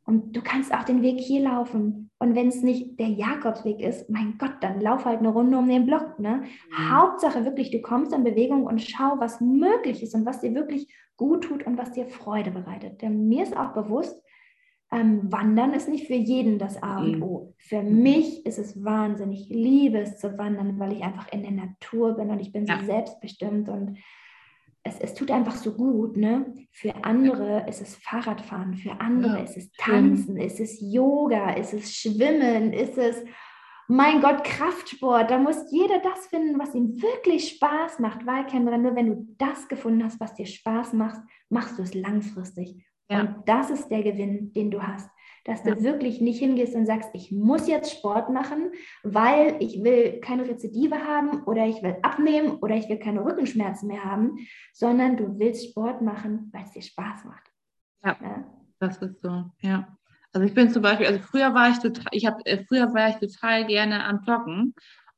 Und 0.06 0.36
du 0.36 0.42
kannst 0.42 0.72
auch 0.74 0.84
den 0.84 1.02
Weg 1.02 1.18
hier 1.18 1.42
laufen. 1.42 2.10
Und 2.18 2.34
wenn 2.34 2.48
es 2.48 2.62
nicht 2.62 3.00
der 3.00 3.08
Jakobsweg 3.08 3.80
ist, 3.80 4.10
mein 4.10 4.36
Gott, 4.38 4.56
dann 4.60 4.80
lauf 4.80 5.04
halt 5.04 5.20
eine 5.20 5.30
Runde 5.30 5.56
um 5.56 5.68
den 5.68 5.86
Block. 5.86 6.18
Ne? 6.18 6.42
Mhm. 6.70 6.90
Hauptsache 6.90 7.44
wirklich, 7.44 7.70
du 7.70 7.80
kommst 7.80 8.12
in 8.12 8.22
Bewegung 8.22 8.66
und 8.66 8.82
schau, 8.82 9.18
was 9.18 9.40
möglich 9.40 10.02
ist 10.02 10.14
und 10.14 10.26
was 10.26 10.40
dir 10.40 10.54
wirklich 10.54 10.92
gut 11.16 11.44
tut 11.44 11.66
und 11.66 11.78
was 11.78 11.92
dir 11.92 12.06
Freude 12.06 12.50
bereitet. 12.50 13.00
Denn 13.00 13.28
mir 13.28 13.42
ist 13.42 13.56
auch 13.56 13.72
bewusst, 13.72 14.20
ähm, 14.92 15.32
Wandern 15.32 15.72
ist 15.72 15.88
nicht 15.88 16.06
für 16.06 16.14
jeden 16.14 16.58
das 16.58 16.82
A 16.82 16.98
und 16.98 17.16
mhm. 17.16 17.22
O. 17.22 17.54
Für 17.56 17.82
mhm. 17.82 18.02
mich 18.02 18.44
ist 18.46 18.58
es 18.58 18.84
Wahnsinn. 18.84 19.32
Ich 19.32 19.48
liebe 19.48 19.98
es 19.98 20.18
zu 20.18 20.36
wandern, 20.38 20.78
weil 20.78 20.92
ich 20.92 21.02
einfach 21.02 21.32
in 21.32 21.42
der 21.42 21.52
Natur 21.52 22.14
bin 22.14 22.30
und 22.30 22.40
ich 22.40 22.52
bin 22.52 22.66
ja. 22.66 22.78
so 22.78 22.86
selbstbestimmt 22.86 23.68
und 23.68 23.98
es, 24.84 25.00
es 25.00 25.14
tut 25.14 25.30
einfach 25.30 25.56
so 25.56 25.72
gut. 25.72 26.16
Ne? 26.16 26.54
Für 26.70 26.94
andere 27.04 27.66
ist 27.68 27.80
es 27.80 27.96
Fahrradfahren, 27.96 28.74
für 28.74 29.00
andere 29.00 29.38
ja. 29.38 29.42
ist 29.42 29.56
es 29.56 29.72
Tanzen, 29.72 30.36
ist 30.36 30.60
es 30.60 30.78
Yoga, 30.80 31.54
ist 31.54 31.72
es 31.72 31.94
Schwimmen, 31.94 32.72
ist 32.72 32.98
es 32.98 33.24
mein 33.86 34.22
Gott, 34.22 34.44
Kraftsport, 34.44 35.30
da 35.30 35.38
muss 35.38 35.70
jeder 35.70 35.98
das 36.00 36.26
finden, 36.28 36.58
was 36.58 36.74
ihm 36.74 37.02
wirklich 37.02 37.48
Spaß 37.50 37.98
macht, 37.98 38.24
weil, 38.26 38.46
Kendra, 38.46 38.78
nur 38.78 38.96
wenn 38.96 39.08
du 39.08 39.36
das 39.36 39.68
gefunden 39.68 40.02
hast, 40.04 40.20
was 40.20 40.34
dir 40.34 40.46
Spaß 40.46 40.94
macht, 40.94 41.20
machst 41.50 41.78
du 41.78 41.82
es 41.82 41.92
langfristig. 41.92 42.82
Ja. 43.10 43.20
Und 43.20 43.46
das 43.46 43.68
ist 43.68 43.88
der 43.88 44.02
Gewinn, 44.02 44.52
den 44.54 44.70
du 44.70 44.82
hast. 44.82 45.10
Dass 45.44 45.64
ja. 45.64 45.74
du 45.74 45.82
wirklich 45.82 46.20
nicht 46.20 46.38
hingehst 46.38 46.74
und 46.74 46.86
sagst, 46.86 47.10
ich 47.12 47.30
muss 47.30 47.68
jetzt 47.68 47.92
Sport 47.92 48.30
machen, 48.30 48.72
weil 49.02 49.56
ich 49.60 49.84
will 49.84 50.20
keine 50.20 50.48
Rezidive 50.48 50.96
haben 50.96 51.44
oder 51.44 51.66
ich 51.66 51.82
will 51.82 51.96
abnehmen 52.02 52.58
oder 52.58 52.74
ich 52.76 52.88
will 52.88 52.98
keine 52.98 53.24
Rückenschmerzen 53.24 53.88
mehr 53.88 54.04
haben, 54.04 54.38
sondern 54.72 55.16
du 55.16 55.38
willst 55.38 55.68
Sport 55.68 56.00
machen, 56.00 56.50
weil 56.52 56.64
es 56.64 56.72
dir 56.72 56.82
Spaß 56.82 57.24
macht. 57.24 57.44
Ja, 58.04 58.16
ja, 58.22 58.44
das 58.78 58.98
ist 58.98 59.20
so, 59.20 59.50
ja. 59.60 59.96
Also 60.32 60.46
ich 60.46 60.54
bin 60.54 60.68
zum 60.68 60.82
Beispiel, 60.82 61.06
also 61.06 61.20
früher 61.20 61.54
war 61.54 61.70
ich 61.70 61.78
total, 61.78 62.06
ich 62.10 62.26
habe, 62.26 62.44
äh, 62.44 62.64
früher 62.64 62.92
war 62.92 63.08
ich 63.08 63.16
total 63.16 63.66
gerne 63.66 64.04
am 64.04 64.20
Joggen 64.26 64.74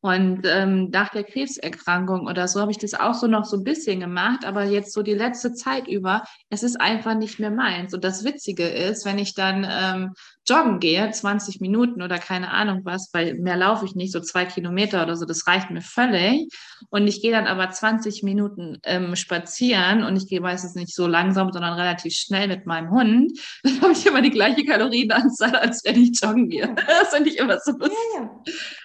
und 0.07 0.43
ähm, 0.45 0.91
nach 0.91 1.11
der 1.11 1.25
Krebserkrankung 1.25 2.27
oder 2.27 2.47
so 2.47 2.61
habe 2.61 2.71
ich 2.71 2.79
das 2.79 2.95
auch 2.95 3.15
so 3.15 3.27
noch 3.27 3.45
so 3.45 3.57
ein 3.57 3.65
bisschen 3.65 4.01
gemacht, 4.01 4.45
aber 4.45 4.65
jetzt 4.65 4.93
so 4.93 5.03
die 5.03 5.15
letzte 5.15 5.53
Zeit 5.53 5.89
über, 5.89 6.23
es 6.49 6.63
ist 6.63 6.81
einfach 6.81 7.15
nicht 7.15 7.41
mehr 7.41 7.51
meins. 7.51 7.93
Und 7.93 8.05
das 8.05 8.25
Witzige 8.25 8.69
ist, 8.69 9.05
wenn 9.05 9.19
ich 9.19 9.35
dann 9.35 9.67
ähm, 9.69 10.15
joggen 10.49 10.81
gehe, 10.81 11.11
20 11.11 11.61
Minuten 11.61 12.03
oder 12.03 12.19
keine 12.19 12.51
Ahnung 12.51 12.81
was, 12.85 13.11
weil 13.13 13.35
mehr 13.35 13.57
laufe 13.57 13.85
ich 13.85 13.95
nicht, 13.95 14.13
so 14.13 14.21
zwei 14.21 14.45
Kilometer 14.45 15.03
oder 15.03 15.17
so, 15.17 15.25
das 15.25 15.47
reicht 15.47 15.71
mir 15.71 15.81
völlig. 15.81 16.49
Und 16.91 17.07
ich 17.07 17.23
gehe 17.23 17.33
dann 17.33 17.47
aber 17.47 17.71
20 17.71 18.23
Minuten 18.23 18.79
ähm, 18.85 19.17
spazieren 19.17 20.03
und 20.03 20.17
ich 20.17 20.29
gehe 20.29 20.41
meistens 20.41 20.75
nicht 20.75 20.95
so 20.95 21.07
langsam, 21.07 21.53
sondern 21.53 21.75
relativ 21.75 22.15
schnell 22.15 22.49
mit 22.49 22.67
meinem 22.67 22.91
Hund. 22.91 23.33
Dann 23.63 23.81
habe 23.81 23.93
ich 23.93 24.07
immer 24.07 24.23
die 24.23 24.31
gleiche 24.31 24.65
Kalorienanzahl, 24.65 25.57
als 25.57 25.85
wenn 25.85 26.03
ich 26.03 26.21
joggen 26.23 26.49
gehe. 26.49 26.75
Das 26.87 27.15
finde 27.15 27.31
ich 27.31 27.39
immer 27.39 27.59
so 27.59 27.73
lustig. 27.73 27.97
Ja, 28.15 28.23
ja. 28.23 28.31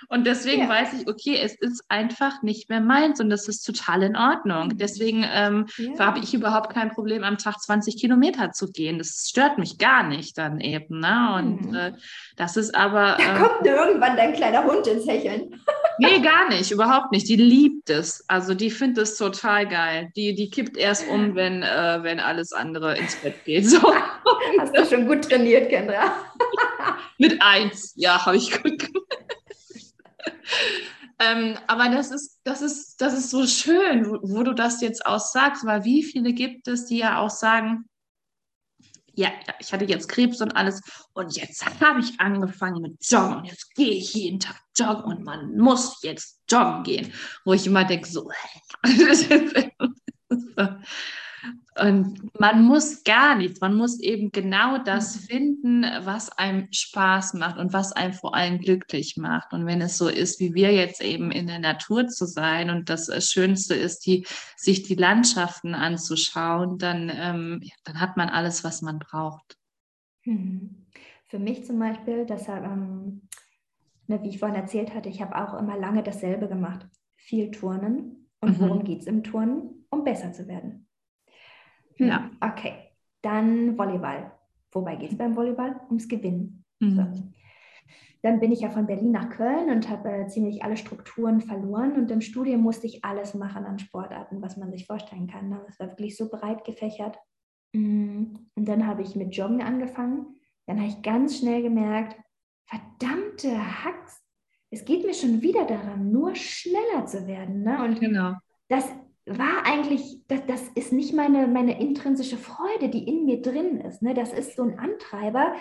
Und 0.10 0.28
deswegen 0.28 0.64
ja. 0.64 0.70
weiß 0.70 0.94
ich, 0.94 1.08
okay, 1.08 1.40
es 1.42 1.56
ist 1.56 1.84
einfach 1.88 2.42
nicht 2.42 2.70
mehr 2.70 2.82
meins 2.82 3.22
und 3.22 3.30
das 3.30 3.48
ist 3.48 3.64
total 3.64 4.04
in 4.04 4.18
Ordnung. 4.18 4.68
Mhm. 4.68 4.78
Deswegen 4.78 5.26
ähm, 5.26 5.68
habe 5.98 6.20
ich 6.20 6.34
überhaupt 6.34 6.74
kein 6.74 6.92
Problem, 6.92 7.24
am 7.24 7.38
Tag 7.38 7.60
20 7.62 7.98
Kilometer 7.98 8.52
zu 8.52 8.72
gehen. 8.72 8.98
Das 8.98 9.28
stört 9.30 9.58
mich 9.58 9.78
gar 9.78 10.04
nicht 10.04 10.38
dann 10.38 10.60
eben. 10.60 11.00
Ne? 11.00 11.36
Und 11.38 11.51
und 11.52 11.70
mhm. 11.70 11.76
äh, 11.76 11.94
das 12.36 12.58
ist 12.58 12.74
aber. 12.76 13.18
Da 13.18 13.36
äh, 13.36 13.40
kommt 13.40 13.66
irgendwann 13.66 14.16
dein 14.16 14.34
kleiner 14.34 14.64
Hund 14.64 14.88
ins 14.88 15.08
Hecheln. 15.08 15.62
nee, 16.00 16.20
gar 16.20 16.50
nicht, 16.50 16.72
überhaupt 16.72 17.12
nicht. 17.12 17.28
Die 17.28 17.36
liebt 17.36 17.90
es. 17.90 18.24
Also 18.28 18.54
die 18.54 18.72
findet 18.72 19.04
es 19.04 19.18
total 19.18 19.68
geil. 19.68 20.12
Die, 20.16 20.36
die 20.36 20.50
kippt 20.50 20.78
erst 20.78 21.08
um, 21.10 21.36
wenn, 21.36 21.64
äh, 21.64 22.00
wenn 22.02 22.20
alles 22.20 22.54
andere 22.54 22.98
ins 22.98 23.16
Bett 23.16 23.44
geht. 23.46 23.66
So. 23.72 23.94
Hast 24.60 24.76
du 24.76 24.86
schon 24.86 25.08
gut 25.08 25.30
trainiert, 25.30 25.70
Kendra? 25.70 26.14
Mit 27.18 27.42
eins, 27.42 27.94
ja, 27.96 28.26
habe 28.26 28.36
ich 28.36 28.52
gut 28.52 28.80
gemacht. 28.80 29.22
Ähm, 31.20 31.56
aber 31.68 31.90
das 31.90 32.10
ist, 32.10 32.40
das 32.44 32.62
ist, 32.62 33.00
das 33.00 33.14
ist 33.14 33.30
so 33.30 33.46
schön, 33.46 34.10
wo, 34.10 34.18
wo, 34.24 34.44
du 34.44 34.54
das 34.54 34.82
jetzt 34.82 35.06
auch 35.06 35.20
sagst, 35.20 35.66
weil 35.66 35.84
wie 35.84 36.02
viele 36.02 36.34
gibt 36.34 36.68
es, 36.68 36.88
die 36.88 36.98
ja 36.98 37.20
auch 37.20 37.30
sagen, 37.30 37.86
ja, 39.14 39.30
ich 39.60 39.74
hatte 39.74 39.86
jetzt 39.86 40.08
Krebs 40.08 40.42
und 40.42 40.56
alles. 40.56 40.82
Und 41.14 41.36
jetzt 41.36 41.66
habe 41.82 42.00
ich 42.00 42.20
angefangen 42.20 42.82
mit 42.82 42.98
Joggen. 43.02 43.38
Und 43.38 43.46
jetzt 43.46 43.74
gehe 43.76 43.92
ich 43.92 44.14
jeden 44.14 44.40
Tag 44.40 44.56
joggen. 44.78 45.04
Und 45.04 45.24
man 45.24 45.58
muss 45.58 46.02
jetzt 46.04 46.42
joggen 46.50 46.84
gehen, 46.84 47.14
wo 47.46 47.54
ich 47.54 47.68
immer 47.68 47.84
denke, 47.84 48.08
so, 48.08 48.30
Und 51.80 52.38
man 52.38 52.66
muss 52.66 53.06
gar 53.06 53.36
nichts, 53.36 53.62
man 53.62 53.76
muss 53.76 53.98
eben 54.02 54.32
genau 54.32 54.78
das 54.80 55.16
mhm. 55.16 55.20
finden, 55.22 55.84
was 56.04 56.30
einem 56.38 56.68
Spaß 56.70 57.36
macht 57.36 57.58
und 57.58 57.72
was 57.72 57.94
einem 57.94 58.12
vor 58.12 58.36
allem 58.36 58.60
glücklich 58.60 59.16
macht. 59.16 59.54
Und 59.54 59.66
wenn 59.66 59.80
es 59.80 59.98
so 59.98 60.10
ist, 60.10 60.42
wie 60.42 60.54
wir 60.54 60.74
jetzt 60.74 61.02
eben 61.02 61.32
in 61.32 61.48
der 61.48 61.60
Natur 61.60 62.08
zu 62.08 62.26
sein 62.26 62.70
und 62.70 62.90
das 62.90 63.10
Schönste 63.32 63.74
ist, 63.74 64.06
die, 64.06 64.28
sich 64.58 64.84
die 64.84 64.96
Landschaften 64.96 65.74
anzuschauen, 65.74 66.78
dann, 66.78 67.10
ähm, 67.14 67.64
dann 67.86 68.02
hat 68.02 68.18
man 68.18 68.28
alles, 68.28 68.66
was 68.66 68.82
man 68.82 69.00
braucht. 69.00 69.58
Mhm. 70.26 70.88
Für 71.28 71.40
mich 71.40 71.64
zum 71.64 71.80
Beispiel, 71.80 72.26
deshalb, 72.26 72.66
ähm, 72.66 73.30
ne, 74.08 74.22
wie 74.22 74.28
ich 74.28 74.40
vorhin 74.40 74.58
erzählt 74.58 74.94
hatte, 74.94 75.08
ich 75.08 75.22
habe 75.22 75.38
auch 75.38 75.58
immer 75.58 75.78
lange 75.78 76.04
dasselbe 76.04 76.50
gemacht. 76.50 76.86
Viel 77.16 77.50
Turnen. 77.52 78.30
Und 78.42 78.60
mhm. 78.60 78.62
worum 78.62 78.84
geht 78.84 79.00
es 79.00 79.08
im 79.08 79.24
Turnen? 79.24 79.86
Um 79.90 80.04
besser 80.04 80.34
zu 80.34 80.50
werden. 80.50 80.88
Hm, 81.98 82.08
ja. 82.08 82.32
Okay, 82.40 82.74
dann 83.22 83.78
Volleyball. 83.78 84.32
Wobei 84.72 84.96
geht 84.96 85.12
es 85.12 85.18
beim 85.18 85.36
Volleyball? 85.36 85.80
Ums 85.90 86.08
Gewinnen. 86.08 86.64
Mhm. 86.80 86.96
So. 86.96 87.32
Dann 88.24 88.40
bin 88.40 88.52
ich 88.52 88.62
ja 88.62 88.70
von 88.70 88.86
Berlin 88.86 89.12
nach 89.12 89.30
Köln 89.30 89.70
und 89.70 89.90
habe 89.90 90.12
äh, 90.12 90.28
ziemlich 90.28 90.64
alle 90.64 90.78
Strukturen 90.78 91.42
verloren. 91.42 91.94
Und 91.94 92.12
im 92.12 92.22
Studium 92.22 92.62
musste 92.62 92.86
ich 92.86 93.04
alles 93.04 93.34
machen 93.34 93.66
an 93.66 93.80
Sportarten, 93.80 94.42
was 94.42 94.58
man 94.58 94.72
sich 94.72 94.86
vorstellen 94.86 95.28
kann. 95.28 95.50
Ne? 95.50 95.62
Das 95.66 95.80
war 95.80 95.88
wirklich 95.88 96.16
so 96.16 96.30
breit 96.30 96.64
gefächert. 96.64 97.18
Mm, 97.74 98.36
und 98.56 98.68
dann 98.68 98.86
habe 98.86 99.02
ich 99.02 99.16
mit 99.16 99.36
Joggen 99.36 99.62
angefangen. 99.64 100.36
Dann 100.68 100.78
habe 100.78 100.90
ich 100.90 101.02
ganz 101.02 101.40
schnell 101.40 101.64
gemerkt, 101.64 102.16
verdammte 102.66 103.84
Hacks, 103.84 104.22
es 104.70 104.86
geht 104.86 105.06
mir 105.06 105.14
schon 105.14 105.42
wieder 105.42 105.66
daran, 105.66 106.12
nur 106.12 106.36
schneller 106.36 107.06
zu 107.06 107.28
werden. 107.28 107.64
Ne? 107.64 107.84
Und 107.84 108.00
genau. 108.00 108.36
das 108.70 108.88
war 109.26 109.66
eigentlich, 109.66 110.20
das, 110.28 110.46
das 110.48 110.68
ist 110.70 110.92
nicht 110.94 111.14
meine, 111.14 111.48
meine 111.48 111.80
intrinsische 111.80 112.38
Freude, 112.38 112.90
die 112.90 113.08
in 113.08 113.26
mir 113.26 113.42
drin 113.42 113.80
ist. 113.82 114.02
Ne? 114.02 114.14
Das 114.14 114.34
ist 114.34 114.56
so 114.56 114.64
ein 114.64 114.80
Antreiber, 114.80 115.54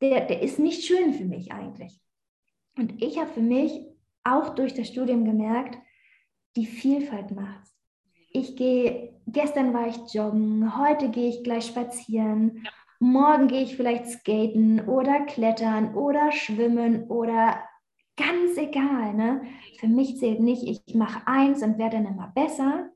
der, 0.00 0.26
der 0.26 0.42
ist 0.42 0.58
nicht 0.58 0.84
schön 0.84 1.12
für 1.12 1.24
mich 1.24 1.52
eigentlich. 1.52 2.00
Und 2.76 3.02
ich 3.02 3.18
habe 3.18 3.30
für 3.30 3.40
mich 3.40 3.84
auch 4.24 4.50
durch 4.50 4.74
das 4.74 4.88
Studium 4.88 5.24
gemerkt, 5.24 5.78
die 6.56 6.66
Vielfalt 6.66 7.32
macht's. 7.32 7.74
Ich 8.30 8.56
gehe, 8.56 9.20
gestern 9.26 9.74
war 9.74 9.88
ich 9.88 10.14
joggen, 10.14 10.78
heute 10.78 11.08
gehe 11.10 11.30
ich 11.30 11.42
gleich 11.42 11.66
spazieren, 11.66 12.66
morgen 13.00 13.48
gehe 13.48 13.62
ich 13.62 13.76
vielleicht 13.76 14.06
skaten 14.06 14.86
oder 14.86 15.20
klettern 15.20 15.94
oder 15.94 16.30
schwimmen 16.30 17.04
oder 17.08 17.64
ganz 18.16 18.56
egal. 18.56 19.14
Ne? 19.14 19.42
Für 19.78 19.88
mich 19.88 20.18
zählt 20.18 20.40
nicht, 20.40 20.62
ich 20.62 20.94
mache 20.94 21.26
eins 21.26 21.62
und 21.62 21.78
werde 21.78 21.96
dann 21.96 22.06
immer 22.06 22.32
besser, 22.34 22.90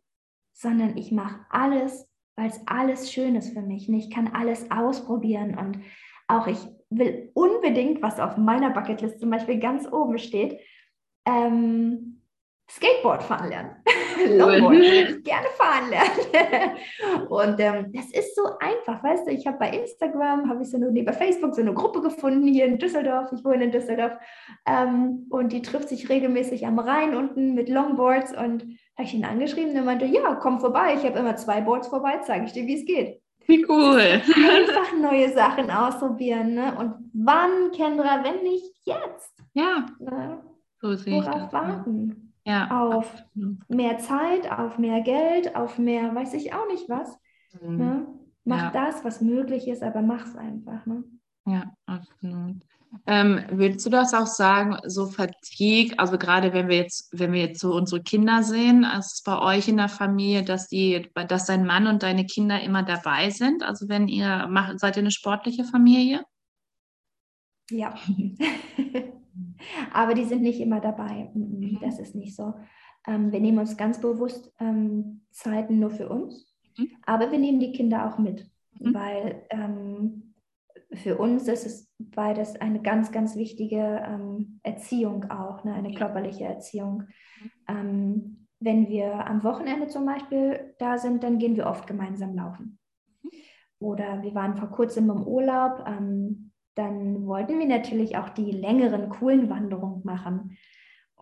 sondern 0.53 0.97
ich 0.97 1.13
mache 1.13 1.41
alles, 1.51 2.09
weil 2.37 2.49
es 2.49 2.61
alles 2.67 3.13
schön 3.13 3.37
ist 3.37 3.53
für 3.53 3.63
mich. 3.63 3.89
Und 3.89 3.95
ich 3.95 4.11
kann 4.11 4.29
alles 4.29 4.71
ausprobieren 4.71 5.59
und 5.59 5.83
auch 6.29 6.47
ich 6.47 6.59
will 6.91 7.31
unbedingt, 7.35 8.03
was 8.03 8.21
auf 8.21 8.37
meiner 8.37 8.71
Bucketlist 8.71 9.21
zum 9.21 9.31
Beispiel 9.31 9.59
ganz 9.59 9.91
oben 9.91 10.19
steht, 10.19 10.61
ähm, 11.27 12.23
Skateboard 12.71 13.23
fahren 13.23 13.49
lernen. 13.51 13.77
Longboard 14.39 14.75
ich 14.77 15.25
gerne 15.25 15.47
fahren 15.57 15.91
lernen. 15.91 16.77
und 17.29 17.61
ähm, 17.61 17.93
das 17.93 18.11
ist 18.13 18.35
so 18.35 18.43
einfach, 18.61 19.03
weißt 19.03 19.27
du, 19.27 19.33
ich 19.33 19.47
habe 19.47 19.59
bei 19.59 19.71
Instagram, 19.71 20.49
habe 20.49 20.63
ich 20.63 20.71
so 20.71 20.77
eine, 20.77 20.91
bei 21.03 21.13
Facebook 21.13 21.55
so 21.55 21.61
eine 21.61 21.75
Gruppe 21.75 22.01
gefunden 22.01 22.47
hier 22.47 22.65
in 22.67 22.79
Düsseldorf, 22.79 23.31
ich 23.33 23.45
wohne 23.45 23.65
in 23.65 23.73
Düsseldorf 23.73 24.13
ähm, 24.67 25.27
und 25.29 25.53
die 25.53 25.61
trifft 25.61 25.89
sich 25.89 26.09
regelmäßig 26.09 26.67
am 26.67 26.79
Rhein 26.79 27.15
unten 27.15 27.55
mit 27.55 27.69
Longboards 27.69 28.35
und 28.37 28.79
habe 28.97 29.09
ich 29.09 29.15
ihn 29.15 29.25
angeschrieben 29.25 29.77
und 29.77 29.85
meinte, 29.85 30.05
ja, 30.05 30.35
komm 30.35 30.61
vorbei, 30.61 30.95
ich 30.95 31.05
habe 31.05 31.19
immer 31.19 31.37
zwei 31.37 31.61
Boards 31.61 31.89
vorbei, 31.89 32.21
zeige 32.25 32.47
ich 32.47 32.53
dir, 32.53 32.67
wie 32.67 32.79
es 32.79 32.85
geht. 32.85 33.23
Wie 33.47 33.65
cool. 33.69 34.01
Einfach 34.01 34.97
neue 35.01 35.33
Sachen 35.33 35.71
ausprobieren. 35.71 36.55
Ne? 36.55 36.75
Und 36.77 36.95
wann, 37.13 37.73
Kendra, 37.73 38.23
wenn 38.23 38.43
nicht 38.43 38.73
jetzt? 38.85 39.43
Ja. 39.55 39.87
Ne? 39.99 40.43
So 40.81 40.95
sehe 40.95 41.15
Worauf 41.15 41.37
ich 41.37 41.43
das. 41.43 41.53
warten? 41.53 42.35
Ja. 42.45 42.71
Auf 42.71 43.13
absolut. 43.13 43.69
mehr 43.69 43.99
Zeit, 43.99 44.51
auf 44.51 44.79
mehr 44.79 45.01
Geld, 45.01 45.55
auf 45.55 45.79
mehr, 45.79 46.15
weiß 46.15 46.35
ich 46.35 46.53
auch 46.53 46.67
nicht 46.69 46.89
was. 46.89 47.19
Mhm. 47.61 47.77
Ne? 47.77 48.07
Mach 48.45 48.75
ja. 48.75 48.87
das, 48.87 49.05
was 49.05 49.21
möglich 49.21 49.69
ist, 49.69 49.83
aber 49.83 50.03
mach 50.03 50.27
es 50.27 50.37
einfach. 50.37 50.85
Ne? 50.87 51.05
Ja, 51.47 51.73
absolut. 51.87 52.63
Ähm, 53.07 53.41
willst 53.51 53.85
du 53.87 53.91
das 53.91 54.13
auch 54.13 54.27
sagen, 54.27 54.77
so 54.85 55.07
Fatigue, 55.07 55.99
also 55.99 56.19
gerade 56.19 56.53
wenn 56.53 56.69
wir 56.69 56.77
jetzt, 56.77 57.09
wenn 57.13 57.33
wir 57.33 57.41
jetzt 57.41 57.61
so 57.61 57.75
unsere 57.75 58.03
Kinder 58.03 58.43
sehen, 58.43 58.85
ist 58.85 59.15
es 59.15 59.23
bei 59.23 59.39
euch 59.39 59.69
in 59.69 59.79
der 59.79 59.89
Familie, 59.89 60.45
dass 60.45 60.69
die, 60.69 61.09
dass 61.29 61.47
dein 61.47 61.67
Mann 61.67 61.87
und 61.87 62.03
deine 62.03 62.27
Kinder 62.27 62.61
immer 62.61 62.83
dabei 62.83 63.31
sind? 63.31 63.63
Also 63.63 63.89
wenn 63.89 64.09
ihr 64.09 64.47
macht, 64.49 64.79
seid 64.79 64.97
ihr 64.97 65.03
eine 65.03 65.11
sportliche 65.11 65.65
Familie? 65.65 66.25
Ja. 67.71 67.95
Aber 69.93 70.15
die 70.15 70.25
sind 70.25 70.43
nicht 70.43 70.61
immer 70.61 70.81
dabei. 70.81 71.31
Mhm. 71.35 71.79
Das 71.81 71.99
ist 71.99 72.15
nicht 72.15 72.37
so. 72.37 72.55
Ähm, 73.07 73.33
wir 73.33 73.41
nehmen 73.41 73.59
uns 73.59 73.77
ganz 73.77 74.01
bewusst 74.01 74.53
ähm, 74.61 75.23
Zeiten 75.31 75.79
nur 75.79 75.91
für 75.91 76.09
uns, 76.09 76.55
mhm. 76.77 76.89
aber 77.05 77.33
wir 77.33 77.39
nehmen 77.39 77.59
die 77.59 77.73
Kinder 77.73 78.07
auch 78.07 78.19
mit, 78.19 78.49
mhm. 78.79 78.95
weil 78.95 79.43
ähm, 79.51 80.32
für 80.95 81.19
uns 81.19 81.49
ist 81.49 81.67
es 81.67 81.93
beides 81.99 82.61
eine 82.61 82.83
ganz, 82.83 83.13
ganz 83.13 83.37
wichtige 83.37 84.03
ähm, 84.07 84.61
Erziehung 84.63 85.31
auch, 85.31 85.65
ne? 85.65 85.75
eine 85.75 85.95
körperliche 85.95 86.45
Erziehung. 86.45 87.05
Ähm, 87.69 88.47
wenn 88.61 88.89
wir 88.89 89.27
am 89.27 89.43
Wochenende 89.43 89.89
zum 89.89 90.07
Beispiel 90.07 90.75
da 90.79 90.99
sind, 90.99 91.23
dann 91.25 91.39
gehen 91.39 91.57
wir 91.57 91.67
oft 91.67 91.87
gemeinsam 91.87 92.35
laufen. 92.35 92.79
Oder 93.79 94.23
wir 94.23 94.35
waren 94.35 94.57
vor 94.57 94.71
kurzem 94.71 95.11
im 95.11 95.27
Urlaub. 95.27 95.85
Ähm, 95.87 96.53
dann 96.75 97.27
wollten 97.27 97.59
wir 97.59 97.67
natürlich 97.67 98.17
auch 98.17 98.29
die 98.31 98.53
längeren, 98.53 99.09
coolen 99.09 99.51
Wanderungen 99.51 100.03
machen. 100.05 100.57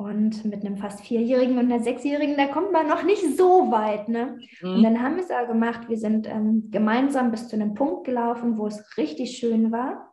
Und 0.01 0.46
mit 0.46 0.64
einem 0.64 0.78
fast 0.78 1.03
Vierjährigen 1.03 1.59
und 1.59 1.70
einer 1.70 1.84
Sechsjährigen, 1.84 2.34
da 2.38 2.46
kommt 2.46 2.72
man 2.72 2.88
noch 2.88 3.03
nicht 3.03 3.36
so 3.36 3.70
weit. 3.70 4.09
Ne? 4.09 4.38
Mhm. 4.62 4.76
Und 4.76 4.82
dann 4.82 5.03
haben 5.03 5.16
wir 5.16 5.22
es 5.22 5.30
auch 5.30 5.46
gemacht. 5.46 5.90
Wir 5.90 5.98
sind 5.98 6.26
ähm, 6.26 6.70
gemeinsam 6.70 7.30
bis 7.30 7.48
zu 7.48 7.57
einem 7.57 7.74
Punkt 7.74 8.07
gelaufen, 8.07 8.57
wo 8.57 8.66
es 8.66 8.96
richtig 8.96 9.36
schön 9.36 9.70
war. 9.72 10.09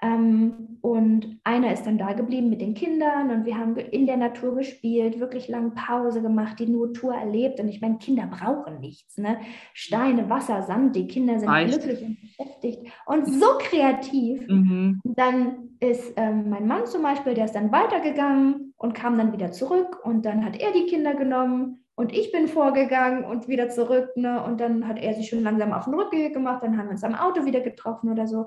Ähm, 0.00 0.78
und 0.80 1.40
einer 1.42 1.72
ist 1.72 1.84
dann 1.84 1.98
da 1.98 2.12
geblieben 2.12 2.50
mit 2.50 2.60
den 2.60 2.74
Kindern 2.74 3.30
und 3.30 3.44
wir 3.44 3.58
haben 3.58 3.76
in 3.76 4.06
der 4.06 4.16
Natur 4.16 4.54
gespielt, 4.54 5.18
wirklich 5.18 5.48
lange 5.48 5.70
Pause 5.70 6.22
gemacht, 6.22 6.60
die 6.60 6.68
Natur 6.68 7.14
erlebt. 7.14 7.58
Und 7.58 7.68
ich 7.68 7.80
meine, 7.80 7.98
Kinder 7.98 8.26
brauchen 8.26 8.78
nichts. 8.78 9.18
Ne? 9.18 9.38
Steine, 9.74 10.30
Wasser, 10.30 10.62
Sand, 10.62 10.94
die 10.94 11.08
Kinder 11.08 11.40
sind 11.40 11.48
Reicht. 11.48 11.80
glücklich 11.80 12.02
und 12.02 12.20
beschäftigt 12.20 12.92
und 13.06 13.26
so 13.26 13.46
kreativ. 13.58 14.46
Mhm. 14.46 15.00
Dann 15.02 15.70
ist 15.80 16.12
ähm, 16.16 16.48
mein 16.48 16.68
Mann 16.68 16.86
zum 16.86 17.02
Beispiel, 17.02 17.34
der 17.34 17.46
ist 17.46 17.54
dann 17.54 17.72
weitergegangen 17.72 18.74
und 18.76 18.94
kam 18.94 19.18
dann 19.18 19.32
wieder 19.32 19.50
zurück 19.50 19.98
und 20.04 20.24
dann 20.24 20.44
hat 20.44 20.60
er 20.60 20.72
die 20.72 20.86
Kinder 20.86 21.14
genommen 21.14 21.84
und 21.96 22.12
ich 22.12 22.30
bin 22.30 22.46
vorgegangen 22.46 23.24
und 23.24 23.48
wieder 23.48 23.68
zurück. 23.68 24.16
Ne? 24.16 24.40
Und 24.44 24.60
dann 24.60 24.86
hat 24.86 25.00
er 25.00 25.14
sich 25.14 25.28
schon 25.28 25.42
langsam 25.42 25.72
auf 25.72 25.86
den 25.86 25.94
Rückweg 25.94 26.32
gemacht, 26.32 26.62
dann 26.62 26.78
haben 26.78 26.86
wir 26.86 26.92
uns 26.92 27.02
am 27.02 27.16
Auto 27.16 27.44
wieder 27.44 27.60
getroffen 27.60 28.12
oder 28.12 28.28
so. 28.28 28.46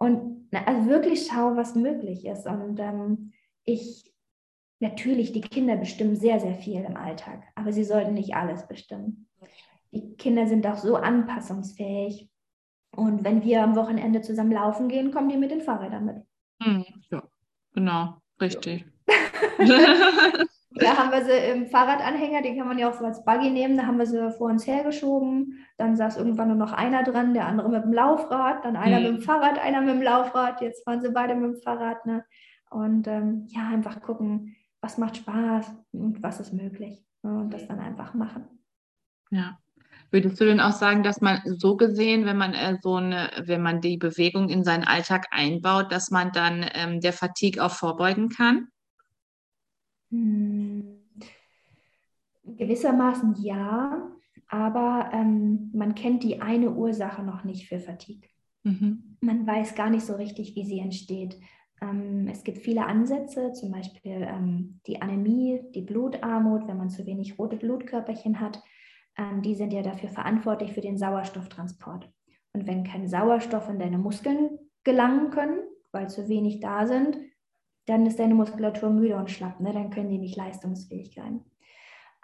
Und 0.00 0.48
also 0.52 0.88
wirklich 0.88 1.28
schau, 1.30 1.56
was 1.56 1.74
möglich 1.74 2.24
ist. 2.24 2.46
Und 2.46 2.80
ähm, 2.80 3.32
ich, 3.64 4.12
natürlich, 4.80 5.32
die 5.32 5.42
Kinder 5.42 5.76
bestimmen 5.76 6.16
sehr, 6.16 6.40
sehr 6.40 6.54
viel 6.54 6.82
im 6.82 6.96
Alltag, 6.96 7.42
aber 7.54 7.72
sie 7.72 7.84
sollten 7.84 8.14
nicht 8.14 8.34
alles 8.34 8.66
bestimmen. 8.66 9.28
Die 9.92 10.16
Kinder 10.16 10.46
sind 10.46 10.66
auch 10.66 10.78
so 10.78 10.96
anpassungsfähig. 10.96 12.30
Und 12.96 13.24
wenn 13.24 13.44
wir 13.44 13.62
am 13.62 13.76
Wochenende 13.76 14.22
zusammen 14.22 14.52
laufen 14.52 14.88
gehen, 14.88 15.12
kommen 15.12 15.28
die 15.28 15.36
mit 15.36 15.50
den 15.50 15.60
Fahrrädern 15.60 16.06
mit. 16.06 16.16
Hm, 16.62 16.84
ja, 17.10 17.22
genau, 17.74 18.16
richtig. 18.40 18.86
Ja. 19.58 20.34
Da 20.80 20.96
haben 20.96 21.10
wir 21.10 21.24
sie 21.24 21.50
im 21.52 21.66
Fahrradanhänger, 21.66 22.42
den 22.42 22.56
kann 22.56 22.66
man 22.66 22.78
ja 22.78 22.90
auch 22.90 22.94
so 22.94 23.04
als 23.04 23.24
Buggy 23.24 23.50
nehmen, 23.50 23.76
da 23.76 23.86
haben 23.86 23.98
wir 23.98 24.06
sie 24.06 24.30
vor 24.32 24.48
uns 24.48 24.66
hergeschoben. 24.66 25.58
Dann 25.76 25.96
saß 25.96 26.16
irgendwann 26.16 26.48
nur 26.48 26.56
noch 26.56 26.72
einer 26.72 27.02
dran, 27.02 27.34
der 27.34 27.46
andere 27.46 27.68
mit 27.68 27.84
dem 27.84 27.92
Laufrad, 27.92 28.64
dann 28.64 28.76
einer 28.76 28.98
mhm. 28.98 29.04
mit 29.04 29.12
dem 29.14 29.22
Fahrrad, 29.22 29.58
einer 29.58 29.80
mit 29.80 29.94
dem 29.94 30.02
Laufrad. 30.02 30.60
Jetzt 30.60 30.84
fahren 30.84 31.00
sie 31.00 31.10
beide 31.10 31.34
mit 31.34 31.54
dem 31.54 31.62
Fahrrad. 31.62 32.04
Ne? 32.06 32.24
Und 32.70 33.06
ähm, 33.08 33.46
ja, 33.48 33.68
einfach 33.68 34.00
gucken, 34.00 34.56
was 34.80 34.98
macht 34.98 35.18
Spaß 35.18 35.72
und 35.92 36.22
was 36.22 36.40
ist 36.40 36.52
möglich. 36.52 37.04
Ne? 37.22 37.38
Und 37.38 37.50
das 37.52 37.66
dann 37.66 37.80
einfach 37.80 38.14
machen. 38.14 38.46
Ja. 39.30 39.58
Würdest 40.12 40.40
du 40.40 40.44
denn 40.44 40.60
auch 40.60 40.72
sagen, 40.72 41.04
dass 41.04 41.20
man 41.20 41.40
so 41.44 41.76
gesehen, 41.76 42.24
wenn 42.24 42.36
man 42.36 42.52
äh, 42.52 42.78
so 42.82 42.96
eine, 42.96 43.30
wenn 43.44 43.62
man 43.62 43.80
die 43.80 43.96
Bewegung 43.96 44.48
in 44.48 44.64
seinen 44.64 44.82
Alltag 44.82 45.28
einbaut, 45.30 45.92
dass 45.92 46.10
man 46.10 46.32
dann 46.32 46.68
ähm, 46.74 47.00
der 47.00 47.12
Fatigue 47.12 47.62
auch 47.62 47.70
vorbeugen 47.70 48.28
kann? 48.28 48.68
Hm, 50.10 51.00
gewissermaßen 52.44 53.36
ja, 53.42 54.10
aber 54.48 55.10
ähm, 55.12 55.70
man 55.72 55.94
kennt 55.94 56.22
die 56.24 56.40
eine 56.40 56.72
Ursache 56.72 57.22
noch 57.22 57.44
nicht 57.44 57.68
für 57.68 57.78
Fatigue. 57.78 58.28
Mhm. 58.64 59.16
Man 59.20 59.46
weiß 59.46 59.74
gar 59.74 59.90
nicht 59.90 60.04
so 60.04 60.14
richtig, 60.14 60.56
wie 60.56 60.64
sie 60.64 60.80
entsteht. 60.80 61.38
Ähm, 61.80 62.28
es 62.28 62.44
gibt 62.44 62.58
viele 62.58 62.86
Ansätze, 62.86 63.52
zum 63.52 63.70
Beispiel 63.70 64.26
ähm, 64.28 64.80
die 64.86 65.00
Anämie, 65.00 65.60
die 65.74 65.82
Blutarmut, 65.82 66.66
wenn 66.66 66.76
man 66.76 66.90
zu 66.90 67.06
wenig 67.06 67.38
rote 67.38 67.56
Blutkörperchen 67.56 68.40
hat. 68.40 68.62
Ähm, 69.16 69.42
die 69.42 69.54
sind 69.54 69.72
ja 69.72 69.82
dafür 69.82 70.08
verantwortlich 70.08 70.72
für 70.72 70.80
den 70.80 70.98
Sauerstofftransport. 70.98 72.10
Und 72.52 72.66
wenn 72.66 72.84
kein 72.84 73.08
Sauerstoff 73.08 73.68
in 73.68 73.78
deine 73.78 73.98
Muskeln 73.98 74.58
gelangen 74.84 75.30
können, 75.30 75.60
weil 75.92 76.10
zu 76.10 76.28
wenig 76.28 76.60
da 76.60 76.86
sind, 76.86 77.16
dann 77.86 78.06
ist 78.06 78.18
deine 78.18 78.34
Muskulatur 78.34 78.90
müde 78.90 79.16
und 79.16 79.30
schlapp, 79.30 79.60
ne? 79.60 79.72
dann 79.72 79.90
können 79.90 80.10
die 80.10 80.18
nicht 80.18 80.36
leistungsfähig 80.36 81.14
sein. 81.14 81.44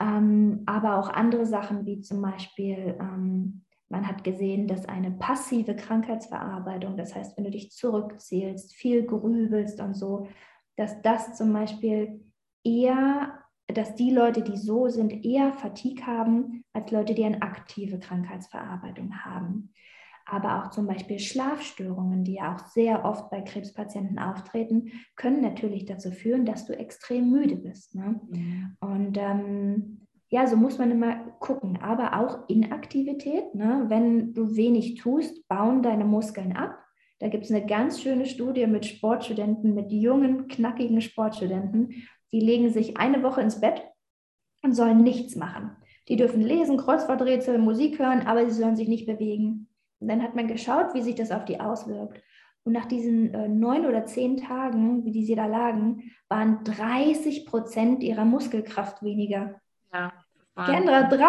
Ähm, 0.01 0.63
aber 0.67 0.99
auch 0.99 1.09
andere 1.09 1.47
Sachen 1.47 1.87
wie 1.87 2.01
zum 2.01 2.21
Beispiel, 2.21 2.97
ähm, 3.01 3.65
man 3.89 4.07
hat 4.07 4.25
gesehen, 4.25 4.69
dass 4.69 4.87
eine 4.87 5.11
passive 5.13 5.75
Krankheitsverarbeitung, 5.75 6.97
das 6.97 7.15
heißt, 7.15 7.37
wenn 7.37 7.45
du 7.45 7.51
dich 7.51 7.71
zurückzählst, 7.71 8.75
viel 8.75 9.07
grübelst 9.07 9.81
und 9.81 9.95
so, 9.95 10.29
dass 10.77 11.01
das 11.03 11.37
zum 11.37 11.53
Beispiel 11.53 12.21
eher, 12.63 13.39
dass 13.69 13.95
die 13.95 14.11
Leute, 14.11 14.43
die 14.43 14.57
so 14.57 14.89
sind, 14.89 15.25
eher 15.25 15.53
Fatigue 15.53 16.07
haben, 16.07 16.65
als 16.73 16.91
Leute, 16.91 17.15
die 17.15 17.25
eine 17.25 17.41
aktive 17.41 17.99
Krankheitsverarbeitung 17.99 19.25
haben 19.25 19.73
aber 20.27 20.61
auch 20.61 20.71
zum 20.71 20.87
Beispiel 20.87 21.19
Schlafstörungen, 21.21 22.25
die 22.25 22.35
ja 22.35 22.55
auch 22.55 22.67
sehr 22.67 23.05
oft 23.05 23.31
bei 23.31 23.41
Krebspatienten 23.41 24.19
auftreten, 24.19 24.91
können 25.15 25.41
natürlich 25.41 25.87
dazu 25.87 26.11
führen, 26.11 26.45
dass 26.45 26.67
du 26.67 26.77
extrem 26.77 27.31
müde 27.31 27.57
bist. 27.57 27.95
Ne? 27.95 28.21
Mhm. 28.29 28.77
Und 28.81 29.17
ähm, 29.19 30.07
ja, 30.29 30.47
so 30.49 30.57
muss 30.57 30.79
man 30.79 30.91
immer 30.91 31.17
gucken, 31.39 31.79
aber 31.81 32.19
auch 32.21 32.49
Inaktivität. 32.49 33.55
Ne? 33.55 33.85
Wenn 33.89 34.35
du 34.35 34.57
wenig 34.57 34.97
tust, 34.97 35.47
bauen 35.47 35.83
deine 35.83 36.05
Muskeln 36.05 36.57
ab. 36.57 36.77
Da 37.21 37.29
gibt 37.29 37.45
es 37.45 37.51
eine 37.51 37.65
ganz 37.65 38.03
schöne 38.03 38.27
Studie 38.27 38.67
mit 38.67 38.85
Sportstudenten, 38.85 39.75
mit 39.75 39.93
jungen, 39.93 40.49
knackigen 40.49 41.01
Sportstudenten. 41.01 42.09
Die 42.33 42.41
legen 42.41 42.71
sich 42.71 42.97
eine 42.99 43.23
Woche 43.23 43.41
ins 43.41 43.61
Bett 43.61 43.83
und 44.63 44.75
sollen 44.75 45.03
nichts 45.03 45.37
machen. 45.37 45.77
Die 46.09 46.17
dürfen 46.17 46.43
lesen, 46.43 46.77
Kreuzworträtsel, 46.77 47.59
Musik 47.59 47.99
hören, 47.99 48.27
aber 48.27 48.45
sie 48.51 48.61
sollen 48.61 48.77
sich 48.77 48.89
nicht 48.89 49.07
bewegen. 49.07 49.69
Und 50.07 50.11
dann 50.11 50.23
hat 50.23 50.37
man 50.37 50.47
geschaut, 50.47 50.95
wie 50.95 51.03
sich 51.03 51.17
das 51.17 51.33
auf 51.33 51.45
die 51.45 51.59
auswirkt. 51.59 52.23
Und 52.63 52.75
nach 52.75 52.87
diesen 52.87 53.35
äh, 53.35 53.49
neun 53.49 53.85
oder 53.87 54.07
zehn 54.07 54.37
Tagen, 54.37 55.05
wie 55.05 55.11
die 55.11 55.25
sie 55.25 55.35
da 55.35 55.47
lagen, 55.47 56.13
waren 56.29 56.63
30 56.63 57.45
Prozent 57.45 58.05
ihrer 58.05 58.25
Muskelkraft 58.25 59.03
weniger. 59.03 59.61
Ja. 59.93 60.13
Kendra, 60.55 61.03
30 61.03 61.27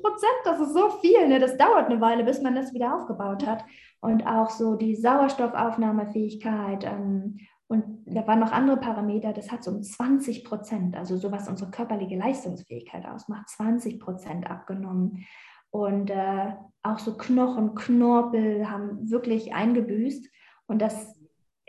Prozent, 0.00 0.40
das 0.44 0.58
ist 0.58 0.72
so 0.72 0.88
viel. 1.02 1.28
Ne? 1.28 1.38
Das 1.38 1.58
dauert 1.58 1.90
eine 1.90 2.00
Weile, 2.00 2.24
bis 2.24 2.40
man 2.40 2.54
das 2.54 2.72
wieder 2.72 2.94
aufgebaut 2.94 3.46
hat. 3.46 3.62
Und 4.00 4.26
auch 4.26 4.48
so 4.48 4.74
die 4.74 4.96
Sauerstoffaufnahmefähigkeit. 4.96 6.84
Ähm, 6.84 7.40
und 7.66 8.06
da 8.06 8.26
waren 8.26 8.40
noch 8.40 8.52
andere 8.52 8.78
Parameter, 8.78 9.34
das 9.34 9.52
hat 9.52 9.62
so 9.62 9.70
um 9.70 9.82
20 9.82 10.44
Prozent, 10.44 10.96
also 10.96 11.18
so 11.18 11.30
was 11.30 11.46
unsere 11.46 11.70
körperliche 11.70 12.16
Leistungsfähigkeit 12.16 13.04
ausmacht, 13.04 13.50
20 13.50 14.00
Prozent 14.00 14.50
abgenommen. 14.50 15.26
Und 15.70 16.10
äh, 16.10 16.52
auch 16.82 16.98
so 16.98 17.16
Knochen, 17.16 17.74
Knorpel 17.74 18.70
haben 18.70 19.10
wirklich 19.10 19.54
eingebüßt. 19.54 20.28
Und 20.66 20.80
das 20.80 21.18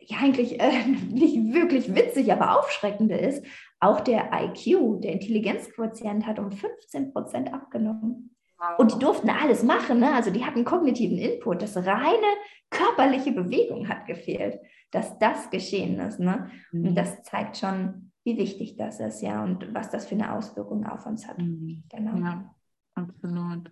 ja 0.09 0.17
eigentlich 0.19 0.59
äh, 0.59 0.85
nicht 1.09 1.53
wirklich 1.53 1.93
witzig, 1.93 2.31
aber 2.31 2.59
aufschreckende 2.59 3.15
ist, 3.15 3.45
auch 3.79 4.01
der 4.01 4.29
IQ, 4.33 5.01
der 5.01 5.13
Intelligenzquotient, 5.13 6.25
hat 6.25 6.39
um 6.39 6.51
15 6.51 7.13
Prozent 7.13 7.53
abgenommen. 7.53 8.35
Und 8.77 8.93
die 8.93 8.99
durften 8.99 9.29
alles 9.29 9.63
machen, 9.63 10.01
ne? 10.01 10.13
also 10.13 10.31
die 10.31 10.43
hatten 10.43 10.65
kognitiven 10.65 11.17
Input. 11.17 11.61
Das 11.61 11.77
reine 11.77 12.27
körperliche 12.69 13.31
Bewegung 13.31 13.87
hat 13.87 14.05
gefehlt, 14.05 14.59
dass 14.91 15.17
das 15.17 15.49
geschehen 15.49 15.97
ist. 15.99 16.19
Ne? 16.19 16.51
Mhm. 16.73 16.89
Und 16.89 16.95
das 16.95 17.23
zeigt 17.23 17.55
schon, 17.55 18.11
wie 18.25 18.37
wichtig 18.37 18.75
das 18.75 18.99
ist, 18.99 19.21
ja, 19.21 19.41
und 19.45 19.73
was 19.73 19.89
das 19.91 20.07
für 20.07 20.15
eine 20.15 20.33
Auswirkung 20.33 20.85
auf 20.85 21.05
uns 21.05 21.25
hat. 21.25 21.37
Mhm. 21.37 21.83
Genau. 21.89 22.17
Ja, 22.17 22.53
absolut 22.95 23.71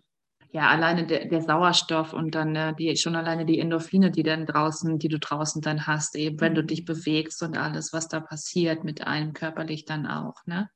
ja, 0.52 0.70
alleine 0.70 1.06
der, 1.06 1.26
der 1.26 1.42
Sauerstoff 1.42 2.14
und 2.14 2.34
dann 2.36 2.56
äh, 2.56 2.74
die, 2.74 2.96
schon 2.96 3.16
alleine 3.16 3.46
die 3.46 3.60
Endorphine, 3.60 4.12
die 4.12 4.24
dann 4.24 4.46
draußen, 4.46 4.98
die 4.98 5.10
du 5.10 5.20
draußen 5.20 5.62
dann 5.62 5.88
hast, 5.88 6.16
eben 6.16 6.40
wenn 6.40 6.56
du 6.56 6.64
dich 6.64 6.86
bewegst 6.86 7.44
und 7.44 7.58
alles, 7.58 7.94
was 7.94 8.08
da 8.08 8.20
passiert 8.20 8.84
mit 8.84 9.06
einem 9.06 9.34
körperlich 9.34 9.86
dann 9.86 10.08
auch, 10.08 10.46
ne? 10.46 10.70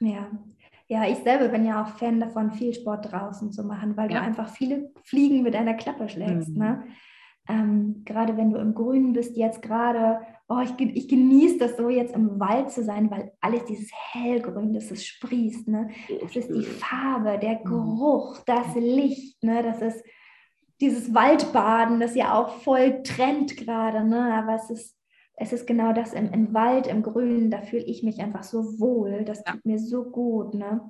Ja. 0.00 0.30
Ja, 0.86 1.08
ich 1.08 1.18
selber 1.18 1.48
bin 1.48 1.64
ja 1.64 1.82
auch 1.82 1.96
Fan 1.96 2.20
davon, 2.20 2.52
viel 2.52 2.74
Sport 2.74 3.10
draußen 3.10 3.50
zu 3.52 3.64
machen, 3.64 3.96
weil 3.96 4.10
ja. 4.12 4.18
du 4.18 4.26
einfach 4.26 4.50
viele 4.50 4.92
Fliegen 5.02 5.42
mit 5.42 5.56
einer 5.56 5.74
Klappe 5.74 6.10
schlägst. 6.10 6.50
Mhm. 6.50 6.58
Ne? 6.58 6.84
Ähm, 7.48 8.02
gerade 8.04 8.36
wenn 8.36 8.50
du 8.50 8.58
im 8.58 8.74
Grünen 8.74 9.14
bist, 9.14 9.36
jetzt 9.36 9.62
gerade, 9.62 10.20
oh, 10.48 10.60
ich, 10.60 10.78
ich 10.78 11.08
genieße 11.08 11.58
das 11.58 11.76
so, 11.76 11.88
jetzt 11.88 12.14
im 12.14 12.38
Wald 12.38 12.70
zu 12.70 12.82
sein, 12.82 13.10
weil 13.10 13.32
alles 13.40 13.64
dieses 13.64 13.90
Hellgrün, 14.12 14.74
das 14.74 14.90
es 14.90 15.04
sprießt, 15.04 15.68
ne? 15.68 15.90
das 16.20 16.36
ist 16.36 16.50
die 16.50 16.62
Farbe, 16.62 17.38
der 17.38 17.60
mhm. 17.60 17.64
Geruch, 17.64 18.38
das 18.46 18.74
Licht, 18.74 19.42
ne? 19.42 19.62
das 19.62 19.80
ist 19.80 20.04
dieses 20.80 21.14
Waldbaden, 21.14 22.00
das 22.00 22.14
ja 22.14 22.34
auch 22.34 22.60
voll 22.62 23.02
trennt 23.02 23.56
gerade, 23.56 24.04
ne? 24.04 24.34
aber 24.34 24.56
es 24.56 24.70
ist, 24.70 24.96
es 25.36 25.52
ist 25.52 25.66
genau 25.66 25.92
das 25.92 26.12
im, 26.12 26.30
im 26.32 26.52
Wald, 26.52 26.86
im 26.86 27.02
Grünen, 27.02 27.50
da 27.50 27.62
fühle 27.62 27.84
ich 27.84 28.02
mich 28.02 28.20
einfach 28.20 28.42
so 28.42 28.78
wohl, 28.78 29.24
das 29.24 29.42
tut 29.42 29.64
mir 29.64 29.78
so 29.78 30.04
gut. 30.04 30.54
Ne? 30.54 30.80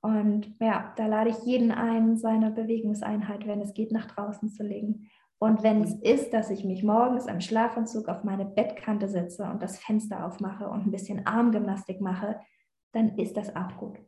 Und 0.00 0.54
ja, 0.60 0.94
da 0.96 1.06
lade 1.06 1.30
ich 1.30 1.44
jeden 1.44 1.70
ein, 1.70 2.16
seine 2.16 2.50
Bewegungseinheit, 2.50 3.46
wenn 3.46 3.60
es 3.60 3.74
geht, 3.74 3.92
nach 3.92 4.06
draußen 4.06 4.48
zu 4.48 4.62
legen. 4.62 5.10
Und 5.42 5.62
wenn 5.62 5.82
es 5.82 5.94
ist, 5.94 6.34
dass 6.34 6.50
ich 6.50 6.64
mich 6.64 6.82
morgens 6.82 7.26
im 7.26 7.40
Schlafanzug 7.40 8.08
auf 8.08 8.24
meine 8.24 8.44
Bettkante 8.44 9.08
setze 9.08 9.44
und 9.44 9.62
das 9.62 9.78
Fenster 9.78 10.26
aufmache 10.26 10.68
und 10.68 10.86
ein 10.86 10.90
bisschen 10.90 11.26
Armgymnastik 11.26 12.00
mache, 12.00 12.38
dann 12.92 13.16
ist 13.16 13.36
das 13.36 13.56
auch 13.56 13.76
gut. 13.78 13.98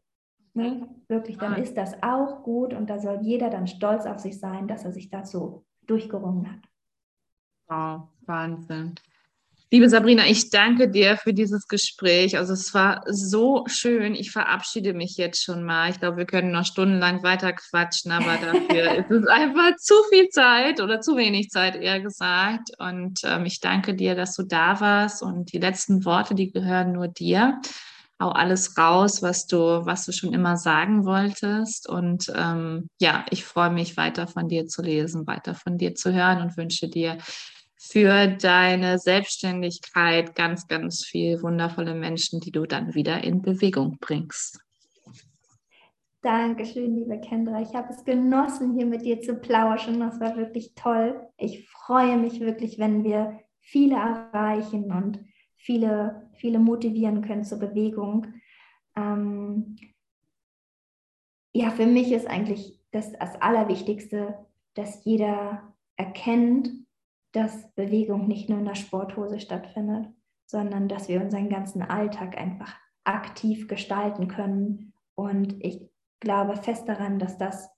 Ne? 0.55 0.89
Wirklich, 1.09 1.39
dann 1.39 1.57
ist 1.57 1.77
das 1.79 2.03
auch 2.03 2.43
gut 2.43 2.75
und 2.75 2.91
da 2.91 2.99
soll 2.99 3.21
jeder 3.23 3.49
dann 3.49 3.67
stolz 3.67 4.05
auf 4.05 4.19
sich 4.19 4.39
sein, 4.39 4.69
dass 4.69 4.85
er 4.85 4.93
sich 4.93 5.09
dazu 5.09 5.65
durchgerungen 5.87 6.53
hat. 6.53 6.69
Wow. 7.69 8.09
Wahnsinn. 8.27 8.95
Liebe 9.73 9.89
Sabrina, 9.89 10.27
ich 10.27 10.51
danke 10.51 10.91
dir 10.91 11.17
für 11.17 11.33
dieses 11.33 11.67
Gespräch. 11.67 12.37
Also 12.37 12.53
es 12.53 12.75
war 12.75 13.05
so 13.07 13.65
schön. 13.69 14.15
Ich 14.15 14.31
verabschiede 14.31 14.93
mich 14.93 15.17
jetzt 15.17 15.43
schon 15.43 15.65
mal. 15.65 15.89
Ich 15.89 15.99
glaube, 15.99 16.19
wir 16.19 16.27
können 16.27 16.53
noch 16.53 16.67
stundenlang 16.67 17.23
weiter 17.23 17.55
quatschen, 17.55 18.13
aber 18.13 18.37
dafür 18.37 18.93
ist 18.99 19.11
es 19.11 19.27
einfach 19.29 19.75
zu 19.79 19.95
viel 20.11 20.29
Zeit 20.29 20.83
oder 20.83 21.01
zu 21.01 21.17
wenig 21.17 21.49
Zeit, 21.49 21.75
eher 21.75 22.01
gesagt. 22.01 22.69
Und 22.79 23.21
ähm, 23.25 23.47
ich 23.47 23.61
danke 23.61 23.95
dir, 23.95 24.15
dass 24.15 24.37
du 24.37 24.43
da 24.43 24.79
warst. 24.79 25.23
Und 25.23 25.55
die 25.55 25.59
letzten 25.59 26.05
Worte, 26.05 26.35
die 26.35 26.53
gehören 26.53 26.93
nur 26.93 27.09
dir. 27.09 27.59
Hau 28.21 28.29
alles 28.29 28.77
raus, 28.77 29.23
was 29.23 29.47
du, 29.47 29.57
was 29.57 30.05
du 30.05 30.13
schon 30.13 30.35
immer 30.35 30.59
sagen 30.59 31.07
wolltest. 31.07 31.89
Und 31.89 32.31
ähm, 32.37 32.91
ja, 33.01 33.25
ich 33.31 33.47
freue 33.47 33.71
mich 33.71 33.97
weiter 33.97 34.27
von 34.27 34.49
dir 34.49 34.67
zu 34.67 34.83
lesen, 34.83 35.27
weiter 35.27 35.55
von 35.55 35.79
dir 35.79 35.95
zu 35.95 36.13
hören 36.13 36.43
und 36.43 36.59
wünsche 36.59 36.91
dir 36.91 37.17
für 37.85 38.29
deine 38.29 38.99
Selbstständigkeit 38.99 40.37
ganz, 40.37 40.69
ganz 40.69 41.05
viel 41.05 41.43
wundervolle 41.43 41.95
Menschen, 41.95 42.39
die 42.39 42.53
du 42.53 42.65
dann 42.65 42.95
wieder 42.95 43.25
in 43.25 43.43
Bewegung 43.43 43.99
bringst. 44.01 44.61
Dankeschön, 46.23 46.95
liebe 46.95 47.21
Kendra. 47.21 47.61
Ich 47.61 47.75
habe 47.75 47.93
es 47.93 48.05
genossen, 48.05 48.77
hier 48.77 48.87
mit 48.87 49.03
dir 49.03 49.21
zu 49.21 49.35
plauschen. 49.35 49.99
Das 49.99 50.21
war 50.21 50.37
wirklich 50.37 50.75
toll. 50.77 51.21
Ich 51.37 51.69
freue 51.69 52.17
mich 52.17 52.39
wirklich, 52.39 52.79
wenn 52.79 53.03
wir 53.03 53.41
viele 53.59 53.97
erreichen 53.97 54.93
und 54.93 55.19
viele, 55.57 56.31
viele 56.35 56.61
motivieren 56.61 57.23
können 57.23 57.43
zur 57.43 57.59
Bewegung. 57.59 58.29
Ähm 58.97 59.77
ja, 61.53 61.71
für 61.71 61.87
mich 61.87 62.13
ist 62.13 62.29
eigentlich 62.29 62.79
das, 62.93 63.13
das 63.13 63.43
Allerwichtigste, 63.43 64.39
dass 64.75 65.05
jeder 65.05 65.75
erkennt, 65.97 66.71
dass 67.33 67.73
Bewegung 67.75 68.29
nicht 68.29 68.49
nur 68.49 68.59
in 68.59 68.67
der 68.67 68.75
Sporthose 68.75 69.41
stattfindet, 69.41 70.09
sondern 70.47 70.89
dass 70.89 71.09
wir 71.09 71.21
unseren 71.21 71.49
ganzen 71.49 71.83
Alltag 71.83 72.37
einfach 72.37 72.77
aktiv 73.05 73.69
gestalten 73.69 74.29
können. 74.29 74.93
Und 75.15 75.57
ich 75.65 75.81
glaube 76.21 76.57
fest 76.57 76.89
daran, 76.89 77.19
dass 77.19 77.39
das 77.39 77.71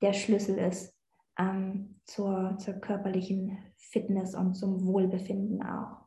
der 0.00 0.12
Schlüssel 0.12 0.58
ist 0.58 0.94
ähm, 1.38 2.00
zur, 2.04 2.56
zur 2.58 2.74
körperlichen 2.74 3.58
Fitness 3.76 4.34
und 4.34 4.54
zum 4.54 4.84
Wohlbefinden 4.86 5.62
auch. 5.62 6.01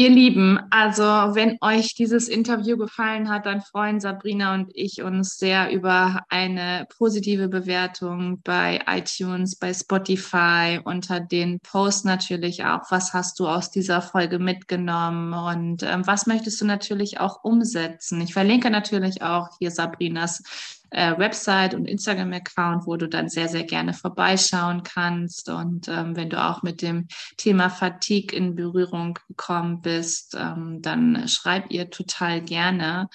Ihr 0.00 0.08
Lieben, 0.08 0.58
also 0.70 1.04
wenn 1.04 1.58
euch 1.60 1.92
dieses 1.92 2.26
Interview 2.28 2.78
gefallen 2.78 3.28
hat, 3.28 3.44
dann 3.44 3.60
freuen 3.60 4.00
Sabrina 4.00 4.54
und 4.54 4.70
ich 4.72 5.02
uns 5.02 5.36
sehr 5.36 5.70
über 5.70 6.22
eine 6.30 6.86
positive 6.96 7.48
Bewertung 7.48 8.40
bei 8.42 8.80
iTunes, 8.86 9.56
bei 9.56 9.74
Spotify, 9.74 10.80
unter 10.82 11.20
den 11.20 11.60
Posts 11.60 12.04
natürlich 12.04 12.64
auch. 12.64 12.80
Was 12.88 13.12
hast 13.12 13.38
du 13.40 13.46
aus 13.46 13.70
dieser 13.70 14.00
Folge 14.00 14.38
mitgenommen 14.38 15.34
und 15.34 15.82
ähm, 15.82 16.06
was 16.06 16.26
möchtest 16.26 16.62
du 16.62 16.64
natürlich 16.64 17.20
auch 17.20 17.44
umsetzen? 17.44 18.22
Ich 18.22 18.32
verlinke 18.32 18.70
natürlich 18.70 19.20
auch 19.20 19.50
hier 19.58 19.70
Sabrinas 19.70 20.42
äh, 20.90 21.16
Website 21.18 21.74
und 21.74 21.86
Instagram-Account, 21.86 22.86
wo 22.86 22.96
du 22.96 23.08
dann 23.08 23.28
sehr, 23.28 23.48
sehr 23.48 23.64
gerne 23.64 23.94
vorbeischauen 23.94 24.82
kannst. 24.82 25.48
Und 25.48 25.88
ähm, 25.88 26.16
wenn 26.16 26.30
du 26.30 26.42
auch 26.42 26.62
mit 26.62 26.82
dem 26.82 27.08
Thema 27.36 27.70
Fatigue 27.70 28.36
in 28.36 28.54
Berührung 28.54 29.18
gekommen 29.28 29.80
bist, 29.80 30.36
ähm, 30.38 30.82
dann 30.82 31.28
schreib 31.28 31.70
ihr 31.70 31.90
total 31.90 32.40
gerne. 32.42 33.08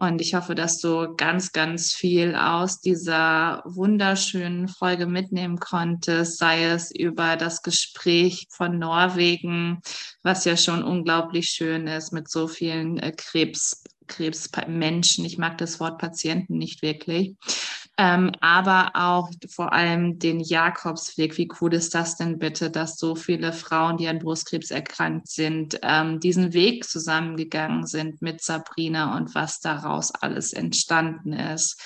Und 0.00 0.20
ich 0.20 0.34
hoffe, 0.34 0.54
dass 0.54 0.78
du 0.78 1.16
ganz, 1.16 1.50
ganz 1.50 1.92
viel 1.92 2.36
aus 2.36 2.80
dieser 2.80 3.64
wunderschönen 3.64 4.68
Folge 4.68 5.06
mitnehmen 5.06 5.58
konntest, 5.58 6.38
sei 6.38 6.66
es 6.66 6.94
über 6.94 7.34
das 7.34 7.62
Gespräch 7.62 8.46
von 8.48 8.78
Norwegen, 8.78 9.80
was 10.22 10.44
ja 10.44 10.56
schon 10.56 10.84
unglaublich 10.84 11.48
schön 11.48 11.88
ist 11.88 12.12
mit 12.12 12.30
so 12.30 12.46
vielen 12.46 12.98
äh, 13.00 13.10
Krebs 13.10 13.82
Krebsmenschen. 14.08 15.24
Ich 15.24 15.38
mag 15.38 15.58
das 15.58 15.78
Wort 15.80 15.98
Patienten 15.98 16.58
nicht 16.58 16.82
wirklich. 16.82 17.36
Ähm, 18.00 18.30
aber 18.40 18.92
auch 18.94 19.28
vor 19.50 19.72
allem 19.72 20.20
den 20.20 20.38
Jakobsweg. 20.38 21.36
Wie 21.36 21.48
cool 21.60 21.74
ist 21.74 21.96
das 21.96 22.16
denn 22.16 22.38
bitte, 22.38 22.70
dass 22.70 22.96
so 22.96 23.16
viele 23.16 23.52
Frauen, 23.52 23.96
die 23.96 24.06
an 24.06 24.20
Brustkrebs 24.20 24.70
erkrankt 24.70 25.28
sind, 25.28 25.80
ähm, 25.82 26.20
diesen 26.20 26.52
Weg 26.52 26.84
zusammengegangen 26.84 27.86
sind 27.86 28.22
mit 28.22 28.40
Sabrina 28.40 29.16
und 29.16 29.34
was 29.34 29.58
daraus 29.58 30.12
alles 30.12 30.52
entstanden 30.52 31.32
ist. 31.32 31.82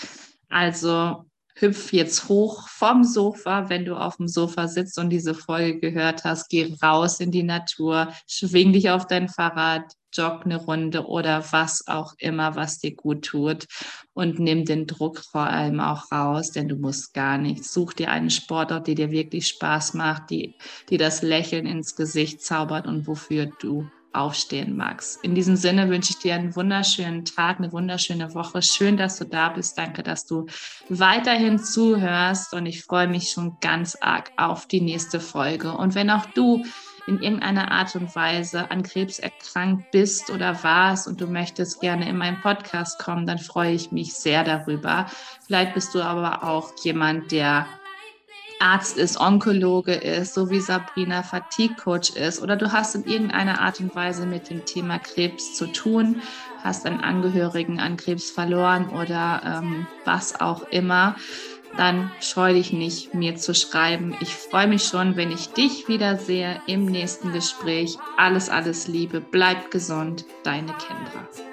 Also 0.51 1.25
hüpf 1.55 1.93
jetzt 1.95 2.29
hoch 2.29 2.69
vom 2.69 3.05
Sofa, 3.05 3.71
wenn 3.71 3.87
du 3.87 3.97
auf 3.97 4.19
dem 4.19 4.29
Sofa 4.29 4.69
sitzt 4.69 4.99
und 4.99 5.09
diese 5.09 5.35
Folge 5.35 5.81
gehört 5.81 6.25
hast. 6.25 6.51
Geh 6.51 6.75
raus 6.83 7.21
in 7.21 7.31
die 7.31 7.43
Natur, 7.43 8.13
schwing 8.27 8.75
dich 8.75 8.91
auf 8.91 9.07
dein 9.07 9.31
Fahrrad, 9.31 9.95
jogg 10.13 10.45
eine 10.45 10.57
Runde 10.57 11.07
oder 11.07 11.45
was 11.53 11.87
auch 11.87 12.15
immer, 12.19 12.57
was 12.57 12.79
dir 12.79 12.95
gut 12.95 13.25
tut. 13.25 13.67
Und 14.15 14.39
nimm 14.39 14.65
den 14.65 14.87
Druck 14.87 15.19
vor 15.19 15.47
allem 15.47 15.81
auch 15.81 16.13
raus, 16.13 16.51
denn 16.51 16.69
du 16.69 16.77
musst 16.77 17.15
gar 17.15 17.39
nichts. 17.39 17.73
Such 17.73 17.95
dir 17.95 18.11
einen 18.11 18.31
Sportort, 18.31 18.87
die 18.87 18.95
dir 18.95 19.11
wirklich 19.11 19.49
Spaß 19.49 19.95
macht, 19.95 20.31
die, 20.31 20.55
die 20.91 20.99
das 20.99 21.23
Lächeln 21.23 21.67
ins 21.67 21.97
Gesicht 21.97 22.43
zaubert 22.43 22.87
und 22.87 23.07
wofür 23.07 23.47
du 23.47 23.89
aufstehen 24.13 24.77
magst. 24.77 25.23
In 25.25 25.35
diesem 25.35 25.57
Sinne 25.57 25.89
wünsche 25.89 26.11
ich 26.11 26.19
dir 26.19 26.35
einen 26.35 26.55
wunderschönen 26.55 27.25
Tag, 27.25 27.59
eine 27.59 27.73
wunderschöne 27.73 28.35
Woche. 28.35 28.63
Schön, 28.63 28.97
dass 28.97 29.19
du 29.19 29.25
da 29.25 29.49
bist. 29.49 29.79
Danke, 29.79 30.03
dass 30.03 30.27
du 30.27 30.47
weiterhin 30.89 31.59
zuhörst 31.59 32.53
und 32.53 32.67
ich 32.67 32.85
freue 32.85 33.09
mich 33.09 33.31
schon 33.31 33.57
ganz 33.61 33.97
arg 34.01 34.33
auf 34.37 34.67
die 34.67 34.81
nächste 34.81 35.21
Folge. 35.21 35.73
Und 35.73 35.95
wenn 35.95 36.11
auch 36.11 36.27
du 36.27 36.65
in 37.07 37.21
irgendeiner 37.21 37.71
Art 37.73 37.95
und 37.97 38.15
Weise 38.15 38.71
an 38.71 38.83
Krebs 38.83 39.19
erkrankt 39.19 39.91
bist 39.91 40.31
oder 40.31 40.63
warst 40.63 41.09
und 41.09 41.21
du 41.21 41.27
möchtest 41.27 41.81
gerne 41.81 42.09
in 42.09 42.17
meinen 42.17 42.41
Podcast 42.41 42.99
kommen, 42.99 43.27
dann 43.27 43.39
freue 43.39 43.73
ich 43.73 43.93
mich 43.93 44.15
sehr 44.15 44.45
darüber. 44.45 45.07
Vielleicht 45.47 45.75
bist 45.75 45.95
du 45.95 46.03
aber 46.03 46.45
auch 46.45 46.73
jemand, 46.83 47.33
der 47.33 47.67
Arzt 48.63 48.97
ist, 48.97 49.19
Onkologe 49.19 49.93
ist, 49.93 50.35
so 50.35 50.49
wie 50.49 50.61
Sabrina 50.61 51.25
Fatigue 51.25 51.75
Coach 51.75 52.11
ist 52.11 52.41
oder 52.41 52.55
du 52.55 52.71
hast 52.71 52.95
in 52.95 53.05
irgendeiner 53.05 53.61
Art 53.61 53.81
und 53.81 53.93
Weise 53.97 54.25
mit 54.25 54.51
dem 54.51 54.65
Thema 54.65 55.01
Krebs 55.01 55.55
zu 55.55 55.67
tun, 55.67 56.23
hast 56.63 56.87
einen 56.87 57.01
Angehörigen 57.01 57.81
an 57.81 57.97
Krebs 57.97 58.31
verloren 58.31 58.89
oder 58.91 59.43
ähm, 59.45 59.89
was 60.05 60.41
auch 60.41 60.63
immer 60.71 61.17
dann 61.77 62.11
scheu 62.21 62.53
dich 62.53 62.73
nicht, 62.73 63.15
mir 63.15 63.37
zu 63.37 63.55
schreiben. 63.55 64.17
Ich 64.21 64.35
freue 64.35 64.67
mich 64.67 64.85
schon, 64.85 65.17
wenn 65.17 65.31
ich 65.31 65.49
dich 65.49 65.89
wiedersehe 65.89 66.61
im 66.67 66.87
nächsten 66.87 67.33
Gespräch. 67.33 67.97
Alles, 68.17 68.49
alles 68.49 68.89
Liebe, 68.89 69.21
bleib 69.21 69.71
gesund, 69.71 70.25
deine 70.45 70.73
Kendra. 70.75 71.52